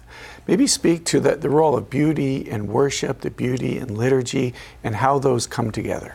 Maybe 0.47 0.67
speak 0.67 1.05
to 1.07 1.21
the, 1.21 1.37
the 1.37 1.51
role 1.51 1.77
of 1.77 1.91
beauty 1.91 2.49
in 2.49 2.69
worship, 2.69 3.21
the 3.21 3.31
beauty 3.31 3.77
in 3.77 3.95
liturgy, 3.95 4.55
and 4.83 4.97
how 4.97 5.19
those 5.19 5.47
come 5.47 5.71
together. 5.71 6.15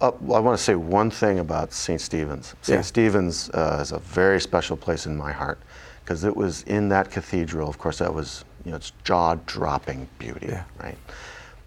Uh, 0.00 0.12
well, 0.20 0.36
I 0.36 0.40
want 0.40 0.56
to 0.56 0.62
say 0.62 0.76
one 0.76 1.10
thing 1.10 1.40
about 1.40 1.72
St. 1.72 2.00
Stephen's. 2.00 2.54
St. 2.62 2.78
Yeah. 2.78 2.82
Stephen's 2.82 3.50
uh, 3.50 3.80
is 3.82 3.90
a 3.90 3.98
very 3.98 4.40
special 4.40 4.76
place 4.76 5.06
in 5.06 5.16
my 5.16 5.32
heart 5.32 5.58
because 6.04 6.22
it 6.22 6.36
was 6.36 6.62
in 6.62 6.90
that 6.90 7.10
cathedral. 7.10 7.68
Of 7.68 7.78
course, 7.78 7.98
that 7.98 8.14
was 8.14 8.44
you 8.64 8.70
know 8.70 8.76
it's 8.76 8.92
jaw-dropping 9.04 10.08
beauty, 10.18 10.46
Yeah. 10.48 10.64
right? 10.82 10.98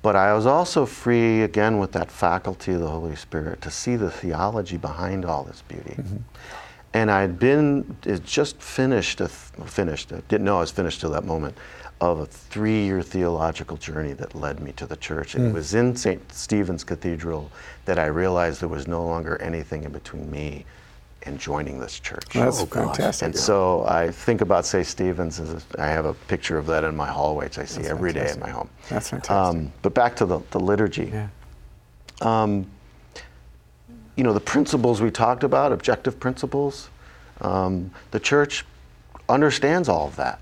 But 0.02 0.16
I 0.16 0.34
was 0.34 0.46
also 0.46 0.86
free 0.86 1.42
again 1.42 1.80
with 1.80 1.92
that 1.94 2.12
faculty 2.12 2.74
of 2.74 2.80
the 2.80 2.88
Holy 2.88 3.16
Spirit 3.16 3.62
to 3.62 3.72
see 3.72 3.96
the 3.96 4.12
theology 4.12 4.78
behind 4.78 5.26
all 5.26 5.44
this 5.44 5.64
beauty. 5.68 5.96
Mm-hmm. 5.98 6.18
And 6.94 7.12
I'd 7.12 7.38
been 7.40 7.98
it 8.06 8.24
just 8.24 8.62
finished 8.62 9.20
a 9.22 9.28
th- 9.28 9.70
finished. 9.70 10.14
I 10.14 10.22
didn't 10.30 10.46
know 10.46 10.58
I 10.58 10.62
was 10.62 10.72
finished 10.72 11.02
till 11.02 11.12
that 11.12 11.26
moment 11.26 11.58
of 12.00 12.20
a 12.20 12.26
three-year 12.26 13.02
theological 13.02 13.76
journey 13.76 14.14
that 14.14 14.36
led 14.36 14.60
me 14.60 14.72
to 14.74 14.86
the 14.86 14.96
church. 14.96 15.36
And 15.36 15.48
it 15.48 15.50
mm. 15.50 15.56
was 15.56 15.74
in 15.74 15.96
St. 15.96 16.32
Stephen's 16.32 16.84
Cathedral 16.84 17.52
that 17.86 17.98
I 17.98 18.06
realized 18.06 18.62
there 18.62 18.70
was 18.70 18.88
no 18.88 19.04
longer 19.04 19.42
anything 19.42 19.84
in 19.84 19.92
between 19.92 20.30
me 20.30 20.66
and 21.28 21.40
joining 21.40 21.80
this 21.80 22.00
church. 22.00 22.26
That's 22.34 22.62
Oh, 22.62 22.66
fantastic. 22.66 23.26
And 23.26 23.36
so 23.36 23.86
I 23.88 24.10
think 24.10 24.42
about 24.42 24.66
St. 24.66 24.86
Stephen's 24.86 25.40
as 25.40 25.66
I 25.78 25.88
have 25.88 26.06
a 26.06 26.14
picture 26.14 26.58
of 26.58 26.66
that 26.68 26.84
in 26.84 26.96
my 26.96 27.08
hallway, 27.08 27.46
which 27.46 27.60
I 27.60 27.66
see 27.66 27.82
That's 27.82 27.90
every 27.90 28.14
day 28.14 28.20
fantastic. 28.20 28.44
in 28.44 28.50
my 28.50 28.56
home. 28.56 28.70
That's 28.90 29.10
fantastic. 29.10 29.60
Um, 29.60 29.72
but 29.82 29.94
back 29.94 30.16
to 30.18 30.26
the, 30.26 30.40
the 30.52 30.60
liturgy. 30.60 31.12
yeah. 31.14 31.28
you 34.16 34.24
know, 34.24 34.34
the 34.34 34.40
principles 34.40 35.02
we 35.02 35.12
talked 35.12 35.44
about, 35.44 35.72
objective 35.72 36.20
principles, 36.20 36.90
um, 37.42 37.92
the 38.12 38.20
church 38.20 38.66
understands 39.30 39.90
all 39.90 40.08
of 40.08 40.16
that. 40.16 40.40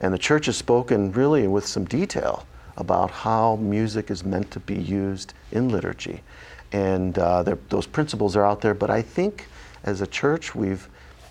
And 0.00 0.12
the 0.12 0.18
church 0.18 0.46
has 0.46 0.56
spoken 0.56 1.10
really 1.12 1.48
with 1.48 1.66
some 1.66 1.84
detail 1.86 2.46
about 2.76 3.10
how 3.10 3.56
music 3.56 4.10
is 4.10 4.22
meant 4.24 4.50
to 4.50 4.60
be 4.60 4.76
used 4.76 5.32
in 5.50 5.70
liturgy. 5.70 6.20
And 6.72 7.18
uh, 7.18 7.42
those 7.70 7.86
principles 7.86 8.36
are 8.36 8.44
out 8.44 8.60
there, 8.60 8.74
but 8.74 8.90
I 8.90 9.00
think 9.00 9.48
as 9.86 10.00
a 10.00 10.06
church, 10.06 10.54
we've 10.54 10.88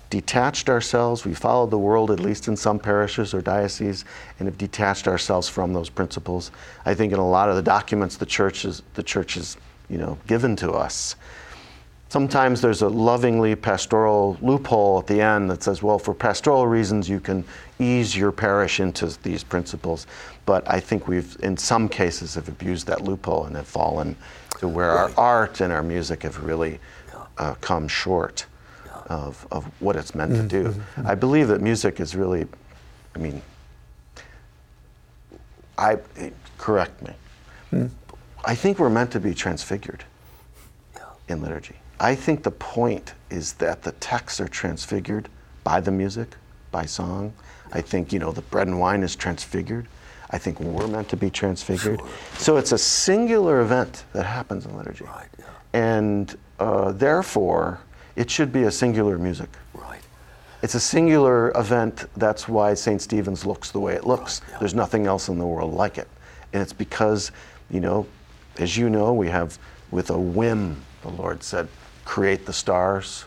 detached 0.10 0.70
ourselves, 0.70 1.26
we 1.26 1.34
followed 1.34 1.72
the 1.72 1.78
world, 1.78 2.10
at 2.10 2.20
least 2.20 2.48
in 2.48 2.56
some 2.56 2.80
parishes 2.80 3.34
or 3.34 3.42
dioceses, 3.42 4.06
and 4.40 4.48
have 4.48 4.58
detached 4.58 5.08
ourselves 5.08 5.50
from 5.50 5.74
those 5.74 5.90
principles. 5.90 6.52
I 6.86 6.94
think 6.94 7.12
in 7.12 7.20
a 7.20 7.28
lot 7.28 7.50
of 7.50 7.56
the 7.56 7.62
documents 7.62 8.18
the 8.18 8.26
church 8.26 8.66
is, 8.66 8.82
the 8.94 9.04
church 9.04 9.34
has 9.34 9.58
you 9.90 9.98
know, 9.98 10.18
given 10.28 10.56
to 10.58 10.72
us, 10.72 11.16
sometimes 12.10 12.62
there's 12.62 12.82
a 12.82 12.90
lovingly 12.90 13.56
pastoral 13.56 14.38
loophole 14.42 15.00
at 15.00 15.08
the 15.08 15.22
end 15.22 15.50
that 15.50 15.64
says, 15.64 15.84
well, 15.84 16.00
for 16.00 16.14
pastoral 16.14 16.68
reasons, 16.68 17.10
you 17.10 17.20
can 17.20 17.44
ease 17.80 18.16
your 18.16 18.32
parish 18.32 18.80
into 18.80 19.08
these 19.24 19.44
principles. 19.44 20.08
But 20.46 20.64
I 20.72 20.80
think 20.80 21.08
we've, 21.08 21.36
in 21.42 21.58
some 21.58 21.90
cases, 21.90 22.36
have 22.36 22.48
abused 22.48 22.88
that 22.88 23.02
loophole 23.02 23.46
and 23.46 23.56
have 23.56 23.68
fallen 23.68 24.16
to 24.60 24.68
where 24.68 24.92
our 24.92 25.12
art 25.18 25.60
and 25.62 25.74
our 25.74 25.84
music 25.84 26.24
have 26.24 26.42
really 26.44 26.80
uh, 27.38 27.56
come 27.62 27.88
short 27.88 28.46
of, 29.08 29.48
of 29.52 29.66
what 29.82 29.96
it's 29.96 30.16
meant 30.16 30.32
to 30.34 30.44
mm, 30.44 30.48
do. 30.48 30.64
Mm, 30.66 30.74
mm. 30.96 31.06
I 31.06 31.16
believe 31.16 31.48
that 31.50 31.62
music 31.62 32.00
is 32.00 32.16
really, 32.16 32.48
I 33.16 33.20
mean, 33.20 33.42
I 35.78 35.98
correct 36.58 37.02
me. 37.02 37.14
I 38.46 38.56
think 38.56 38.80
we're 38.80 38.90
meant 38.90 39.12
to 39.12 39.20
be 39.20 39.34
transfigured 39.34 40.04
in 41.28 41.42
liturgy. 41.42 41.76
I 42.00 42.16
think 42.16 42.44
the 42.44 42.52
point 42.52 43.14
is 43.30 43.54
that 43.54 43.82
the 43.82 43.92
texts 43.94 44.40
are 44.40 44.48
transfigured 44.48 45.28
by 45.64 45.82
the 45.82 45.92
music, 45.92 46.36
by 46.72 46.86
song. 46.86 47.34
I 47.74 47.82
think, 47.82 48.14
you 48.14 48.20
know, 48.20 48.32
the 48.32 48.42
bread 48.44 48.68
and 48.68 48.80
wine 48.80 49.04
is 49.04 49.16
transfigured. 49.16 49.88
I 50.30 50.38
think 50.38 50.60
we're 50.60 50.88
meant 50.88 51.10
to 51.10 51.18
be 51.18 51.30
transfigured. 51.30 52.02
So 52.38 52.58
it's 52.58 52.72
a 52.72 52.78
singular 52.78 53.62
event 53.62 54.06
that 54.14 54.26
happens 54.26 54.66
in 54.66 54.78
liturgy. 54.78 55.06
Right, 55.06 55.28
yeah. 55.40 55.46
And 55.74 56.38
uh, 56.60 56.92
therefore, 56.92 57.80
it 58.16 58.30
should 58.30 58.52
be 58.52 58.64
a 58.64 58.72
singular 58.72 59.18
music. 59.18 59.50
Right. 59.74 60.02
It's 60.62 60.76
a 60.76 60.80
singular 60.80 61.52
event. 61.56 62.06
That's 62.18 62.48
why 62.48 62.74
St. 62.74 63.02
Stephen's 63.02 63.46
looks 63.46 63.72
the 63.72 63.80
way 63.80 63.94
it 63.94 64.06
looks. 64.06 64.42
There's 64.60 64.74
nothing 64.74 65.06
else 65.06 65.30
in 65.30 65.38
the 65.38 65.46
world 65.46 65.74
like 65.74 65.98
it. 65.98 66.08
And 66.54 66.62
it's 66.62 66.74
because, 66.74 67.32
you 67.70 67.82
know, 67.82 68.08
as 68.58 68.78
you 68.78 68.90
know, 68.90 69.14
we 69.14 69.28
have, 69.28 69.60
with 69.92 70.10
a 70.10 70.18
whim, 70.18 70.82
the 71.02 71.10
Lord 71.10 71.44
said, 71.44 71.68
create 72.06 72.46
the 72.46 72.54
stars. 72.54 73.26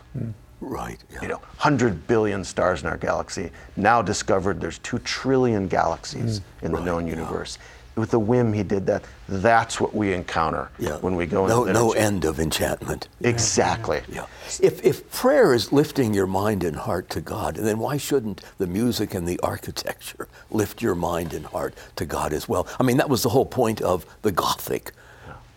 Right. 0.59 0.97
Yeah. 1.11 1.21
You 1.21 1.27
know, 1.29 1.37
100 1.37 2.07
billion 2.07 2.43
stars 2.43 2.81
in 2.81 2.87
our 2.89 2.97
galaxy. 2.97 3.51
Now 3.77 4.01
discovered 4.01 4.59
there's 4.59 4.79
2 4.79 4.99
trillion 4.99 5.67
galaxies 5.67 6.41
in 6.61 6.71
the 6.71 6.81
known 6.81 7.07
universe. 7.07 7.57
With 7.99 8.13
a 8.13 8.19
whim, 8.19 8.53
he 8.53 8.63
did 8.63 8.85
that. 8.85 9.03
That's 9.27 9.79
what 9.79 9.93
we 9.93 10.13
encounter 10.13 10.69
yeah. 10.79 10.95
when 10.97 11.15
we 11.15 11.25
go 11.25 11.45
no, 11.47 11.61
into 11.65 11.73
no 11.73 11.91
end 11.91 12.23
of 12.23 12.39
enchantment. 12.39 13.09
Exactly. 13.21 14.01
Yeah. 14.07 14.25
If, 14.61 14.83
if 14.85 15.11
prayer 15.11 15.53
is 15.53 15.73
lifting 15.73 16.13
your 16.13 16.25
mind 16.25 16.63
and 16.63 16.77
heart 16.77 17.09
to 17.11 17.21
God, 17.21 17.55
then 17.55 17.77
why 17.77 17.97
shouldn't 17.97 18.41
the 18.57 18.67
music 18.67 19.13
and 19.13 19.27
the 19.27 19.37
architecture 19.41 20.29
lift 20.49 20.81
your 20.81 20.95
mind 20.95 21.33
and 21.33 21.45
heart 21.45 21.73
to 21.97 22.05
God 22.05 22.31
as 22.31 22.47
well? 22.47 22.67
I 22.79 22.83
mean, 22.83 22.97
that 22.97 23.09
was 23.09 23.21
the 23.21 23.29
whole 23.29 23.45
point 23.45 23.81
of 23.81 24.05
the 24.21 24.31
Gothic. 24.31 24.93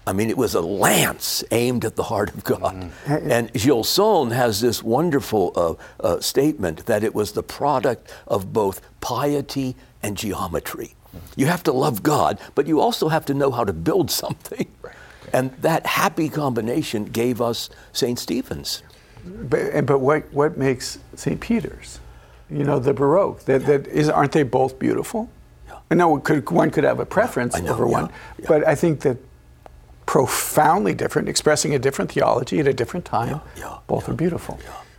I 0.05 0.13
mean, 0.13 0.31
it 0.31 0.37
was 0.37 0.55
a 0.55 0.61
lance 0.61 1.45
aimed 1.53 1.85
at 1.85 1.95
the 1.95 2.03
heart 2.03 2.35
of 2.35 2.43
God. 2.43 2.91
And 3.07 3.53
Gilson 3.53 4.33
has 4.33 4.61
this 4.61 4.83
wonderful 4.83 5.53
uh, 5.55 6.05
uh, 6.05 6.21
statement 6.21 6.87
that 6.87 7.05
it 7.05 7.15
was 7.15 7.33
the 7.33 7.43
product 7.45 8.13
of 8.27 8.53
both 8.53 8.81
piety 9.01 9.77
and 10.03 10.17
geometry. 10.17 10.97
You 11.37 11.47
have 11.47 11.63
to 11.65 11.73
love 11.73 12.03
God, 12.03 12.39
but 12.55 12.67
you 12.67 12.81
also 12.81 13.09
have 13.09 13.25
to 13.27 13.35
know 13.35 13.51
how 13.51 13.65
to 13.65 13.73
build 13.73 14.11
something. 14.23 14.67
And 15.33 15.53
that 15.63 15.87
happy 15.87 16.29
combination 16.29 17.07
gave 17.07 17.41
us 17.41 17.71
St. 17.93 18.19
Stephen's. 18.19 18.83
But, 19.25 19.87
but 19.87 20.01
what, 20.01 20.33
what 20.33 20.59
makes 20.59 20.99
St. 21.15 21.41
Peter's? 21.41 22.01
You 22.51 22.65
know, 22.65 22.79
the 22.79 22.93
Baroque. 22.93 23.45
That, 23.45 23.65
that 23.67 23.87
is, 23.87 24.09
aren't 24.09 24.33
they 24.33 24.43
both 24.43 24.79
beautiful? 24.79 25.31
Yeah. 25.67 25.79
I 25.91 25.95
know 25.95 26.19
could, 26.19 26.51
one 26.51 26.71
could 26.71 26.85
have 26.85 27.01
a 27.01 27.07
preference 27.07 27.55
I 27.57 27.61
know, 27.61 27.73
over 27.73 27.87
yeah, 27.87 27.93
one, 27.93 28.11
yeah. 28.39 28.45
but 28.49 28.67
I 28.67 28.75
think 28.75 29.01
that 29.01 29.17
profoundly 30.05 30.93
different, 30.93 31.29
expressing 31.29 31.75
a 31.75 31.79
different 31.79 32.13
theology 32.13 32.61
at 32.61 32.67
a 32.67 32.75
different 32.75 33.07
time, 33.07 33.41
yeah, 33.57 33.79
both 33.87 34.09
are 34.09 34.15
beautiful. 34.15 34.59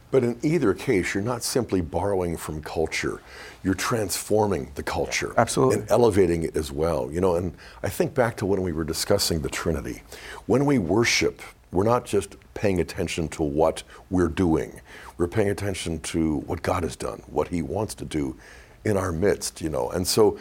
But 0.10 0.24
in 0.24 0.38
either 0.42 0.74
case, 0.74 1.14
you're 1.14 1.24
not 1.24 1.44
simply 1.44 1.82
borrowing 1.82 2.38
from 2.38 2.62
culture. 2.62 3.22
You're 3.64 3.74
transforming 3.74 4.72
the 4.76 4.84
culture. 4.84 5.34
Absolutely. 5.38 5.80
And 5.80 5.92
elevating 5.92 6.44
it 6.44 6.56
as 6.58 6.72
well. 6.72 7.12
You 7.12 7.22
know, 7.22 7.36
and 7.36 7.56
I 7.82 7.90
think 7.90 8.14
back 8.14 8.38
to 8.38 8.46
when 8.46 8.62
we 8.62 8.72
were 8.72 8.84
discussing 8.84 9.42
the 9.42 9.50
Trinity. 9.50 10.04
When 10.48 10.66
we 10.66 10.80
worship, 10.80 11.42
we're 11.72 11.86
not 11.86 12.06
just 12.06 12.36
paying 12.54 12.80
attention 12.80 13.28
to 13.30 13.44
what 13.44 13.84
we're 14.10 14.28
doing. 14.28 14.82
We're 15.18 15.28
paying 15.28 15.50
attention 15.50 16.00
to 16.02 16.40
what 16.42 16.62
God 16.62 16.84
has 16.84 16.96
done, 16.96 17.24
what 17.28 17.48
he 17.48 17.62
wants 17.62 17.96
to 17.96 18.06
do 18.06 18.38
in 18.86 18.98
our 18.98 19.12
midst, 19.12 19.62
you 19.62 19.70
know. 19.70 19.90
And 19.90 20.06
so 20.06 20.38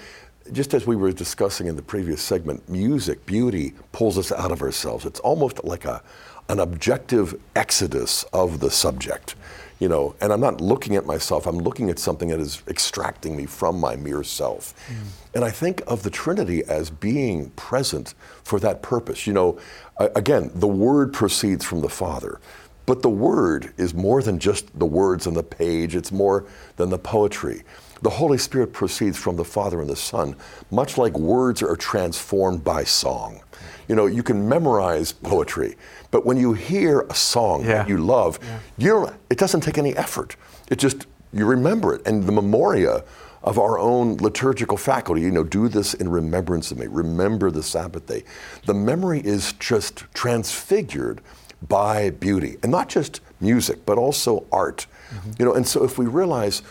just 0.50 0.74
as 0.74 0.86
we 0.86 0.96
were 0.96 1.12
discussing 1.12 1.68
in 1.68 1.76
the 1.76 1.82
previous 1.82 2.20
segment, 2.20 2.68
music, 2.68 3.24
beauty 3.24 3.74
pulls 3.92 4.18
us 4.18 4.32
out 4.32 4.50
of 4.50 4.60
ourselves. 4.62 5.06
It's 5.06 5.20
almost 5.20 5.62
like 5.64 5.84
a 5.84 6.02
an 6.48 6.58
objective 6.58 7.40
exodus 7.54 8.24
of 8.32 8.60
the 8.60 8.70
subject 8.70 9.36
you 9.82 9.88
know 9.88 10.14
and 10.20 10.32
i'm 10.32 10.40
not 10.40 10.60
looking 10.60 10.94
at 10.94 11.04
myself 11.06 11.44
i'm 11.44 11.58
looking 11.58 11.90
at 11.90 11.98
something 11.98 12.28
that 12.28 12.38
is 12.38 12.62
extracting 12.68 13.36
me 13.36 13.46
from 13.46 13.80
my 13.80 13.96
mere 13.96 14.22
self. 14.22 14.74
Mm. 14.88 15.06
And 15.34 15.44
i 15.44 15.50
think 15.50 15.82
of 15.88 16.04
the 16.04 16.10
trinity 16.10 16.62
as 16.68 16.88
being 16.88 17.50
present 17.50 18.14
for 18.44 18.60
that 18.60 18.80
purpose. 18.80 19.26
You 19.26 19.32
know 19.32 19.58
again 19.98 20.52
the 20.54 20.68
word 20.68 21.12
proceeds 21.12 21.64
from 21.64 21.80
the 21.80 21.88
father 21.88 22.40
but 22.86 23.02
the 23.02 23.10
word 23.10 23.72
is 23.76 23.92
more 23.92 24.22
than 24.22 24.38
just 24.38 24.78
the 24.78 24.86
words 24.86 25.26
on 25.26 25.34
the 25.34 25.42
page 25.42 25.96
it's 25.96 26.12
more 26.12 26.44
than 26.76 26.90
the 26.90 26.98
poetry 26.98 27.64
the 28.02 28.10
Holy 28.10 28.38
Spirit 28.38 28.72
proceeds 28.72 29.16
from 29.16 29.36
the 29.36 29.44
Father 29.44 29.80
and 29.80 29.88
the 29.88 29.96
Son, 29.96 30.36
much 30.70 30.98
like 30.98 31.16
words 31.16 31.62
are 31.62 31.76
transformed 31.76 32.62
by 32.64 32.84
song. 32.84 33.40
You 33.88 33.94
know, 33.94 34.06
you 34.06 34.22
can 34.22 34.48
memorize 34.48 35.12
poetry, 35.12 35.76
but 36.10 36.26
when 36.26 36.36
you 36.36 36.52
hear 36.52 37.00
a 37.08 37.14
song 37.14 37.62
Yeah. 37.62 37.78
that 37.78 37.88
you 37.88 37.98
love, 37.98 38.38
you 38.76 38.88
don't, 38.90 39.14
it 39.30 39.38
doesn't 39.38 39.60
take 39.60 39.78
any 39.78 39.96
effort. 39.96 40.36
It 40.68 40.78
just, 40.78 41.06
you 41.32 41.46
remember 41.46 41.94
it. 41.94 42.06
And 42.06 42.24
the 42.24 42.32
memoria 42.32 43.04
of 43.42 43.58
our 43.58 43.78
own 43.78 44.16
liturgical 44.18 44.76
faculty, 44.76 45.20
you 45.20 45.30
know, 45.30 45.44
do 45.44 45.68
this 45.68 45.94
in 45.94 46.08
remembrance 46.08 46.70
of 46.70 46.78
me, 46.78 46.86
remember 46.86 47.50
the 47.50 47.62
Sabbath 47.62 48.06
day. 48.06 48.24
The 48.66 48.74
memory 48.74 49.20
is 49.20 49.52
just 49.54 50.04
transfigured 50.14 51.20
by 51.68 52.10
beauty, 52.10 52.56
and 52.62 52.72
not 52.72 52.88
just 52.88 53.20
music, 53.40 53.84
but 53.86 53.96
also 53.98 54.44
art. 54.50 54.86
Mm-hmm. 55.14 55.30
You 55.38 55.44
know, 55.44 55.54
and 55.54 55.66
so 55.66 55.84
if 55.84 55.98
we 55.98 56.06
realize, 56.06 56.62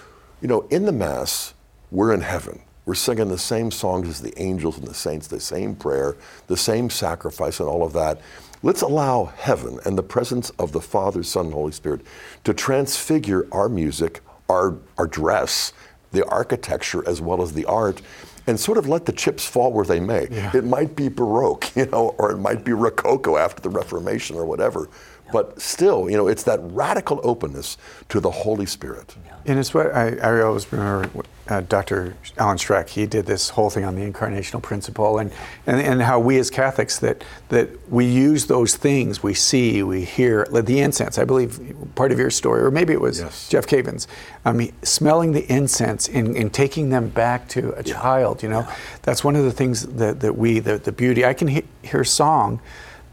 you 0.41 0.47
know, 0.47 0.61
in 0.69 0.85
the 0.85 0.91
Mass, 0.91 1.53
we're 1.91 2.13
in 2.13 2.21
heaven. 2.21 2.61
We're 2.85 2.95
singing 2.95 3.27
the 3.27 3.37
same 3.37 3.69
songs 3.69 4.07
as 4.09 4.21
the 4.21 4.37
angels 4.41 4.77
and 4.77 4.87
the 4.87 4.93
saints, 4.93 5.27
the 5.27 5.39
same 5.39 5.75
prayer, 5.75 6.17
the 6.47 6.57
same 6.57 6.89
sacrifice, 6.89 7.59
and 7.59 7.69
all 7.69 7.83
of 7.83 7.93
that. 7.93 8.19
Let's 8.63 8.81
allow 8.81 9.25
heaven 9.25 9.79
and 9.85 9.97
the 9.97 10.03
presence 10.03 10.49
of 10.51 10.71
the 10.71 10.81
Father, 10.81 11.23
Son, 11.23 11.45
and 11.45 11.53
Holy 11.53 11.71
Spirit 11.71 12.01
to 12.43 12.53
transfigure 12.53 13.47
our 13.51 13.69
music, 13.69 14.21
our, 14.49 14.77
our 14.97 15.07
dress, 15.07 15.73
the 16.11 16.27
architecture, 16.27 17.07
as 17.07 17.21
well 17.21 17.41
as 17.41 17.53
the 17.53 17.65
art, 17.65 18.01
and 18.47 18.59
sort 18.59 18.77
of 18.77 18.87
let 18.87 19.05
the 19.05 19.11
chips 19.11 19.45
fall 19.45 19.71
where 19.71 19.85
they 19.85 19.99
may. 19.99 20.23
It 20.53 20.65
might 20.65 20.95
be 20.95 21.07
Baroque, 21.07 21.71
you 21.75 21.85
know, 21.87 22.15
or 22.17 22.31
it 22.31 22.37
might 22.37 22.63
be 22.63 22.73
Rococo 22.73 23.37
after 23.37 23.61
the 23.61 23.69
Reformation 23.69 24.35
or 24.35 24.45
whatever. 24.45 24.89
But 25.31 25.61
still, 25.61 26.09
you 26.09 26.17
know, 26.17 26.27
it's 26.27 26.43
that 26.43 26.59
radical 26.63 27.21
openness 27.23 27.77
to 28.09 28.19
the 28.19 28.31
Holy 28.31 28.65
Spirit. 28.65 29.15
And 29.45 29.59
it's 29.59 29.73
what 29.73 29.93
I, 29.93 30.15
I 30.17 30.41
always 30.41 30.71
remember 30.71 31.23
uh, 31.49 31.61
Dr. 31.61 32.15
Alan 32.37 32.57
Schreck, 32.57 32.89
he 32.89 33.05
did 33.05 33.25
this 33.25 33.49
whole 33.49 33.69
thing 33.69 33.83
on 33.83 33.95
the 33.95 34.09
incarnational 34.09 34.61
principle 34.61 35.17
and, 35.17 35.31
and, 35.67 35.81
and 35.81 36.01
how 36.01 36.19
we 36.19 36.37
as 36.37 36.49
Catholics 36.49 36.99
that, 36.99 37.23
that 37.49 37.91
we 37.91 38.05
use 38.05 38.45
those 38.45 38.75
things 38.75 39.21
we 39.21 39.33
see, 39.33 39.83
we 39.83 40.05
hear, 40.05 40.47
like 40.49 40.65
the 40.65 40.79
incense, 40.79 41.17
I 41.17 41.25
believe 41.25 41.75
part 41.95 42.11
of 42.11 42.19
your 42.19 42.29
story, 42.29 42.61
or 42.61 42.71
maybe 42.71 42.93
it 42.93 43.01
was 43.01 43.19
Yes. 43.19 43.49
Jeff 43.49 43.67
Cavins, 43.67 44.07
I 44.45 44.53
mean, 44.53 44.71
smelling 44.83 45.33
the 45.33 45.51
incense 45.51 46.07
and, 46.07 46.37
and 46.37 46.53
taking 46.53 46.89
them 46.89 47.09
back 47.09 47.49
to 47.49 47.73
a 47.73 47.83
child, 47.83 48.43
you 48.43 48.49
know, 48.49 48.67
that's 49.01 49.23
one 49.23 49.35
of 49.35 49.43
the 49.43 49.51
things 49.51 49.85
that, 49.87 50.21
that 50.21 50.37
we, 50.37 50.59
the, 50.59 50.77
the 50.77 50.91
beauty, 50.91 51.25
I 51.25 51.33
can 51.33 51.49
he- 51.49 51.65
hear 51.81 52.01
a 52.01 52.05
song 52.05 52.61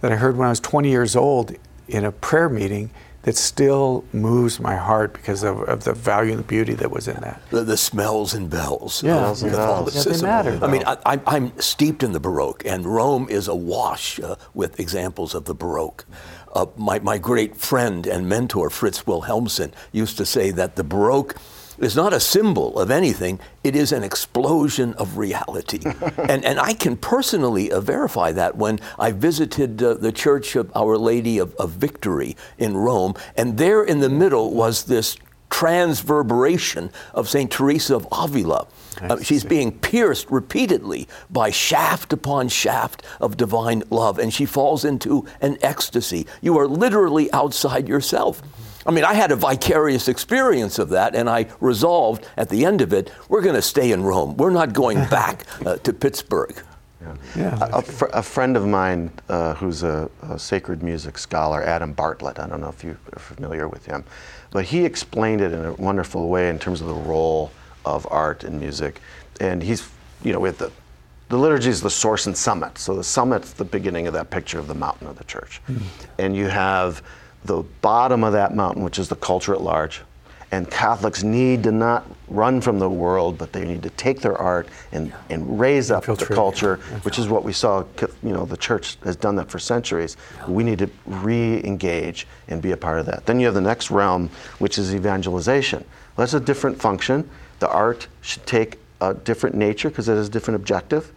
that 0.00 0.12
I 0.12 0.16
heard 0.16 0.36
when 0.36 0.46
I 0.46 0.50
was 0.50 0.60
20 0.60 0.88
years 0.88 1.16
old 1.16 1.56
in 1.88 2.04
a 2.04 2.12
prayer 2.12 2.48
meeting 2.48 2.90
that 3.28 3.36
still 3.36 4.04
moves 4.14 4.58
my 4.58 4.74
heart 4.74 5.12
because 5.12 5.42
of, 5.42 5.60
of 5.68 5.84
the 5.84 5.92
value 5.92 6.30
and 6.30 6.38
the 6.40 6.46
beauty 6.46 6.72
that 6.72 6.90
was 6.90 7.06
in 7.08 7.20
that. 7.20 7.38
The, 7.50 7.62
the 7.62 7.76
smells 7.76 8.32
and 8.32 8.48
bells 8.48 9.02
Yeah. 9.02 9.28
of 9.28 9.36
Smells 9.36 9.42
and. 9.42 9.52
Yeah, 9.52 9.58
they 9.58 9.66
Catholicism. 9.66 10.26
matter. 10.26 10.58
I 10.62 10.66
mean, 10.66 10.82
I, 10.86 10.96
I, 11.04 11.20
I'm 11.26 11.52
steeped 11.60 12.02
in 12.02 12.12
the 12.12 12.20
Baroque, 12.20 12.62
and 12.64 12.86
Rome 12.86 13.26
is 13.28 13.46
awash 13.46 14.18
uh, 14.18 14.36
with 14.54 14.80
examples 14.80 15.34
of 15.34 15.44
the 15.44 15.54
Baroque. 15.54 16.06
Uh, 16.54 16.64
my, 16.78 17.00
my 17.00 17.18
great 17.18 17.54
friend 17.54 18.06
and 18.06 18.26
mentor, 18.30 18.70
Fritz 18.70 19.02
Wilhelmsen, 19.06 19.72
used 19.92 20.16
to 20.16 20.24
say 20.24 20.50
that 20.52 20.76
the 20.76 20.84
Baroque 20.84 21.36
is 21.78 21.96
not 21.96 22.12
a 22.12 22.20
symbol 22.20 22.78
of 22.78 22.90
anything, 22.90 23.40
it 23.64 23.76
is 23.76 23.92
an 23.92 24.02
explosion 24.02 24.94
of 24.94 25.18
reality. 25.18 25.80
and, 26.18 26.44
and 26.44 26.58
I 26.58 26.74
can 26.74 26.96
personally 26.96 27.70
uh, 27.70 27.80
verify 27.80 28.32
that 28.32 28.56
when 28.56 28.80
I 28.98 29.12
visited 29.12 29.82
uh, 29.82 29.94
the 29.94 30.12
Church 30.12 30.56
of 30.56 30.70
Our 30.74 30.96
Lady 30.98 31.38
of, 31.38 31.54
of 31.56 31.70
Victory 31.70 32.36
in 32.58 32.76
Rome, 32.76 33.14
and 33.36 33.58
there 33.58 33.82
in 33.82 34.00
the 34.00 34.08
middle 34.08 34.52
was 34.52 34.84
this 34.84 35.16
transverberation 35.50 36.90
of 37.14 37.28
St. 37.28 37.50
Teresa 37.50 37.96
of 37.96 38.06
Avila. 38.12 38.66
Uh, 39.00 39.20
she's 39.22 39.44
being 39.44 39.72
pierced 39.78 40.30
repeatedly 40.30 41.08
by 41.30 41.50
shaft 41.50 42.12
upon 42.12 42.48
shaft 42.48 43.02
of 43.20 43.36
divine 43.36 43.82
love, 43.90 44.18
and 44.18 44.32
she 44.34 44.44
falls 44.44 44.84
into 44.84 45.26
an 45.40 45.56
ecstasy. 45.62 46.26
You 46.42 46.58
are 46.58 46.66
literally 46.66 47.32
outside 47.32 47.88
yourself. 47.88 48.42
I 48.88 48.90
mean, 48.90 49.04
I 49.04 49.12
had 49.12 49.30
a 49.30 49.36
vicarious 49.36 50.08
experience 50.08 50.78
of 50.78 50.88
that, 50.88 51.14
and 51.14 51.28
I 51.28 51.46
resolved 51.60 52.26
at 52.38 52.48
the 52.48 52.64
end 52.64 52.80
of 52.80 52.94
it, 52.94 53.12
we're 53.28 53.42
going 53.42 53.54
to 53.54 53.62
stay 53.62 53.92
in 53.92 54.02
Rome. 54.02 54.38
We're 54.38 54.48
not 54.48 54.72
going 54.72 54.96
back 55.10 55.44
uh, 55.66 55.76
to 55.76 55.92
Pittsburgh. 55.92 56.56
Yeah. 57.02 57.14
yeah. 57.36 57.58
A, 57.60 57.78
a, 57.78 57.82
fr- 57.82 58.08
a, 58.14 58.22
friend 58.22 58.56
of 58.56 58.66
mine 58.66 59.12
uh, 59.28 59.54
who's 59.54 59.82
a, 59.82 60.10
a, 60.22 60.38
sacred 60.38 60.82
music 60.82 61.18
scholar, 61.18 61.62
Adam 61.62 61.92
Bartlett, 61.92 62.38
I 62.38 62.48
don't 62.48 62.62
know 62.62 62.70
if 62.70 62.82
you're 62.82 62.98
familiar 63.16 63.68
with 63.68 63.84
him, 63.84 64.04
but 64.50 64.64
he 64.64 64.86
explained 64.86 65.42
it 65.42 65.52
in 65.52 65.66
a 65.66 65.74
wonderful 65.74 66.28
way 66.28 66.48
in 66.48 66.58
terms 66.58 66.80
of 66.80 66.86
the 66.86 66.94
role 66.94 67.52
of 67.84 68.06
art 68.10 68.42
and 68.42 68.58
music. 68.58 69.00
And 69.38 69.62
he's, 69.62 69.88
you 70.24 70.32
know, 70.32 70.40
with 70.40 70.58
the, 70.58 70.72
the 71.28 71.36
liturgy 71.36 71.68
is 71.68 71.82
the 71.82 71.90
source 71.90 72.26
and 72.26 72.36
summit. 72.36 72.78
So 72.78 72.96
the 72.96 73.04
summit's 73.04 73.52
the 73.52 73.64
beginning 73.66 74.06
of 74.06 74.14
that 74.14 74.30
picture 74.30 74.58
of 74.58 74.66
the 74.66 74.74
mountain 74.74 75.06
of 75.06 75.18
the 75.18 75.24
church. 75.24 75.60
Mm. 75.68 75.82
And 76.18 76.34
you 76.34 76.48
have 76.48 77.02
the 77.44 77.62
bottom 77.80 78.24
of 78.24 78.32
that 78.32 78.54
mountain, 78.54 78.82
which 78.82 78.98
is 78.98 79.08
the 79.08 79.16
culture 79.16 79.54
at 79.54 79.60
large. 79.60 80.02
And 80.50 80.70
Catholics 80.70 81.22
need 81.22 81.62
to 81.64 81.72
not 81.72 82.06
run 82.28 82.62
from 82.62 82.78
the 82.78 82.88
world, 82.88 83.36
but 83.36 83.52
they 83.52 83.66
need 83.66 83.82
to 83.82 83.90
take 83.90 84.20
their 84.22 84.36
art 84.36 84.68
and, 84.92 85.12
and 85.28 85.60
raise 85.60 85.90
up 85.90 86.06
the 86.06 86.16
culture, 86.16 86.76
which 87.02 87.18
is 87.18 87.28
what 87.28 87.44
we 87.44 87.52
saw. 87.52 87.84
You 88.22 88.32
know, 88.32 88.46
the 88.46 88.56
church 88.56 88.96
has 89.04 89.14
done 89.14 89.36
that 89.36 89.50
for 89.50 89.58
centuries. 89.58 90.16
We 90.46 90.64
need 90.64 90.78
to 90.78 90.90
re-engage 91.04 92.26
and 92.48 92.62
be 92.62 92.72
a 92.72 92.78
part 92.78 92.98
of 92.98 93.06
that. 93.06 93.26
Then 93.26 93.38
you 93.40 93.46
have 93.46 93.54
the 93.54 93.60
next 93.60 93.90
realm, 93.90 94.30
which 94.58 94.78
is 94.78 94.94
evangelization. 94.94 95.84
Well, 96.16 96.24
that's 96.24 96.34
a 96.34 96.40
different 96.40 96.80
function. 96.80 97.28
The 97.58 97.68
art 97.68 98.08
should 98.22 98.46
take 98.46 98.78
a 99.02 99.12
different 99.12 99.54
nature 99.54 99.90
because 99.90 100.08
it 100.08 100.14
has 100.14 100.28
a 100.28 100.30
different 100.30 100.56
objective, 100.56 101.12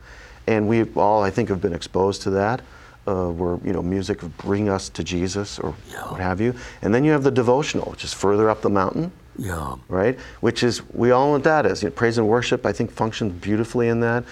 and 0.45 0.67
we 0.67 0.83
all, 0.95 1.23
I 1.23 1.29
think, 1.29 1.47
have 1.47 1.61
been 1.61 1.73
exposed 1.73 2.21
to 2.23 2.31
that 2.31 2.61
uh, 3.07 3.29
where 3.29 3.59
you 3.65 3.73
know 3.73 3.81
music 3.81 4.21
bring 4.37 4.69
us 4.69 4.89
to 4.89 5.03
Jesus 5.03 5.59
or 5.59 5.73
yeah. 5.91 6.09
what 6.11 6.19
have 6.19 6.39
you, 6.41 6.53
and 6.81 6.93
then 6.93 7.03
you 7.03 7.11
have 7.11 7.23
the 7.23 7.31
devotional, 7.31 7.89
which 7.91 8.03
is 8.03 8.13
further 8.13 8.49
up 8.49 8.61
the 8.61 8.69
mountain. 8.69 9.11
Yeah. 9.37 9.75
Right. 9.87 10.19
Which 10.41 10.61
is 10.61 10.81
we 10.93 11.11
all 11.11 11.27
know 11.27 11.31
what 11.33 11.43
that 11.45 11.65
is. 11.65 11.81
You 11.81 11.89
know, 11.89 11.95
praise 11.95 12.17
and 12.17 12.27
worship. 12.27 12.65
I 12.65 12.73
think 12.73 12.91
functions 12.91 13.33
beautifully 13.33 13.87
in 13.87 13.99
that. 14.01 14.23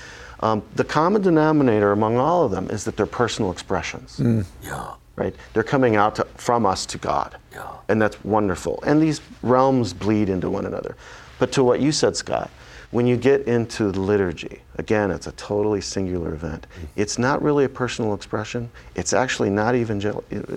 Um, 0.42 0.64
the 0.76 0.84
common 0.84 1.22
denominator 1.22 1.92
among 1.92 2.18
all 2.18 2.46
of 2.46 2.52
them 2.52 2.70
is 2.70 2.86
that 2.86 2.96
they're 2.96 3.06
personal 3.06 3.52
expressions. 3.52 4.18
Mm. 4.18 4.46
Yeah. 4.64 4.94
Right. 5.16 5.36
They're 5.54 5.64
coming 5.64 5.98
out 5.98 6.16
to, 6.16 6.26
from 6.36 6.66
us 6.66 6.86
to 6.88 6.98
God. 6.98 7.38
Yeah. 7.52 7.68
And 7.90 8.02
that's 8.02 8.24
wonderful. 8.24 8.82
And 8.86 9.02
these 9.02 9.20
realms 9.42 9.94
bleed 9.94 10.30
into 10.30 10.50
one 10.50 10.66
another. 10.66 10.96
But 11.40 11.52
to 11.54 11.64
what 11.64 11.82
you 11.82 11.92
said, 11.92 12.16
Scott, 12.16 12.50
when 12.92 13.06
you 13.06 13.18
get 13.18 13.48
into 13.48 13.92
the 13.92 14.00
liturgy, 14.00 14.62
again, 14.78 15.12
it's 15.12 15.28
a 15.28 15.32
totally 15.34 15.82
singular 15.82 16.34
event. 16.34 16.66
Mm-hmm. 16.74 16.86
It's 16.96 17.20
not 17.20 17.42
really 17.42 17.66
a 17.66 17.70
personal 17.70 18.16
expression. 18.16 18.70
It's 18.96 19.14
actually 19.14 19.52
not 19.52 19.76
even, 19.76 20.00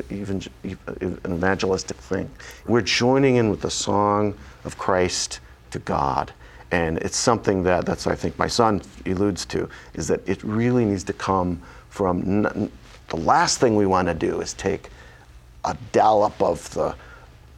even 0.08 0.42
an 0.64 1.18
evangelistic 1.26 1.98
thing. 1.98 2.30
We're 2.66 2.80
joining 2.80 3.36
in 3.36 3.50
with 3.50 3.60
the 3.60 3.70
song 3.70 4.34
of 4.64 4.78
Christ 4.78 5.40
to 5.72 5.78
God. 5.80 6.32
And 6.70 6.96
it's 6.98 7.18
something 7.18 7.62
that, 7.64 7.84
that's 7.84 8.06
I 8.06 8.14
think 8.14 8.38
my 8.38 8.46
son 8.46 8.80
alludes 9.04 9.44
to, 9.46 9.68
is 9.92 10.08
that 10.08 10.26
it 10.26 10.42
really 10.42 10.86
needs 10.86 11.04
to 11.04 11.12
come 11.12 11.60
from, 11.90 12.42
the 13.08 13.16
last 13.16 13.60
thing 13.60 13.76
we 13.76 13.84
want 13.84 14.08
to 14.08 14.14
do 14.14 14.40
is 14.40 14.54
take 14.54 14.88
a 15.66 15.76
dollop 15.92 16.40
of 16.42 16.72
the 16.72 16.94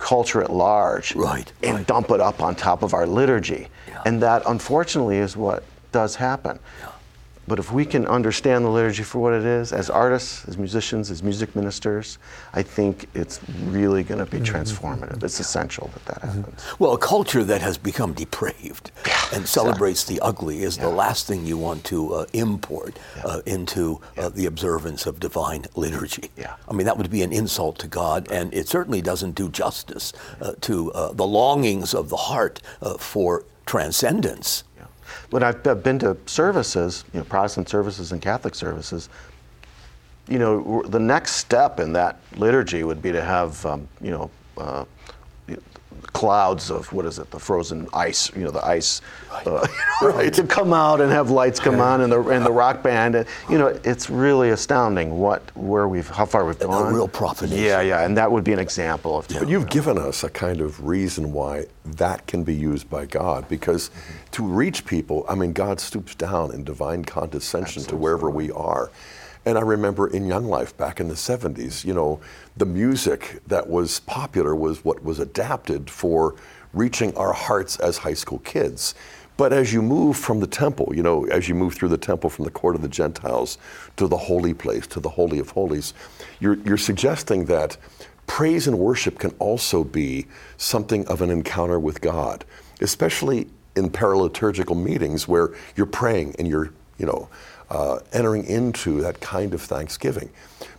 culture 0.04 0.42
at 0.42 0.52
large 0.52 1.16
right, 1.16 1.50
and 1.62 1.76
right. 1.78 1.86
dump 1.86 2.10
it 2.10 2.20
up 2.20 2.42
on 2.42 2.54
top 2.54 2.82
of 2.82 2.92
our 2.92 3.06
liturgy. 3.06 3.68
Yeah. 3.88 4.02
And 4.04 4.22
that, 4.22 4.42
unfortunately, 4.46 5.16
is 5.16 5.34
what 5.34 5.64
does 5.92 6.14
happen. 6.14 6.58
Yeah. 6.80 6.90
But 7.46 7.58
if 7.58 7.72
we 7.72 7.84
can 7.84 8.06
understand 8.06 8.64
the 8.64 8.70
liturgy 8.70 9.02
for 9.02 9.18
what 9.18 9.32
it 9.34 9.44
is, 9.44 9.72
as 9.72 9.90
artists, 9.90 10.46
as 10.48 10.56
musicians, 10.56 11.10
as 11.10 11.22
music 11.22 11.54
ministers, 11.54 12.18
I 12.52 12.62
think 12.62 13.08
it's 13.14 13.40
really 13.64 14.02
going 14.02 14.24
to 14.24 14.30
be 14.30 14.38
mm-hmm. 14.38 14.54
transformative. 14.54 15.22
It's 15.22 15.40
essential 15.40 15.90
that 15.94 16.04
that 16.06 16.22
mm-hmm. 16.22 16.40
happens. 16.42 16.64
Well, 16.78 16.92
a 16.92 16.98
culture 16.98 17.44
that 17.44 17.60
has 17.60 17.76
become 17.76 18.12
depraved 18.12 18.90
and 19.32 19.46
celebrates 19.46 20.04
the 20.04 20.20
ugly 20.20 20.62
is 20.62 20.76
yeah. 20.76 20.84
the 20.84 20.90
last 20.90 21.26
thing 21.26 21.44
you 21.44 21.58
want 21.58 21.84
to 21.84 22.14
uh, 22.14 22.26
import 22.32 22.98
yeah. 23.16 23.24
uh, 23.24 23.40
into 23.46 24.00
uh, 24.16 24.28
the 24.28 24.46
observance 24.46 25.06
of 25.06 25.20
divine 25.20 25.64
liturgy. 25.74 26.30
Yeah. 26.36 26.54
I 26.68 26.72
mean, 26.72 26.86
that 26.86 26.96
would 26.96 27.10
be 27.10 27.22
an 27.22 27.32
insult 27.32 27.78
to 27.80 27.86
God, 27.86 28.30
and 28.30 28.52
it 28.54 28.68
certainly 28.68 29.02
doesn't 29.02 29.34
do 29.34 29.48
justice 29.48 30.12
uh, 30.40 30.52
to 30.62 30.92
uh, 30.92 31.12
the 31.12 31.26
longings 31.26 31.94
of 31.94 32.08
the 32.08 32.16
heart 32.16 32.60
uh, 32.80 32.96
for 32.96 33.44
transcendence 33.66 34.64
when 35.34 35.42
I've 35.42 35.64
been 35.82 35.98
to 35.98 36.16
services, 36.26 37.04
you 37.12 37.18
know, 37.18 37.24
Protestant 37.24 37.68
services 37.68 38.12
and 38.12 38.22
Catholic 38.22 38.54
services, 38.54 39.08
you 40.28 40.38
know, 40.38 40.84
the 40.86 41.00
next 41.00 41.32
step 41.32 41.80
in 41.80 41.92
that 41.94 42.20
liturgy 42.36 42.84
would 42.84 43.02
be 43.02 43.10
to 43.10 43.20
have, 43.20 43.66
um, 43.66 43.88
you 44.00 44.12
know, 44.12 44.30
uh, 44.56 44.84
clouds 46.12 46.70
of 46.70 46.92
what 46.92 47.06
is 47.06 47.18
it, 47.18 47.30
the 47.30 47.38
frozen 47.38 47.88
ice, 47.92 48.34
you 48.34 48.44
know, 48.44 48.50
the 48.50 48.64
ice, 48.64 49.00
uh, 49.46 49.66
right. 50.02 50.32
to 50.32 50.44
come 50.44 50.72
out 50.72 51.00
and 51.00 51.10
have 51.10 51.30
lights 51.30 51.60
come 51.60 51.80
on 51.80 52.00
and 52.00 52.12
the 52.12 52.20
and 52.28 52.44
the 52.44 52.52
rock 52.52 52.82
band. 52.82 53.14
And, 53.14 53.26
you 53.48 53.58
know, 53.58 53.68
it's 53.84 54.10
really 54.10 54.50
astounding 54.50 55.18
what 55.18 55.42
where 55.56 55.88
we've 55.88 56.08
how 56.08 56.26
far 56.26 56.44
we've 56.44 56.58
gone. 56.58 56.92
A 56.92 56.94
real 56.94 57.08
profanation. 57.08 57.64
Yeah, 57.64 57.80
yeah, 57.80 58.04
and 58.04 58.16
that 58.16 58.30
would 58.30 58.44
be 58.44 58.52
an 58.52 58.58
example 58.58 59.18
of. 59.18 59.28
But 59.28 59.48
you've 59.48 59.68
given 59.68 59.98
us 59.98 60.24
a 60.24 60.30
kind 60.30 60.60
of 60.60 60.84
reason 60.86 61.32
why 61.32 61.66
that 61.84 62.26
can 62.26 62.44
be 62.44 62.54
used 62.54 62.88
by 62.88 63.06
God 63.06 63.48
because 63.48 63.90
mm-hmm. 63.90 64.30
to 64.32 64.42
reach 64.44 64.84
people, 64.86 65.24
I 65.28 65.34
mean, 65.34 65.52
God 65.52 65.80
stoops 65.80 66.14
down 66.14 66.52
in 66.54 66.64
divine 66.64 67.04
condescension 67.04 67.82
Absolutely. 67.82 67.90
to 67.90 67.96
wherever 67.96 68.30
we 68.30 68.50
are. 68.52 68.90
And 69.46 69.58
I 69.58 69.60
remember 69.60 70.08
in 70.08 70.26
Young 70.26 70.46
Life 70.46 70.76
back 70.76 71.00
in 71.00 71.08
the 71.08 71.14
70s, 71.14 71.84
you 71.84 71.92
know, 71.92 72.20
the 72.56 72.64
music 72.64 73.40
that 73.46 73.68
was 73.68 74.00
popular 74.00 74.54
was 74.54 74.84
what 74.84 75.02
was 75.02 75.18
adapted 75.18 75.90
for 75.90 76.34
reaching 76.72 77.14
our 77.16 77.32
hearts 77.32 77.78
as 77.78 77.98
high 77.98 78.14
school 78.14 78.38
kids. 78.40 78.94
But 79.36 79.52
as 79.52 79.72
you 79.72 79.82
move 79.82 80.16
from 80.16 80.40
the 80.40 80.46
temple, 80.46 80.92
you 80.94 81.02
know, 81.02 81.24
as 81.26 81.48
you 81.48 81.54
move 81.54 81.74
through 81.74 81.88
the 81.88 81.98
temple 81.98 82.30
from 82.30 82.44
the 82.44 82.50
court 82.50 82.76
of 82.76 82.82
the 82.82 82.88
Gentiles 82.88 83.58
to 83.96 84.06
the 84.06 84.16
holy 84.16 84.54
place, 84.54 84.86
to 84.88 85.00
the 85.00 85.08
Holy 85.08 85.38
of 85.40 85.50
Holies, 85.50 85.92
you're, 86.40 86.54
you're 86.60 86.76
suggesting 86.76 87.44
that 87.46 87.76
praise 88.26 88.66
and 88.66 88.78
worship 88.78 89.18
can 89.18 89.32
also 89.38 89.84
be 89.84 90.26
something 90.56 91.06
of 91.08 91.20
an 91.20 91.30
encounter 91.30 91.80
with 91.80 92.00
God, 92.00 92.44
especially 92.80 93.48
in 93.76 93.90
paraliturgical 93.90 94.80
meetings 94.80 95.26
where 95.26 95.52
you're 95.74 95.86
praying 95.86 96.36
and 96.38 96.46
you're, 96.46 96.72
you 96.98 97.06
know, 97.06 97.28
uh, 97.74 97.98
entering 98.12 98.44
into 98.44 99.00
that 99.02 99.20
kind 99.20 99.52
of 99.52 99.60
thanksgiving. 99.60 100.30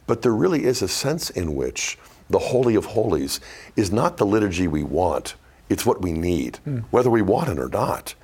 But 0.07 0.21
there 0.21 0.33
really 0.33 0.63
is 0.63 0.81
a 0.81 0.87
sense 0.87 1.29
in 1.29 1.53
which 1.53 1.97
the 2.29 2.39
Holy 2.39 2.75
of 2.75 2.85
Holies 2.85 3.41
is 3.75 3.91
not 3.91 4.15
the 4.15 4.25
liturgy 4.25 4.67
we 4.67 4.83
want, 4.83 5.35
it's 5.69 5.85
what 5.85 6.01
we 6.01 6.13
need, 6.13 6.59
mm. 6.65 6.83
whether 6.91 7.09
we 7.09 7.21
want 7.21 7.49
it 7.49 7.59
or 7.59 7.67
not. 7.67 8.15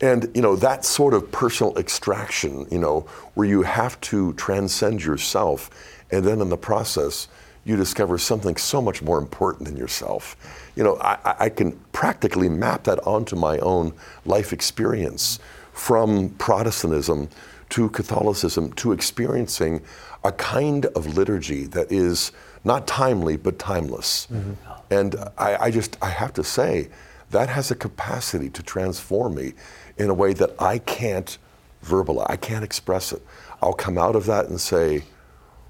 And 0.00 0.30
you 0.34 0.42
know 0.42 0.56
that 0.56 0.84
sort 0.84 1.14
of 1.14 1.30
personal 1.32 1.76
extraction, 1.78 2.66
you 2.70 2.78
know, 2.78 3.00
where 3.34 3.48
you 3.48 3.62
have 3.62 3.98
to 4.02 4.34
transcend 4.34 5.02
yourself, 5.02 5.70
and 6.10 6.24
then 6.24 6.40
in 6.40 6.50
the 6.50 6.56
process, 6.56 7.28
you 7.64 7.76
discover 7.76 8.18
something 8.18 8.56
so 8.56 8.82
much 8.82 9.00
more 9.00 9.18
important 9.18 9.68
than 9.68 9.76
yourself. 9.76 10.36
You 10.76 10.82
know, 10.82 10.98
I, 11.00 11.36
I 11.38 11.48
can 11.48 11.72
practically 11.92 12.48
map 12.48 12.84
that 12.84 12.98
onto 13.06 13.36
my 13.36 13.58
own 13.58 13.92
life 14.26 14.52
experience 14.52 15.38
from 15.72 16.30
Protestantism 16.30 17.28
to 17.72 17.88
Catholicism 17.88 18.70
to 18.74 18.92
experiencing 18.92 19.80
a 20.24 20.32
kind 20.32 20.84
of 20.86 21.16
liturgy 21.16 21.64
that 21.64 21.90
is 21.90 22.30
not 22.64 22.86
timely 22.86 23.38
but 23.38 23.58
timeless. 23.58 24.28
Mm-hmm. 24.30 24.52
And 24.90 25.16
I, 25.38 25.56
I, 25.56 25.70
just 25.70 25.96
I 26.02 26.10
have 26.10 26.34
to 26.34 26.44
say 26.44 26.90
that 27.30 27.48
has 27.48 27.70
a 27.70 27.74
capacity 27.74 28.50
to 28.50 28.62
transform 28.62 29.36
me 29.36 29.54
in 29.96 30.10
a 30.10 30.14
way 30.14 30.34
that 30.34 30.54
I 30.60 30.78
can't 30.78 31.38
verbalize. 31.82 32.26
I 32.28 32.36
can't 32.36 32.62
express 32.62 33.10
it. 33.10 33.22
I'll 33.62 33.72
come 33.72 33.96
out 33.96 34.16
of 34.16 34.26
that 34.26 34.48
and 34.48 34.60
say, 34.60 35.04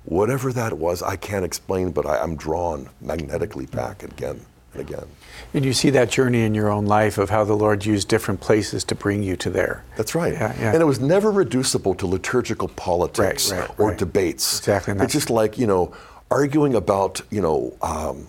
whatever 0.04 0.52
that 0.52 0.76
was, 0.76 1.04
I 1.04 1.14
can't 1.14 1.44
explain, 1.44 1.92
but 1.92 2.04
I, 2.04 2.18
I'm 2.18 2.34
drawn 2.34 2.88
magnetically 3.00 3.66
back 3.66 4.02
again 4.02 4.40
and 4.72 4.80
again. 4.80 5.06
And 5.54 5.64
you 5.64 5.72
see 5.72 5.90
that 5.90 6.10
journey 6.10 6.42
in 6.42 6.54
your 6.54 6.70
own 6.70 6.86
life 6.86 7.18
of 7.18 7.30
how 7.30 7.44
the 7.44 7.54
Lord 7.54 7.84
used 7.84 8.08
different 8.08 8.40
places 8.40 8.84
to 8.84 8.94
bring 8.94 9.22
you 9.22 9.36
to 9.36 9.50
there. 9.50 9.84
That's 9.96 10.14
right. 10.14 10.32
Yeah, 10.32 10.54
yeah. 10.58 10.72
And 10.72 10.80
it 10.82 10.86
was 10.86 11.00
never 11.00 11.30
reducible 11.30 11.94
to 11.96 12.06
liturgical 12.06 12.68
politics 12.68 13.50
right, 13.52 13.60
right, 13.60 13.80
or 13.80 13.88
right. 13.90 13.98
debates. 13.98 14.58
Exactly. 14.58 14.94
It's 14.98 15.12
just 15.12 15.30
like, 15.30 15.58
you 15.58 15.66
know, 15.66 15.94
arguing 16.30 16.74
about, 16.74 17.20
you 17.30 17.42
know, 17.42 17.76
um, 17.82 18.26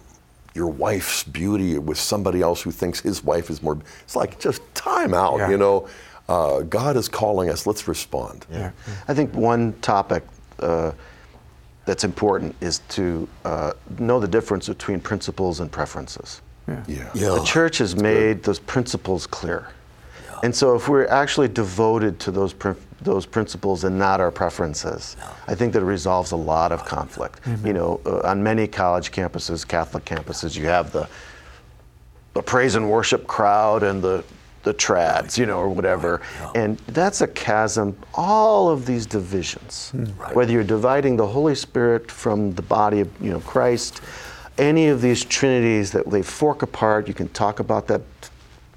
your 0.54 0.68
wife's 0.68 1.24
beauty 1.24 1.78
with 1.80 1.97
somebody 1.97 2.41
else 2.41 2.62
who 2.62 2.72
thinks 2.72 2.99
his 2.99 3.24
wife 3.24 3.49
is 3.49 3.64
more. 3.64 3.80
It's 4.04 4.16
like 4.16 4.39
just 4.39 4.62
time 4.76 5.14
out, 5.14 5.38
Yeah. 5.38 5.49
you 5.49 5.58
know. 5.58 5.88
Uh, 6.30 6.62
God 6.62 6.95
is 6.95 7.10
calling 7.10 7.49
us. 7.49 7.68
Let's 7.68 7.88
respond. 7.88 8.45
Yeah. 8.51 8.72
I 9.08 9.14
think 9.14 9.34
one 9.34 9.74
topic 9.82 10.24
uh, 10.60 10.91
that's 11.86 12.04
important 12.04 12.56
is 12.62 12.80
to 12.89 13.28
uh, 13.43 13.74
know 13.99 14.20
the 14.20 14.28
difference 14.28 14.70
between 14.70 15.01
principles 15.01 15.60
and 15.60 15.72
preferences. 15.72 16.41
Yeah. 16.68 16.84
Yeah. 16.88 17.09
Yeah. 17.14 17.30
The 17.30 17.43
church 17.43 17.78
has 17.80 17.95
made 17.95 18.43
those 18.43 18.59
principles 18.59 19.28
clear. 19.28 19.68
And 20.43 20.53
so 20.53 20.76
if 20.76 20.89
we're 20.89 21.07
actually 21.07 21.47
devoted 21.47 22.20
to 22.20 22.32
those, 22.32 22.51
prin- 22.51 22.76
those 23.01 23.26
principles 23.26 23.86
and 23.86 23.97
not 23.97 24.20
our 24.20 24.32
preferences, 24.32 25.16
I 25.47 25.55
think 25.55 25.72
that 25.74 25.82
it 25.82 25.86
resolves 25.86 26.32
a 26.34 26.36
lot 26.36 26.74
of 26.74 26.84
conflict. 26.84 27.39
You 27.64 27.72
know, 27.74 28.01
uh, 28.05 28.20
on 28.28 28.43
many 28.43 28.68
college 28.68 29.11
campuses, 29.11 29.66
Catholic 29.66 30.03
campuses, 30.03 30.57
you 30.57 30.66
have 30.66 30.91
the, 30.91 31.07
the 32.34 32.41
praise 32.41 32.76
and 32.76 32.89
worship 32.89 33.26
crowd 33.26 33.84
and 33.84 34.01
the, 34.01 34.24
the 34.64 34.74
trads, 34.74 35.38
you 35.38 35.45
know, 35.45 35.59
or 35.59 35.70
whatever. 35.70 36.22
And 36.55 36.78
that's 36.88 37.22
a 37.22 37.28
chasm, 37.28 37.95
all 38.14 38.70
of 38.70 38.86
these 38.86 39.05
divisions, 39.05 39.91
whether 40.34 40.51
you're 40.51 40.64
dividing 40.64 41.16
the 41.16 41.28
Holy 41.28 41.55
Spirit 41.55 42.11
from 42.11 42.53
the 42.53 42.61
body 42.61 42.99
of, 42.99 43.09
you 43.22 43.32
know, 43.32 43.39
Christ, 43.41 44.01
any 44.58 44.88
of 44.88 45.01
these 45.01 45.24
trinities 45.26 45.91
that 45.91 46.10
they 46.10 46.22
fork 46.22 46.62
apart, 46.62 47.08
you 47.08 47.14
can 47.14 47.30
talk 47.30 47.60
about 47.60 47.88
that 47.88 48.01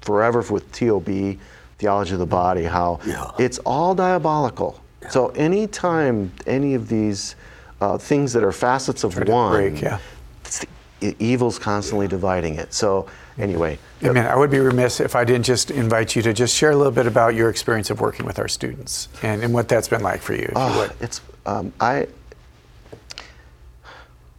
forever 0.01 0.41
with 0.49 0.71
TOB, 0.71 1.37
theology 1.77 2.13
of 2.13 2.19
the 2.19 2.25
body, 2.25 2.63
how 2.63 2.99
Yeah. 3.05 3.31
it's 3.37 3.59
all 3.59 3.93
diabolical. 3.93 4.81
So 5.09 5.27
anytime 5.29 6.31
any 6.45 6.73
of 6.73 6.89
these 6.89 7.35
uh, 7.79 7.97
things 7.97 8.33
that 8.33 8.43
are 8.43 8.51
facets 8.51 9.03
of 9.03 9.15
one, 9.27 9.51
break, 9.53 9.81
yeah. 9.81 9.99
it's 10.43 10.65
the, 10.99 11.15
evil's 11.19 11.59
constantly 11.59 12.07
dividing 12.07 12.55
it. 12.55 12.73
So 12.73 13.07
anyway, 13.37 13.77
I 14.01 14.07
mean, 14.07 14.17
I 14.17 14.35
would 14.35 14.49
be 14.49 14.59
remiss 14.59 14.99
if 14.99 15.15
I 15.15 15.23
didn't 15.23 15.45
just 15.45 15.69
invite 15.71 16.15
you 16.15 16.21
to 16.23 16.33
just 16.33 16.55
share 16.55 16.71
a 16.71 16.75
little 16.75 16.91
bit 16.91 17.05
about 17.05 17.35
your 17.35 17.49
experience 17.49 17.89
of 17.91 18.01
working 18.01 18.25
with 18.25 18.39
our 18.39 18.47
students 18.47 19.07
and, 19.21 19.43
and 19.43 19.53
what 19.53 19.69
that's 19.69 19.87
been 19.87 20.01
like 20.01 20.21
for 20.21 20.33
you, 20.33 20.41
if 20.41 20.49
you 20.49 20.53
ah, 20.55 20.89
it's 20.99 21.21
um, 21.45 21.71
I. 21.79 22.07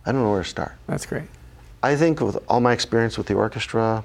I 0.08 0.12
don't 0.12 0.22
know 0.22 0.30
where 0.30 0.42
to 0.42 0.48
start. 0.48 0.72
That's 0.86 1.04
great. 1.04 1.24
I 1.82 1.94
think 1.94 2.22
with 2.22 2.38
all 2.48 2.60
my 2.60 2.72
experience 2.72 3.18
with 3.18 3.26
the 3.26 3.34
orchestra, 3.34 4.02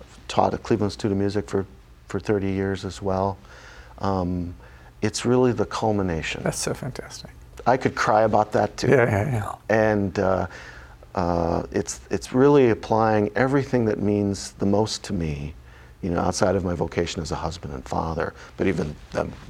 I've 0.00 0.28
taught 0.28 0.54
at 0.54 0.62
Cleveland 0.62 0.92
Institute 0.92 1.12
of 1.12 1.18
Music 1.18 1.46
for, 1.46 1.66
for 2.08 2.18
30 2.18 2.50
years 2.50 2.86
as 2.86 3.02
well. 3.02 3.36
Um, 3.98 4.54
it's 5.02 5.26
really 5.26 5.52
the 5.52 5.66
culmination. 5.66 6.42
That's 6.42 6.58
so 6.58 6.72
fantastic. 6.72 7.30
I 7.66 7.76
could 7.76 7.94
cry 7.94 8.22
about 8.22 8.52
that 8.52 8.78
too. 8.78 8.88
Yeah, 8.88 9.04
yeah, 9.04 9.30
yeah. 9.30 9.54
And 9.68 10.18
uh, 10.18 10.46
uh, 11.14 11.64
it's 11.70 12.00
it's 12.10 12.32
really 12.32 12.70
applying 12.70 13.30
everything 13.36 13.84
that 13.84 13.98
means 13.98 14.52
the 14.52 14.66
most 14.66 15.04
to 15.04 15.12
me, 15.12 15.54
you 16.00 16.08
know, 16.08 16.20
outside 16.20 16.56
of 16.56 16.64
my 16.64 16.72
vocation 16.72 17.20
as 17.20 17.30
a 17.30 17.36
husband 17.36 17.74
and 17.74 17.84
father, 17.86 18.32
but 18.56 18.66
even 18.66 18.96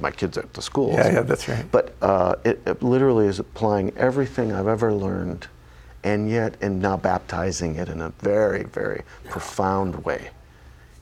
my 0.01 0.11
kids 0.11 0.37
at 0.37 0.53
the 0.53 0.61
school. 0.61 0.91
Yeah, 0.91 1.13
yeah, 1.13 1.21
that's 1.21 1.47
right. 1.47 1.65
But 1.71 1.95
uh, 2.01 2.35
it, 2.43 2.61
it 2.65 2.83
literally 2.83 3.27
is 3.27 3.39
applying 3.39 3.95
everything 3.95 4.51
I've 4.51 4.67
ever 4.67 4.93
learned, 4.93 5.47
and 6.03 6.29
yet 6.29 6.55
and 6.61 6.81
now 6.81 6.97
baptizing 6.97 7.75
it 7.75 7.89
in 7.89 8.01
a 8.01 8.09
very 8.19 8.63
very 8.63 9.03
profound 9.29 10.03
way 10.05 10.29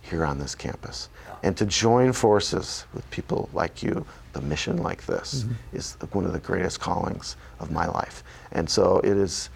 here 0.02 0.26
on 0.26 0.39
this 0.39 0.56
campus. 0.56 1.10
And 1.43 1.56
to 1.58 1.66
join 1.66 2.12
forces 2.14 2.86
with 2.93 3.10
people 3.12 3.47
like 3.54 3.84
you, 3.84 4.06
the 4.34 4.41
mission 4.41 4.78
like 4.78 5.06
this, 5.06 5.43
Mm-hmm. 5.43 5.78
is 5.78 5.95
one 6.12 6.26
of 6.26 6.34
the 6.34 6.39
greatest 6.39 6.80
callings 6.80 7.36
of 7.60 7.72
my 7.72 7.86
life. 7.88 8.24
And 8.52 8.68
so 8.70 9.00
it 9.00 9.16
is, 9.18 9.50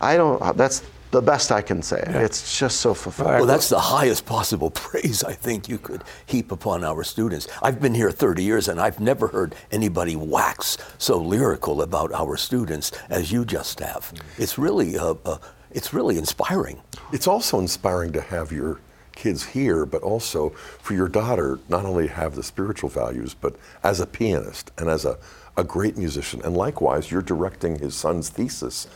I 0.00 0.16
don't, 0.16 0.56
that's 0.56 0.82
the 1.10 1.20
best 1.20 1.50
I 1.50 1.60
can 1.60 1.82
say. 1.82 2.02
It's 2.06 2.58
just 2.58 2.80
so 2.80 2.94
fulfilling. 2.94 3.34
Well, 3.34 3.46
that's 3.46 3.68
the 3.68 3.80
highest 3.80 4.26
possible 4.26 4.70
praise 4.74 5.24
I 5.24 5.32
think 5.32 5.68
you 5.68 5.78
could 5.78 6.04
heap 6.26 6.52
upon 6.52 6.84
our 6.84 7.02
students. 7.02 7.48
I've 7.62 7.80
been 7.80 7.94
here 7.94 8.10
30 8.10 8.42
years 8.42 8.68
and 8.68 8.80
I've 8.80 9.00
never 9.00 9.28
heard 9.28 9.54
anybody 9.70 10.16
wax 10.16 10.78
so 10.98 11.18
lyrical 11.18 11.82
about 11.82 12.12
our 12.12 12.36
students 12.36 12.92
as 13.08 13.32
you 13.32 13.44
just 13.44 13.80
have. 13.80 14.12
It's 14.38 14.58
really, 14.58 14.96
uh, 14.96 15.14
uh, 15.24 15.38
it's 15.70 15.92
really 15.92 16.18
inspiring. 16.18 16.80
It's 17.12 17.26
also 17.26 17.58
inspiring 17.58 18.12
to 18.12 18.20
have 18.20 18.52
your 18.52 18.80
kids 19.12 19.44
here, 19.44 19.84
but 19.84 20.02
also 20.02 20.50
for 20.50 20.94
your 20.94 21.08
daughter 21.08 21.58
not 21.68 21.84
only 21.84 22.06
have 22.06 22.34
the 22.34 22.42
spiritual 22.42 22.88
values, 22.88 23.34
but 23.34 23.56
as 23.82 24.00
a 24.00 24.06
pianist 24.06 24.70
and 24.78 24.88
as 24.88 25.04
a, 25.04 25.18
a 25.56 25.64
great 25.64 25.96
musician. 25.96 26.40
And 26.42 26.56
likewise, 26.56 27.10
you're 27.10 27.22
directing 27.22 27.78
his 27.78 27.94
son's 27.94 28.28
thesis 28.28 28.86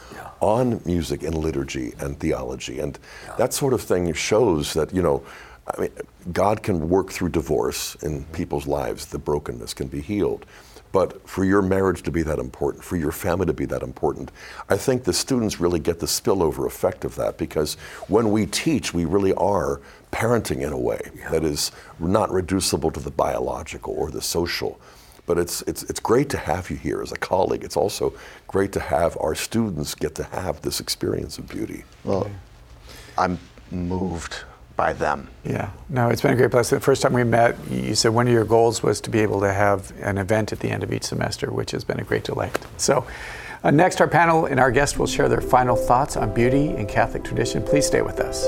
on 0.41 0.81
music 0.85 1.23
and 1.23 1.35
liturgy 1.35 1.95
and 1.99 2.19
theology. 2.19 2.79
And 2.81 2.99
that 3.39 3.53
sort 3.53 3.73
of 3.73 3.83
thing 3.83 4.13
shows 4.13 4.75
that, 4.75 4.95
you 4.95 5.03
know, 5.03 5.23
I 5.67 5.81
mean, 5.81 5.91
God 6.33 6.63
can 6.63 6.89
work 6.89 7.11
through 7.11 7.31
divorce 7.31 7.95
in 7.97 8.21
mm-hmm. 8.21 8.33
people's 8.33 8.67
lives, 8.67 9.07
the 9.07 9.19
brokenness 9.19 9.75
can 9.75 9.89
be 9.89 10.01
healed. 10.01 10.47
But 10.93 11.29
for 11.29 11.45
your 11.45 11.61
marriage 11.61 12.03
to 12.05 12.13
be 12.13 12.23
that 12.23 12.39
important, 12.39 12.85
for 12.85 12.97
your 12.97 13.11
family 13.11 13.47
to 13.47 13.53
be 13.53 13.65
that 13.65 13.83
important, 13.83 14.31
I 14.69 14.77
think 14.77 15.03
the 15.03 15.13
students 15.13 15.59
really 15.59 15.81
get 15.81 15.99
the 15.99 16.07
spillover 16.07 16.69
effect 16.69 17.05
of 17.05 17.17
that 17.17 17.37
because 17.37 17.75
when 18.07 18.31
we 18.31 18.47
teach, 18.47 18.95
we 18.95 19.05
really 19.05 19.35
are 19.35 19.81
parenting 20.13 20.63
in 20.63 20.73
a 20.73 20.79
way 20.79 21.01
that 21.33 21.43
is 21.43 21.73
not 21.99 22.31
reducible 22.31 22.93
to 22.93 23.01
the 23.01 23.11
biological 23.11 23.93
or 23.95 24.13
the 24.13 24.23
social. 24.23 24.79
But 25.27 25.39
it's, 25.39 25.63
it's, 25.63 25.83
it's 25.85 26.01
great 26.01 26.29
to 26.31 26.39
have 26.39 26.71
you 26.71 26.77
here 26.77 27.01
as 27.01 27.13
a 27.13 27.17
colleague. 27.17 27.65
It's 27.65 27.77
also 27.77 28.13
great 28.47 28.73
to 28.73 28.81
have 28.81 29.17
our 29.21 29.35
students 29.35 29.95
get 29.95 30.15
to 30.17 30.25
have 30.25 30.61
this 30.61 30.81
experience 30.81 31.39
of 31.39 31.49
beauty. 31.49 31.85
Well, 32.05 32.31
I'm 33.17 33.39
moved 33.71 34.45
by 34.77 34.93
them. 34.93 35.29
Yeah, 35.45 35.71
no, 35.89 36.09
it's 36.09 36.21
been 36.21 36.33
a 36.33 36.37
great 36.37 36.51
blessing. 36.51 36.79
The 36.79 36.85
first 36.85 37.01
time 37.01 37.13
we 37.13 37.25
met, 37.25 37.57
you 37.71 37.95
said 37.95 38.09
one 38.09 38.27
of 38.27 38.33
your 38.33 38.45
goals 38.45 38.83
was 38.83 39.01
to 39.03 39.11
be 39.11 39.21
able 39.21 39.41
to 39.41 39.53
have 39.53 39.93
an 40.01 40.19
event 40.19 40.53
at 40.53 40.61
the 40.61 40.69
end 40.69 40.83
of 40.83 40.93
each 40.93 41.05
semester, 41.05 41.51
which 41.53 41.71
has 41.71 41.85
been 41.85 42.01
a 42.01 42.05
great 42.05 42.25
delight. 42.25 42.59
So, 42.77 43.07
uh, 43.63 43.71
next, 43.71 44.01
our 44.01 44.09
panel 44.09 44.47
and 44.47 44.61
our 44.61 44.71
guest 44.71 44.99
will 44.99 45.07
share 45.07 45.29
their 45.29 45.41
final 45.41 45.77
thoughts 45.77 46.17
on 46.17 46.35
beauty 46.35 46.69
in 46.69 46.87
Catholic 46.87 47.25
tradition. 47.25 47.63
Please 47.63 47.87
stay 47.87 48.03
with 48.03 48.21
us. 48.21 48.47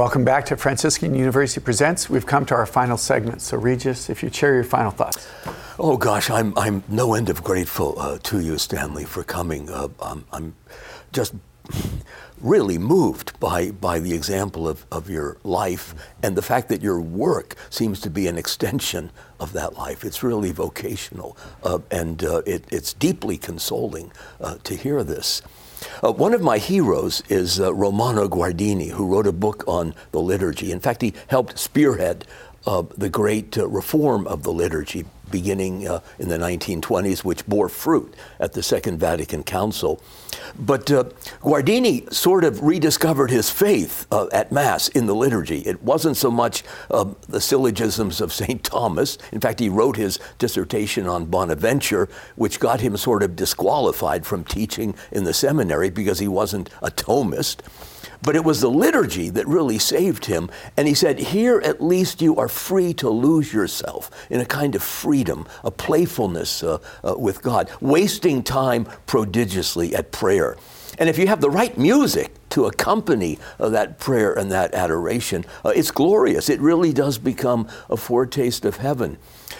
Welcome 0.00 0.24
back 0.24 0.46
to 0.46 0.56
Franciscan 0.56 1.14
University 1.14 1.60
Presents. 1.60 2.08
We've 2.08 2.24
come 2.24 2.46
to 2.46 2.54
our 2.54 2.64
final 2.64 2.96
segment. 2.96 3.42
So, 3.42 3.58
Regis, 3.58 4.08
if 4.08 4.22
you 4.22 4.30
share 4.32 4.54
your 4.54 4.64
final 4.64 4.90
thoughts. 4.90 5.28
Oh 5.78 5.98
gosh, 5.98 6.30
I'm 6.30 6.56
I'm 6.56 6.82
no 6.88 7.12
end 7.12 7.28
of 7.28 7.44
grateful 7.44 8.00
uh, 8.00 8.16
to 8.22 8.40
you, 8.40 8.56
Stanley, 8.56 9.04
for 9.04 9.22
coming. 9.22 9.68
Uh, 9.68 9.88
I'm, 10.00 10.24
I'm 10.32 10.54
just 11.12 11.34
really 12.40 12.78
moved 12.78 13.38
by, 13.40 13.72
by 13.72 13.98
the 13.98 14.14
example 14.14 14.66
of, 14.66 14.86
of 14.90 15.10
your 15.10 15.36
life 15.44 15.94
and 16.22 16.34
the 16.34 16.40
fact 16.40 16.70
that 16.70 16.80
your 16.80 16.98
work 16.98 17.54
seems 17.68 18.00
to 18.00 18.08
be 18.08 18.26
an 18.26 18.38
extension 18.38 19.10
of 19.38 19.52
that 19.52 19.74
life. 19.74 20.02
It's 20.02 20.22
really 20.22 20.50
vocational, 20.50 21.36
uh, 21.62 21.80
and 21.90 22.24
uh, 22.24 22.40
it, 22.46 22.64
it's 22.70 22.94
deeply 22.94 23.36
consoling 23.36 24.12
uh, 24.40 24.56
to 24.64 24.74
hear 24.74 25.04
this. 25.04 25.42
Uh, 26.02 26.12
one 26.12 26.34
of 26.34 26.42
my 26.42 26.58
heroes 26.58 27.22
is 27.28 27.60
uh, 27.60 27.72
Romano 27.72 28.28
Guardini, 28.28 28.90
who 28.90 29.06
wrote 29.06 29.26
a 29.26 29.32
book 29.32 29.64
on 29.66 29.94
the 30.12 30.20
liturgy. 30.20 30.72
In 30.72 30.80
fact, 30.80 31.02
he 31.02 31.14
helped 31.28 31.58
spearhead 31.58 32.26
uh, 32.66 32.82
the 32.96 33.08
great 33.08 33.56
reform 33.56 34.26
of 34.26 34.42
the 34.42 34.52
liturgy 34.52 35.04
beginning 35.30 35.86
uh, 35.86 36.00
in 36.18 36.28
the 36.28 36.38
1920s, 36.38 37.24
which 37.24 37.46
bore 37.46 37.68
fruit 37.68 38.14
at 38.38 38.52
the 38.52 38.62
Second 38.62 38.98
Vatican 38.98 39.42
Council. 39.42 40.02
But 40.58 40.90
uh, 40.90 41.04
Guardini 41.40 42.12
sort 42.12 42.44
of 42.44 42.62
rediscovered 42.62 43.30
his 43.30 43.50
faith 43.50 44.06
uh, 44.10 44.26
at 44.32 44.52
Mass 44.52 44.88
in 44.88 45.06
the 45.06 45.14
liturgy. 45.14 45.60
It 45.60 45.82
wasn't 45.82 46.16
so 46.16 46.30
much 46.30 46.64
um, 46.90 47.16
the 47.28 47.40
syllogisms 47.40 48.20
of 48.20 48.32
St. 48.40 48.62
Thomas. 48.64 49.18
In 49.32 49.40
fact, 49.40 49.60
he 49.60 49.68
wrote 49.68 49.96
his 49.96 50.18
dissertation 50.38 51.06
on 51.06 51.26
Bonaventure, 51.26 52.08
which 52.36 52.60
got 52.60 52.80
him 52.80 52.96
sort 52.96 53.22
of 53.22 53.36
disqualified 53.36 54.26
from 54.26 54.44
teaching 54.44 54.94
in 55.12 55.24
the 55.24 55.34
seminary 55.34 55.90
because 55.90 56.18
he 56.18 56.28
wasn't 56.28 56.70
a 56.82 56.90
Thomist. 56.90 57.60
But 58.22 58.36
it 58.36 58.44
was 58.44 58.60
the 58.60 58.70
liturgy 58.70 59.30
that 59.30 59.46
really 59.46 59.78
saved 59.78 60.26
him. 60.26 60.50
And 60.76 60.86
he 60.86 60.94
said, 60.94 61.18
Here 61.18 61.60
at 61.60 61.82
least 61.82 62.20
you 62.20 62.36
are 62.36 62.48
free 62.48 62.92
to 62.94 63.08
lose 63.08 63.52
yourself 63.52 64.10
in 64.28 64.40
a 64.40 64.44
kind 64.44 64.74
of 64.74 64.82
freedom, 64.82 65.46
a 65.64 65.70
playfulness 65.70 66.62
uh, 66.62 66.78
uh, 67.02 67.14
with 67.16 67.42
God, 67.42 67.70
wasting 67.80 68.42
time 68.42 68.86
prodigiously 69.06 69.94
at 69.94 70.12
prayer. 70.12 70.56
And 70.98 71.08
if 71.08 71.18
you 71.18 71.28
have 71.28 71.40
the 71.40 71.50
right 71.50 71.76
music 71.78 72.32
to 72.50 72.66
accompany 72.66 73.38
uh, 73.58 73.70
that 73.70 73.98
prayer 73.98 74.34
and 74.34 74.52
that 74.52 74.74
adoration, 74.74 75.46
uh, 75.64 75.70
it's 75.70 75.90
glorious. 75.90 76.50
It 76.50 76.60
really 76.60 76.92
does 76.92 77.16
become 77.16 77.68
a 77.88 77.96
foretaste 77.96 78.66
of 78.66 78.76
heaven. 78.76 79.16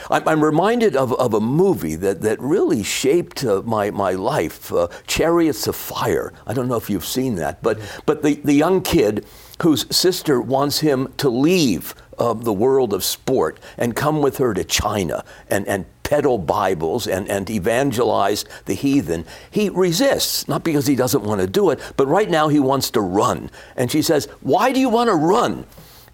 I'm, 0.09 0.43
reminded 0.43 0.97
of, 0.97 1.13
of 1.15 1.35
a 1.35 1.41
movie 1.41 1.97
that, 1.97 2.23
that 2.23 2.41
really 2.41 2.83
shaped 2.83 3.45
uh, 3.45 3.63
my, 3.65 3.91
my 3.91 4.13
life, 4.13 4.73
uh, 4.73 4.89
Chariots 5.07 5.67
of 5.67 5.77
Fire. 5.77 6.33
I 6.47 6.55
don't 6.55 6.69
know 6.69 6.77
if 6.77 6.89
you've 6.89 7.05
seen 7.05 7.35
that, 7.37 7.63
but, 7.63 7.79
but 8.07 8.23
the, 8.23 8.35
the 8.37 8.55
young 8.55 8.83
kid 8.83 9.27
whose 9.63 9.87
sister 9.95 10.41
wants 10.41 10.81
him 10.81 11.13
to 11.19 11.29
leave 11.29 11.95
uh, 12.19 12.35
the 12.35 12.53
world 12.53 12.93
of 12.93 13.05
sport 13.05 13.59
and 13.77 13.97
come 13.97 14.23
with 14.23 14.39
her 14.39 14.55
to 14.55 14.65
China 14.65 15.25
and, 15.49 15.67
and 15.67 15.87
peddle 16.03 16.39
Bibles 16.39 17.07
and, 17.07 17.29
and 17.31 17.49
evangelize 17.49 18.45
the 18.65 18.75
heathen. 18.75 19.25
He 19.51 19.69
resists, 19.69 20.49
not 20.49 20.65
because 20.65 20.87
he 20.87 20.97
doesn't 20.97 21.23
want 21.23 21.41
to 21.41 21.47
do 21.47 21.71
it, 21.71 21.81
but 21.97 22.09
right 22.09 22.29
now 22.29 22.49
he 22.49 22.59
wants 22.59 22.91
to 22.93 23.01
run. 23.01 23.51
And 23.77 23.91
she 23.91 24.03
says, 24.03 24.27
Why 24.41 24.73
do 24.73 24.81
you 24.81 24.89
want 24.89 25.09
to 25.09 25.15
run? 25.15 25.67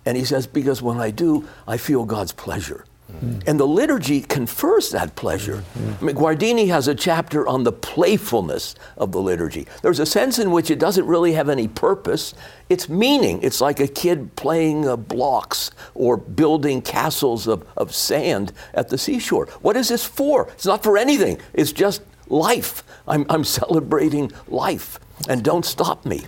And 0.05 0.16
he 0.16 0.24
says, 0.24 0.47
Because 0.47 0.82
when 0.82 0.99
I 0.99 1.11
do, 1.11 1.49
I 1.66 1.78
feel 1.78 2.05
God's 2.05 2.32
pleasure. 2.32 2.84
Mm. 3.22 3.48
And 3.48 3.60
the 3.60 3.66
liturgy 3.66 4.20
confers 4.20 4.90
that 4.90 5.14
pleasure. 5.16 5.64
Mm. 5.78 6.00
I 6.00 6.04
mean, 6.04 6.16
Guardini 6.16 6.68
has 6.68 6.88
a 6.88 6.94
chapter 6.94 7.46
on 7.46 7.64
the 7.64 7.72
playfulness 7.72 8.74
of 8.96 9.12
the 9.12 9.20
liturgy. 9.20 9.66
There's 9.82 10.00
a 10.00 10.06
sense 10.06 10.38
in 10.38 10.50
which 10.50 10.70
it 10.70 10.78
doesn't 10.78 11.06
really 11.06 11.32
have 11.32 11.48
any 11.48 11.68
purpose. 11.68 12.34
It's 12.68 12.88
meaning. 12.88 13.42
It's 13.42 13.60
like 13.60 13.80
a 13.80 13.88
kid 13.88 14.34
playing 14.36 14.88
uh, 14.88 14.96
blocks 14.96 15.70
or 15.94 16.16
building 16.16 16.82
castles 16.82 17.46
of, 17.46 17.66
of 17.76 17.94
sand 17.94 18.52
at 18.74 18.88
the 18.88 18.98
seashore. 18.98 19.46
What 19.62 19.76
is 19.76 19.88
this 19.88 20.04
for? 20.04 20.48
It's 20.48 20.66
not 20.66 20.82
for 20.82 20.98
anything, 20.98 21.40
it's 21.54 21.72
just 21.72 22.02
life. 22.28 22.82
I'm, 23.08 23.26
I'm 23.28 23.44
celebrating 23.60 24.32
life. 24.48 24.98
And 25.28 25.42
don't 25.42 25.64
stop 25.64 26.04
me. 26.04 26.26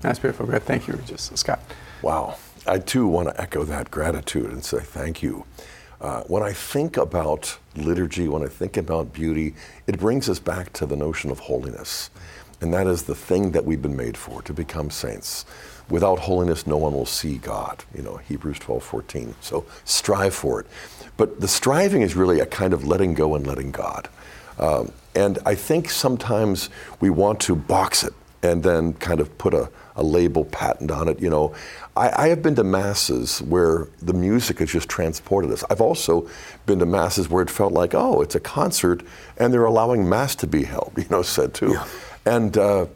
That's 0.00 0.18
beautiful. 0.18 0.46
Good. 0.46 0.62
Thank 0.64 0.88
you, 0.88 0.94
Regis. 0.94 1.30
Scott. 1.34 1.60
Wow. 2.02 2.36
I 2.66 2.78
too 2.78 3.06
want 3.06 3.28
to 3.28 3.40
echo 3.40 3.64
that 3.64 3.90
gratitude 3.90 4.50
and 4.50 4.64
say 4.64 4.80
thank 4.80 5.22
you. 5.22 5.44
Uh, 6.02 6.20
when 6.24 6.42
I 6.42 6.52
think 6.52 6.96
about 6.96 7.56
liturgy, 7.76 8.26
when 8.26 8.42
I 8.42 8.48
think 8.48 8.76
about 8.76 9.12
beauty, 9.12 9.54
it 9.86 10.00
brings 10.00 10.28
us 10.28 10.40
back 10.40 10.72
to 10.72 10.84
the 10.84 10.96
notion 10.96 11.30
of 11.30 11.38
holiness. 11.38 12.10
And 12.60 12.74
that 12.74 12.88
is 12.88 13.04
the 13.04 13.14
thing 13.14 13.52
that 13.52 13.64
we've 13.64 13.80
been 13.80 13.96
made 13.96 14.16
for, 14.16 14.42
to 14.42 14.52
become 14.52 14.90
saints. 14.90 15.46
Without 15.88 16.18
holiness, 16.18 16.66
no 16.66 16.76
one 16.76 16.92
will 16.92 17.06
see 17.06 17.38
God, 17.38 17.84
you 17.94 18.02
know, 18.02 18.16
Hebrews 18.16 18.58
12, 18.58 18.82
14. 18.82 19.34
So 19.40 19.64
strive 19.84 20.34
for 20.34 20.60
it. 20.60 20.66
But 21.16 21.40
the 21.40 21.46
striving 21.46 22.02
is 22.02 22.16
really 22.16 22.40
a 22.40 22.46
kind 22.46 22.72
of 22.72 22.84
letting 22.84 23.14
go 23.14 23.36
and 23.36 23.46
letting 23.46 23.70
God. 23.70 24.08
Um, 24.58 24.90
and 25.14 25.38
I 25.46 25.54
think 25.54 25.88
sometimes 25.88 26.68
we 26.98 27.10
want 27.10 27.38
to 27.42 27.54
box 27.54 28.02
it 28.02 28.14
and 28.42 28.64
then 28.64 28.94
kind 28.94 29.20
of 29.20 29.38
put 29.38 29.54
a, 29.54 29.70
a 29.96 30.02
label 30.02 30.44
patent 30.46 30.90
on 30.90 31.08
it. 31.08 31.20
You 31.20 31.30
know, 31.30 31.54
I, 31.96 32.24
I, 32.24 32.28
have 32.28 32.42
been 32.42 32.54
to 32.56 32.64
masses 32.64 33.42
where 33.42 33.88
the 34.00 34.12
music 34.12 34.58
has 34.60 34.70
just 34.70 34.88
transported 34.88 35.50
us. 35.50 35.64
I've 35.70 35.80
also 35.80 36.28
been 36.66 36.78
to 36.78 36.86
masses 36.86 37.28
where 37.28 37.42
it 37.42 37.50
felt 37.50 37.72
like, 37.72 37.94
oh, 37.94 38.22
it's 38.22 38.34
a 38.34 38.40
concert, 38.40 39.02
and 39.36 39.52
they're 39.52 39.64
allowing 39.64 40.08
mass 40.08 40.34
to 40.36 40.46
be 40.46 40.64
held. 40.64 40.92
You 41.02 41.06
know, 41.10 41.22
said 41.22 41.54
too, 41.54 41.72
yeah. 41.72 41.86
and. 42.26 42.56
Uh, 42.56 42.86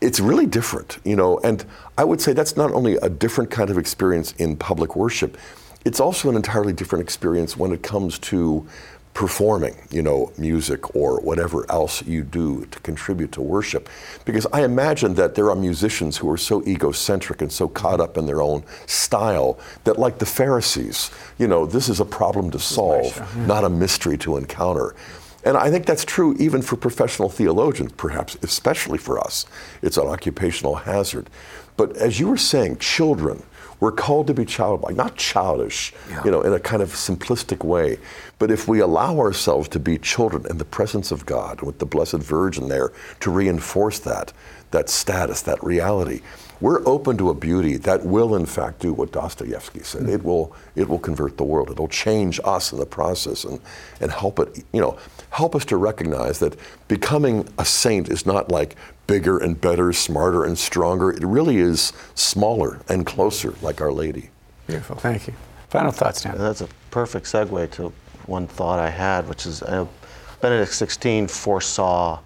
it's 0.00 0.20
really 0.20 0.44
different, 0.44 0.98
you 1.04 1.16
know, 1.16 1.38
and 1.38 1.64
I 1.96 2.04
would 2.04 2.20
say 2.20 2.34
that's 2.34 2.58
not 2.58 2.72
only 2.72 2.96
a 2.96 3.08
different 3.08 3.50
kind 3.50 3.70
of 3.70 3.78
experience 3.78 4.32
in 4.32 4.54
public 4.54 4.96
worship, 4.96 5.38
it's 5.84 5.98
also 5.98 6.28
an 6.28 6.36
entirely 6.36 6.74
different 6.74 7.02
experience 7.02 7.56
when 7.56 7.72
it 7.72 7.82
comes 7.82 8.18
to 8.18 8.66
performing, 9.14 9.76
you 9.90 10.02
know, 10.02 10.32
music 10.36 10.94
or 10.96 11.20
whatever 11.20 11.70
else 11.70 12.04
you 12.04 12.22
do 12.22 12.66
to 12.66 12.80
contribute 12.80 13.30
to 13.30 13.40
worship. 13.40 13.88
Because 14.24 14.44
I 14.52 14.64
imagine 14.64 15.14
that 15.14 15.36
there 15.36 15.50
are 15.50 15.56
musicians 15.56 16.16
who 16.16 16.28
are 16.28 16.36
so 16.36 16.64
egocentric 16.66 17.40
and 17.40 17.50
so 17.50 17.68
caught 17.68 18.00
up 18.00 18.18
in 18.18 18.26
their 18.26 18.42
own 18.42 18.64
style 18.86 19.58
that, 19.84 20.00
like 20.00 20.18
the 20.18 20.26
Pharisees, 20.26 21.12
you 21.38 21.46
know, 21.46 21.64
this 21.64 21.88
is 21.88 22.00
a 22.00 22.04
problem 22.04 22.50
to 22.50 22.58
solve, 22.58 23.22
not 23.46 23.62
a 23.62 23.68
mystery 23.68 24.18
to 24.18 24.36
encounter. 24.36 24.96
And 25.44 25.56
I 25.56 25.70
think 25.70 25.86
that's 25.86 26.04
true 26.04 26.34
even 26.40 26.60
for 26.60 26.76
professional 26.76 27.28
theologians, 27.28 27.92
perhaps, 27.92 28.36
especially 28.42 28.98
for 28.98 29.20
us. 29.20 29.46
It's 29.82 29.96
an 29.96 30.06
occupational 30.06 30.74
hazard. 30.74 31.30
But 31.76 31.96
as 31.96 32.18
you 32.18 32.28
were 32.28 32.36
saying, 32.36 32.78
children, 32.78 33.42
we're 33.84 33.92
called 33.92 34.26
to 34.28 34.32
be 34.32 34.46
childlike, 34.46 34.96
not 34.96 35.14
childish, 35.14 35.92
yeah. 36.08 36.22
you 36.24 36.30
know, 36.30 36.40
in 36.40 36.54
a 36.54 36.58
kind 36.58 36.82
of 36.82 36.88
simplistic 36.88 37.62
way. 37.62 37.98
But 38.38 38.50
if 38.50 38.66
we 38.66 38.80
allow 38.80 39.18
ourselves 39.18 39.68
to 39.68 39.78
be 39.78 39.98
children 39.98 40.46
in 40.48 40.56
the 40.56 40.64
presence 40.64 41.12
of 41.12 41.26
God, 41.26 41.60
with 41.60 41.80
the 41.80 41.84
Blessed 41.84 42.14
Virgin 42.14 42.68
there 42.68 42.94
to 43.20 43.30
reinforce 43.30 43.98
that, 43.98 44.32
that 44.70 44.88
status, 44.88 45.42
that 45.42 45.62
reality, 45.62 46.22
we're 46.64 46.82
open 46.88 47.18
to 47.18 47.28
a 47.28 47.34
beauty 47.34 47.76
that 47.76 48.06
will, 48.06 48.36
in 48.36 48.46
fact, 48.46 48.78
do 48.78 48.94
what 48.94 49.12
Dostoevsky 49.12 49.80
said. 49.80 50.04
Mm-hmm. 50.04 50.14
It 50.14 50.24
will, 50.24 50.56
it 50.74 50.88
will 50.88 50.98
convert 50.98 51.36
the 51.36 51.44
world. 51.44 51.68
It'll 51.68 51.88
change 51.88 52.40
us 52.42 52.72
in 52.72 52.78
the 52.78 52.86
process 52.86 53.44
and, 53.44 53.60
and 54.00 54.10
help 54.10 54.38
it, 54.38 54.64
you 54.72 54.80
know, 54.80 54.96
help 55.28 55.54
us 55.54 55.66
to 55.66 55.76
recognize 55.76 56.38
that 56.38 56.56
becoming 56.88 57.46
a 57.58 57.66
saint 57.66 58.08
is 58.08 58.24
not 58.24 58.50
like 58.50 58.76
bigger 59.06 59.36
and 59.36 59.60
better, 59.60 59.92
smarter 59.92 60.44
and 60.44 60.56
stronger. 60.56 61.10
It 61.10 61.22
really 61.22 61.58
is 61.58 61.92
smaller 62.14 62.80
and 62.88 63.04
closer, 63.04 63.52
like 63.60 63.82
Our 63.82 63.92
Lady. 63.92 64.30
Beautiful. 64.66 64.96
Thank 64.96 65.26
you. 65.26 65.34
Final 65.68 65.92
thoughts, 65.92 66.20
Stan. 66.20 66.38
That's 66.38 66.62
a 66.62 66.68
perfect 66.90 67.26
segue 67.26 67.72
to 67.72 67.92
one 68.24 68.46
thought 68.46 68.78
I 68.78 68.88
had, 68.88 69.28
which 69.28 69.44
is 69.44 69.62
uh, 69.62 69.86
Benedict 70.40 70.72
XVI 70.72 71.30
foresaw 71.30 72.20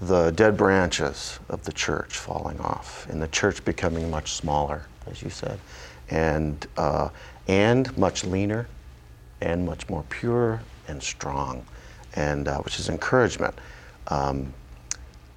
the 0.00 0.30
dead 0.30 0.56
branches 0.56 1.40
of 1.48 1.64
the 1.64 1.72
church 1.72 2.16
falling 2.16 2.60
off 2.60 3.06
and 3.10 3.20
the 3.20 3.28
church 3.28 3.64
becoming 3.64 4.10
much 4.10 4.32
smaller, 4.32 4.86
as 5.10 5.22
you 5.22 5.30
said, 5.30 5.58
and, 6.10 6.66
uh, 6.76 7.08
and 7.48 7.96
much 7.98 8.24
leaner 8.24 8.68
and 9.40 9.64
much 9.66 9.88
more 9.88 10.04
pure 10.08 10.60
and 10.86 11.02
strong, 11.02 11.64
and 12.14 12.48
uh, 12.48 12.58
which 12.60 12.78
is 12.78 12.88
encouragement. 12.88 13.54
Um, 14.08 14.52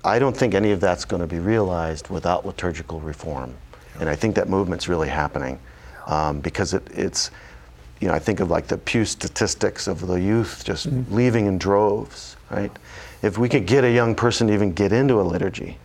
I 0.04 0.20
don't 0.20 0.36
think 0.36 0.54
any 0.54 0.72
of 0.72 0.80
that's 0.80 1.06
going 1.06 1.22
to 1.22 1.28
be 1.28 1.40
realized 1.40 2.10
without 2.10 2.46
liturgical 2.46 3.00
reform, 3.00 3.54
and 4.00 4.10
I 4.10 4.16
think 4.16 4.36
that 4.36 4.50
movement's 4.50 4.88
really 4.88 5.10
happening 5.10 5.60
um, 6.08 6.40
because 6.40 6.74
it, 6.74 6.88
it's 6.92 7.32
you 8.00 8.08
know, 8.08 8.14
I 8.16 8.20
think 8.20 8.40
of 8.40 8.50
like 8.50 8.68
the 8.68 8.80
Pew 8.80 9.06
statistics 9.06 9.88
of 9.88 10.06
the 10.08 10.16
youth 10.16 10.64
just 10.66 10.90
mm-hmm. 10.90 11.14
leaving 11.14 11.46
in 11.46 11.60
droves, 11.60 12.36
right? 12.50 12.72
If 13.22 13.38
we 13.38 13.50
could 13.50 13.66
get 13.66 13.84
a 13.84 13.92
young 13.92 14.16
person 14.16 14.48
to 14.48 14.54
even 14.54 14.74
get 14.74 14.92
into 14.92 15.22
a 15.22 15.24
liturgy, 15.24 15.78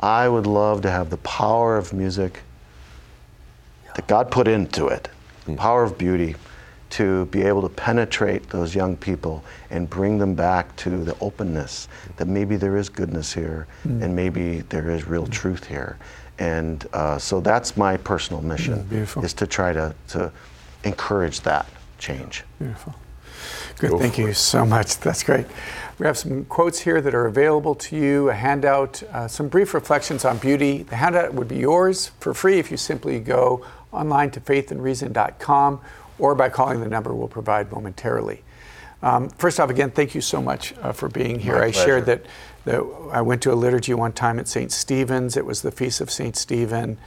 I 0.00 0.28
would 0.28 0.46
love 0.46 0.82
to 0.82 0.90
have 0.90 1.10
the 1.10 1.16
power 1.18 1.76
of 1.76 1.92
music 1.92 2.40
that 3.94 4.06
God 4.06 4.30
put 4.30 4.48
into 4.48 4.88
it, 4.88 5.08
mm-hmm. 5.42 5.56
power 5.56 5.82
of 5.84 5.96
beauty, 5.96 6.34
to 6.90 7.24
be 7.26 7.42
able 7.42 7.62
to 7.62 7.70
penetrate 7.70 8.50
those 8.50 8.74
young 8.74 8.96
people 8.96 9.42
and 9.70 9.88
bring 9.88 10.18
them 10.18 10.34
back 10.34 10.76
to 10.76 11.02
the 11.02 11.16
openness 11.20 11.88
that 12.18 12.28
maybe 12.28 12.56
there 12.56 12.76
is 12.76 12.90
goodness 12.90 13.32
here 13.32 13.66
mm-hmm. 13.86 14.02
and 14.02 14.14
maybe 14.14 14.60
there 14.68 14.90
is 14.90 15.06
real 15.06 15.26
truth 15.26 15.66
here 15.66 15.96
And 16.38 16.86
uh, 16.92 17.18
so 17.18 17.40
that's 17.40 17.76
my 17.76 17.96
personal 17.96 18.42
mission, 18.42 18.84
Mm, 18.90 19.24
is 19.24 19.32
to 19.34 19.46
try 19.46 19.72
to, 19.72 19.94
to 20.08 20.32
encourage 20.84 21.40
that 21.42 21.66
change. 21.98 22.44
Beautiful. 22.58 22.94
Good. 23.78 23.90
Go 23.90 23.98
Thank 23.98 24.18
you 24.18 24.28
it. 24.28 24.34
so 24.34 24.66
much. 24.66 24.98
That's 24.98 25.22
great. 25.22 25.46
We 26.02 26.06
have 26.06 26.18
some 26.18 26.46
quotes 26.46 26.80
here 26.80 27.00
that 27.00 27.14
are 27.14 27.26
available 27.26 27.76
to 27.76 27.96
you, 27.96 28.28
a 28.28 28.34
handout, 28.34 29.04
uh, 29.12 29.28
some 29.28 29.46
brief 29.46 29.72
reflections 29.72 30.24
on 30.24 30.38
beauty. 30.38 30.82
The 30.82 30.96
handout 30.96 31.32
would 31.34 31.46
be 31.46 31.58
yours 31.58 32.08
for 32.18 32.34
free 32.34 32.58
if 32.58 32.72
you 32.72 32.76
simply 32.76 33.20
go 33.20 33.64
online 33.92 34.32
to 34.32 34.40
faithandreason.com 34.40 35.80
or 36.18 36.34
by 36.34 36.48
calling 36.48 36.80
the 36.80 36.88
number 36.88 37.14
we'll 37.14 37.28
provide 37.28 37.70
momentarily. 37.70 38.42
Um, 39.00 39.28
first 39.28 39.60
off, 39.60 39.70
again, 39.70 39.92
thank 39.92 40.12
you 40.16 40.20
so 40.20 40.42
much 40.42 40.74
uh, 40.82 40.90
for 40.90 41.08
being 41.08 41.38
here. 41.38 41.54
My 41.54 41.66
I 41.66 41.70
shared 41.70 42.06
that, 42.06 42.26
that 42.64 42.80
I 43.12 43.22
went 43.22 43.40
to 43.42 43.52
a 43.52 43.54
liturgy 43.54 43.94
one 43.94 44.12
time 44.12 44.40
at 44.40 44.48
St. 44.48 44.72
Stephen's. 44.72 45.36
It 45.36 45.46
was 45.46 45.62
the 45.62 45.70
Feast 45.70 46.00
of 46.00 46.10
St. 46.10 46.34
Stephen. 46.34 46.98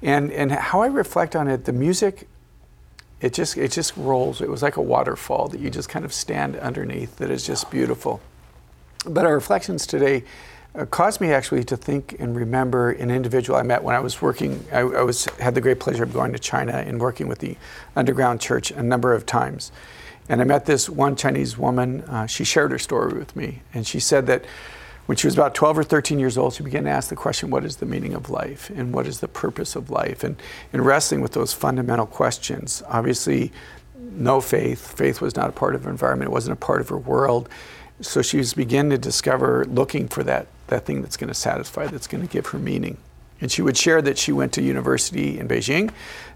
And, 0.00 0.32
and 0.32 0.52
how 0.52 0.80
I 0.80 0.86
reflect 0.86 1.36
on 1.36 1.48
it, 1.48 1.66
the 1.66 1.74
music 1.74 2.26
it 3.20 3.34
just 3.34 3.56
it 3.56 3.72
just 3.72 3.96
rolls. 3.96 4.40
It 4.40 4.48
was 4.48 4.62
like 4.62 4.76
a 4.76 4.80
waterfall 4.80 5.48
that 5.48 5.60
you 5.60 5.70
just 5.70 5.88
kind 5.88 6.04
of 6.04 6.12
stand 6.12 6.56
underneath. 6.56 7.16
That 7.16 7.32
is 7.32 7.44
just 7.44 7.68
beautiful. 7.68 8.20
But 9.08 9.24
our 9.24 9.34
reflections 9.34 9.86
today 9.86 10.24
uh, 10.74 10.84
caused 10.86 11.20
me 11.20 11.32
actually 11.32 11.64
to 11.64 11.76
think 11.76 12.16
and 12.18 12.36
remember 12.36 12.90
an 12.90 13.10
individual 13.10 13.58
I 13.58 13.62
met 13.62 13.82
when 13.82 13.94
I 13.94 14.00
was 14.00 14.20
working. 14.20 14.64
I, 14.72 14.80
I 14.80 15.02
was 15.02 15.24
had 15.40 15.54
the 15.54 15.60
great 15.60 15.80
pleasure 15.80 16.04
of 16.04 16.12
going 16.12 16.32
to 16.32 16.38
China 16.38 16.72
and 16.72 17.00
working 17.00 17.26
with 17.26 17.38
the 17.38 17.56
underground 17.96 18.40
church 18.40 18.70
a 18.70 18.82
number 18.82 19.14
of 19.14 19.24
times. 19.24 19.72
And 20.28 20.42
I 20.42 20.44
met 20.44 20.66
this 20.66 20.90
one 20.90 21.16
Chinese 21.16 21.56
woman. 21.56 22.02
Uh, 22.02 22.26
she 22.26 22.44
shared 22.44 22.70
her 22.70 22.78
story 22.78 23.18
with 23.18 23.34
me, 23.34 23.62
and 23.72 23.86
she 23.86 23.98
said 23.98 24.26
that 24.26 24.44
when 25.06 25.16
she 25.16 25.26
was 25.26 25.32
about 25.32 25.54
12 25.54 25.78
or 25.78 25.84
13 25.84 26.18
years 26.18 26.36
old, 26.36 26.52
she 26.52 26.62
began 26.62 26.84
to 26.84 26.90
ask 26.90 27.08
the 27.08 27.16
question, 27.16 27.48
what 27.48 27.64
is 27.64 27.76
the 27.76 27.86
meaning 27.86 28.12
of 28.12 28.28
life? 28.28 28.68
And 28.68 28.92
what 28.92 29.06
is 29.06 29.20
the 29.20 29.28
purpose 29.28 29.74
of 29.74 29.88
life? 29.88 30.22
And, 30.22 30.36
and 30.74 30.84
wrestling 30.84 31.22
with 31.22 31.32
those 31.32 31.54
fundamental 31.54 32.04
questions. 32.04 32.82
Obviously, 32.88 33.50
no 33.98 34.42
faith. 34.42 34.98
Faith 34.98 35.22
was 35.22 35.34
not 35.34 35.48
a 35.48 35.52
part 35.52 35.74
of 35.74 35.84
her 35.84 35.90
environment. 35.90 36.28
It 36.28 36.32
wasn't 36.32 36.52
a 36.52 36.60
part 36.60 36.82
of 36.82 36.90
her 36.90 36.98
world. 36.98 37.48
So 38.00 38.22
she 38.22 38.38
was 38.38 38.54
beginning 38.54 38.90
to 38.90 38.98
discover, 38.98 39.64
looking 39.64 40.08
for 40.08 40.22
that, 40.22 40.46
that 40.68 40.86
thing 40.86 41.02
that's 41.02 41.16
going 41.16 41.28
to 41.28 41.34
satisfy, 41.34 41.86
that's 41.86 42.06
going 42.06 42.26
to 42.26 42.32
give 42.32 42.46
her 42.46 42.58
meaning. 42.58 42.98
And 43.40 43.50
she 43.50 43.62
would 43.62 43.76
share 43.76 44.02
that 44.02 44.18
she 44.18 44.32
went 44.32 44.52
to 44.52 44.62
university 44.62 45.38
in 45.38 45.48
Beijing 45.48 45.90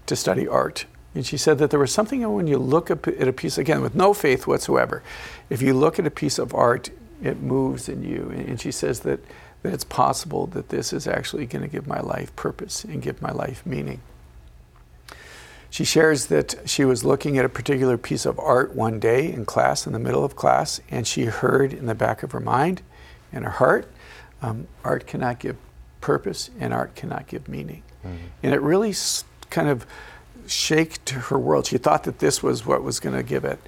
to 0.05 0.15
study 0.15 0.47
art. 0.47 0.85
And 1.15 1.25
she 1.25 1.37
said 1.37 1.59
that 1.59 1.69
there 1.69 1.79
was 1.79 1.91
something 1.91 2.29
when 2.33 2.47
you 2.47 2.57
look 2.57 2.89
at 2.89 3.07
a 3.07 3.33
piece, 3.33 3.57
again, 3.57 3.81
with 3.81 3.95
no 3.95 4.13
faith 4.13 4.47
whatsoever, 4.47 5.03
if 5.49 5.61
you 5.61 5.73
look 5.73 5.99
at 5.99 6.07
a 6.07 6.11
piece 6.11 6.39
of 6.39 6.53
art, 6.53 6.89
it 7.21 7.41
moves 7.41 7.87
in 7.87 8.03
you. 8.03 8.31
And 8.33 8.59
she 8.59 8.71
says 8.71 9.01
that, 9.01 9.19
that 9.61 9.73
it's 9.73 9.83
possible 9.83 10.47
that 10.47 10.69
this 10.69 10.91
is 10.91 11.07
actually 11.07 11.45
going 11.45 11.61
to 11.61 11.67
give 11.67 11.87
my 11.87 11.99
life 11.99 12.35
purpose 12.35 12.83
and 12.83 13.01
give 13.01 13.21
my 13.21 13.31
life 13.31 13.65
meaning. 13.65 14.01
She 15.73 15.85
shares 15.85 16.27
that 16.27 16.53
she 16.65 16.85
was 16.85 17.03
looking 17.03 17.39
at 17.39 17.45
a 17.45 17.49
particular 17.49 17.97
piece 17.97 18.27
of 18.27 18.37
art 18.37 18.75
one 18.75 18.99
day 18.99 19.33
in 19.33 19.43
class, 19.43 19.87
in 19.87 19.93
the 19.93 19.97
middle 19.97 20.23
of 20.23 20.35
class, 20.35 20.79
and 20.91 21.07
she 21.07 21.25
heard 21.25 21.73
in 21.73 21.87
the 21.87 21.95
back 21.95 22.21
of 22.21 22.31
her 22.31 22.39
mind 22.39 22.83
and 23.31 23.43
her 23.43 23.49
heart, 23.49 23.91
um, 24.43 24.67
art 24.83 25.07
cannot 25.07 25.39
give 25.39 25.55
purpose 25.99 26.51
and 26.59 26.75
art 26.75 26.93
cannot 26.93 27.25
give 27.25 27.47
meaning. 27.47 27.81
And 28.43 28.53
it 28.53 28.61
really 28.61 28.93
kind 29.49 29.67
of 29.67 29.87
shaked 30.45 31.09
her 31.09 31.39
world. 31.39 31.65
She 31.65 31.79
thought 31.79 32.03
that 32.03 32.19
this 32.19 32.43
was 32.43 32.67
what 32.67 32.83
was 32.83 32.99
going 32.99 33.15
to 33.15 33.23
give 33.23 33.43
it. 33.43 33.59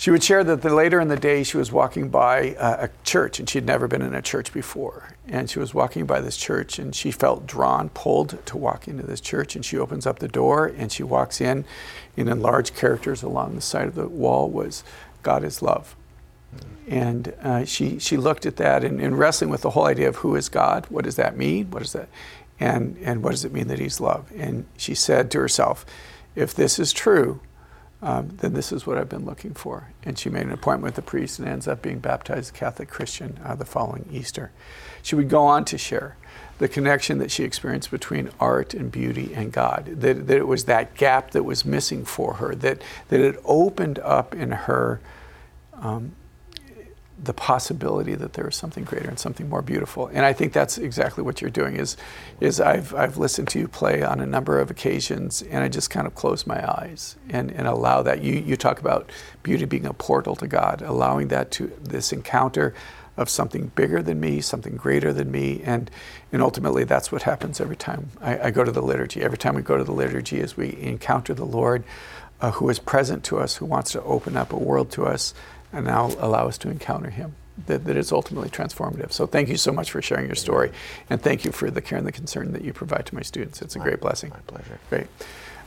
She 0.00 0.10
would 0.10 0.24
share 0.24 0.42
that 0.44 0.62
the, 0.62 0.74
later 0.74 0.98
in 0.98 1.08
the 1.08 1.18
day 1.18 1.42
she 1.42 1.58
was 1.58 1.70
walking 1.70 2.08
by 2.08 2.54
uh, 2.54 2.86
a 2.86 3.04
church 3.04 3.38
and 3.38 3.46
she'd 3.46 3.66
never 3.66 3.86
been 3.86 4.00
in 4.00 4.14
a 4.14 4.22
church 4.22 4.50
before. 4.50 5.14
And 5.28 5.50
she 5.50 5.58
was 5.58 5.74
walking 5.74 6.06
by 6.06 6.22
this 6.22 6.38
church 6.38 6.78
and 6.78 6.94
she 6.94 7.10
felt 7.10 7.46
drawn, 7.46 7.90
pulled 7.90 8.38
to 8.46 8.56
walk 8.56 8.88
into 8.88 9.02
this 9.02 9.20
church. 9.20 9.54
And 9.54 9.62
she 9.62 9.76
opens 9.76 10.06
up 10.06 10.18
the 10.18 10.26
door 10.26 10.72
and 10.74 10.90
she 10.90 11.02
walks 11.02 11.38
in, 11.38 11.66
and 12.16 12.30
in 12.30 12.40
large 12.40 12.74
characters 12.74 13.22
along 13.22 13.56
the 13.56 13.60
side 13.60 13.88
of 13.88 13.94
the 13.94 14.08
wall 14.08 14.48
was 14.48 14.84
God 15.22 15.44
is 15.44 15.60
love. 15.60 15.94
And 16.88 17.34
uh, 17.42 17.66
she, 17.66 17.98
she 17.98 18.16
looked 18.16 18.46
at 18.46 18.56
that 18.56 18.82
and, 18.82 19.02
and 19.02 19.18
wrestling 19.18 19.50
with 19.50 19.60
the 19.60 19.70
whole 19.70 19.84
idea 19.84 20.08
of 20.08 20.16
who 20.16 20.34
is 20.34 20.48
God, 20.48 20.86
what 20.88 21.04
does 21.04 21.16
that 21.16 21.36
mean? 21.36 21.70
What 21.72 21.82
is 21.82 21.92
that? 21.92 22.08
And, 22.58 22.96
and 23.02 23.22
what 23.22 23.32
does 23.32 23.44
it 23.44 23.52
mean 23.52 23.68
that 23.68 23.78
He's 23.78 24.00
love? 24.00 24.32
And 24.34 24.64
she 24.78 24.94
said 24.94 25.30
to 25.32 25.40
herself, 25.40 25.84
if 26.34 26.54
this 26.54 26.78
is 26.78 26.94
true, 26.94 27.40
um, 28.02 28.30
then 28.38 28.54
this 28.54 28.72
is 28.72 28.86
what 28.86 28.96
I've 28.96 29.08
been 29.08 29.26
looking 29.26 29.52
for. 29.52 29.88
And 30.04 30.18
she 30.18 30.30
made 30.30 30.44
an 30.44 30.52
appointment 30.52 30.84
with 30.84 30.94
the 30.94 31.02
priest 31.02 31.38
and 31.38 31.48
ends 31.48 31.68
up 31.68 31.82
being 31.82 31.98
baptized 31.98 32.54
Catholic 32.54 32.88
Christian 32.88 33.38
uh, 33.44 33.54
the 33.54 33.64
following 33.64 34.06
Easter. 34.10 34.50
She 35.02 35.14
would 35.14 35.28
go 35.28 35.44
on 35.44 35.64
to 35.66 35.78
share 35.78 36.16
the 36.58 36.68
connection 36.68 37.18
that 37.18 37.30
she 37.30 37.42
experienced 37.42 37.90
between 37.90 38.30
art 38.38 38.74
and 38.74 38.92
beauty 38.92 39.32
and 39.34 39.50
God, 39.50 39.86
that, 40.00 40.26
that 40.26 40.36
it 40.36 40.46
was 40.46 40.64
that 40.64 40.94
gap 40.94 41.30
that 41.30 41.42
was 41.42 41.64
missing 41.64 42.04
for 42.04 42.34
her, 42.34 42.54
that, 42.56 42.82
that 43.08 43.20
it 43.20 43.40
opened 43.44 43.98
up 44.00 44.34
in 44.34 44.52
her 44.52 45.00
um, 45.74 46.12
the 47.22 47.34
possibility 47.34 48.14
that 48.14 48.32
there 48.32 48.48
is 48.48 48.56
something 48.56 48.84
greater 48.84 49.08
and 49.08 49.18
something 49.18 49.48
more 49.48 49.60
beautiful. 49.60 50.06
And 50.06 50.24
I 50.24 50.32
think 50.32 50.52
that's 50.52 50.78
exactly 50.78 51.22
what 51.22 51.40
you're 51.40 51.50
doing 51.50 51.76
is, 51.76 51.96
is 52.40 52.60
I've, 52.60 52.94
I've 52.94 53.18
listened 53.18 53.48
to 53.48 53.58
you 53.58 53.68
play 53.68 54.02
on 54.02 54.20
a 54.20 54.26
number 54.26 54.58
of 54.58 54.70
occasions 54.70 55.42
and 55.42 55.62
I 55.62 55.68
just 55.68 55.90
kind 55.90 56.06
of 56.06 56.14
close 56.14 56.46
my 56.46 56.66
eyes 56.66 57.16
and, 57.28 57.50
and 57.50 57.66
allow 57.66 58.02
that. 58.02 58.22
You, 58.22 58.34
you 58.34 58.56
talk 58.56 58.80
about 58.80 59.10
beauty 59.42 59.66
being 59.66 59.84
a 59.84 59.92
portal 59.92 60.34
to 60.36 60.46
God, 60.46 60.80
allowing 60.80 61.28
that 61.28 61.50
to 61.52 61.70
this 61.82 62.12
encounter 62.12 62.74
of 63.18 63.28
something 63.28 63.66
bigger 63.74 64.02
than 64.02 64.18
me, 64.18 64.40
something 64.40 64.76
greater 64.76 65.12
than 65.12 65.30
me. 65.30 65.60
And, 65.62 65.90
and 66.32 66.40
ultimately 66.40 66.84
that's 66.84 67.12
what 67.12 67.22
happens 67.22 67.60
every 67.60 67.76
time 67.76 68.10
I, 68.22 68.46
I 68.46 68.50
go 68.50 68.64
to 68.64 68.72
the 68.72 68.82
liturgy. 68.82 69.20
Every 69.20 69.36
time 69.36 69.54
we 69.54 69.62
go 69.62 69.76
to 69.76 69.84
the 69.84 69.92
liturgy 69.92 70.40
is 70.40 70.56
we 70.56 70.74
encounter 70.80 71.34
the 71.34 71.44
Lord 71.44 71.84
uh, 72.40 72.52
who 72.52 72.70
is 72.70 72.78
present 72.78 73.22
to 73.24 73.38
us, 73.38 73.56
who 73.56 73.66
wants 73.66 73.92
to 73.92 74.02
open 74.02 74.38
up 74.38 74.52
a 74.52 74.56
world 74.56 74.90
to 74.92 75.04
us 75.04 75.34
and 75.72 75.86
now 75.86 76.10
allow 76.18 76.48
us 76.48 76.58
to 76.58 76.70
encounter 76.70 77.10
him 77.10 77.34
that, 77.66 77.84
that 77.84 77.96
is 77.96 78.12
ultimately 78.12 78.48
transformative. 78.48 79.12
So 79.12 79.26
thank 79.26 79.48
you 79.48 79.56
so 79.56 79.72
much 79.72 79.90
for 79.90 80.00
sharing 80.02 80.26
your 80.26 80.34
story 80.34 80.72
and 81.08 81.20
thank 81.20 81.44
you 81.44 81.52
for 81.52 81.70
the 81.70 81.80
care 81.80 81.98
and 81.98 82.06
the 82.06 82.12
concern 82.12 82.52
that 82.52 82.62
you 82.62 82.72
provide 82.72 83.06
to 83.06 83.14
my 83.14 83.22
students. 83.22 83.62
It's 83.62 83.76
a 83.76 83.78
great 83.78 84.00
blessing. 84.00 84.30
My 84.30 84.38
pleasure. 84.46 84.78
great. 84.88 85.06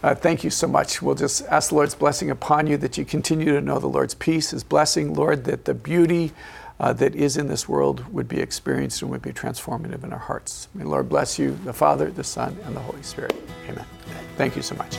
Uh, 0.01 0.13
thank 0.13 0.43
you 0.43 0.49
so 0.49 0.67
much. 0.67 1.01
We'll 1.01 1.15
just 1.15 1.45
ask 1.47 1.69
the 1.69 1.75
lord's 1.75 1.95
blessing 1.95 2.29
upon 2.29 2.67
you 2.67 2.77
that 2.77 2.97
you 2.97 3.05
continue 3.05 3.53
to 3.53 3.61
know 3.61 3.79
the 3.79 3.87
lord's 3.87 4.13
peace 4.13 4.51
his 4.51 4.63
blessing 4.63 5.13
lord 5.13 5.45
that 5.45 5.63
the 5.63 5.73
beauty 5.73 6.33
uh, 6.79 6.91
that 6.91 7.15
is 7.15 7.37
in 7.37 7.47
this 7.47 7.69
world 7.69 8.11
would 8.11 8.27
be 8.27 8.41
experienced 8.41 9.01
and 9.01 9.11
would 9.11 9.21
be 9.21 9.31
transformative 9.31 10.03
in 10.03 10.11
our 10.11 10.19
hearts. 10.19 10.67
May 10.73 10.83
the 10.83 10.89
lord 10.89 11.07
bless 11.07 11.39
you 11.39 11.57
the 11.63 11.73
father 11.73 12.11
the 12.11 12.23
son 12.23 12.57
and 12.65 12.75
the 12.75 12.81
holy 12.81 13.03
spirit. 13.03 13.33
Amen. 13.69 13.85
Thank 14.35 14.57
you 14.57 14.61
so 14.61 14.75
much 14.75 14.97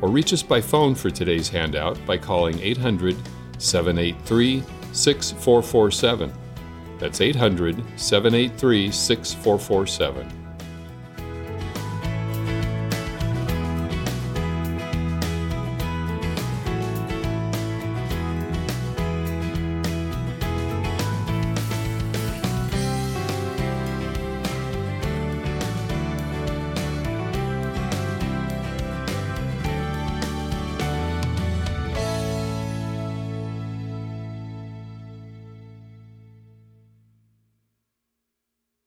Or 0.03 0.11
reach 0.11 0.35
us 0.35 0.43
by 0.43 0.61
phone 0.61 0.95
for 0.95 1.09
today's 1.09 1.49
handout 1.49 1.99
by 2.05 2.19
calling 2.19 2.61
800 2.61 3.17
783 3.57 4.63
6447. 4.93 6.31
That's 6.99 7.23
800 7.23 7.83
783 7.97 8.91
6447. 8.91 10.42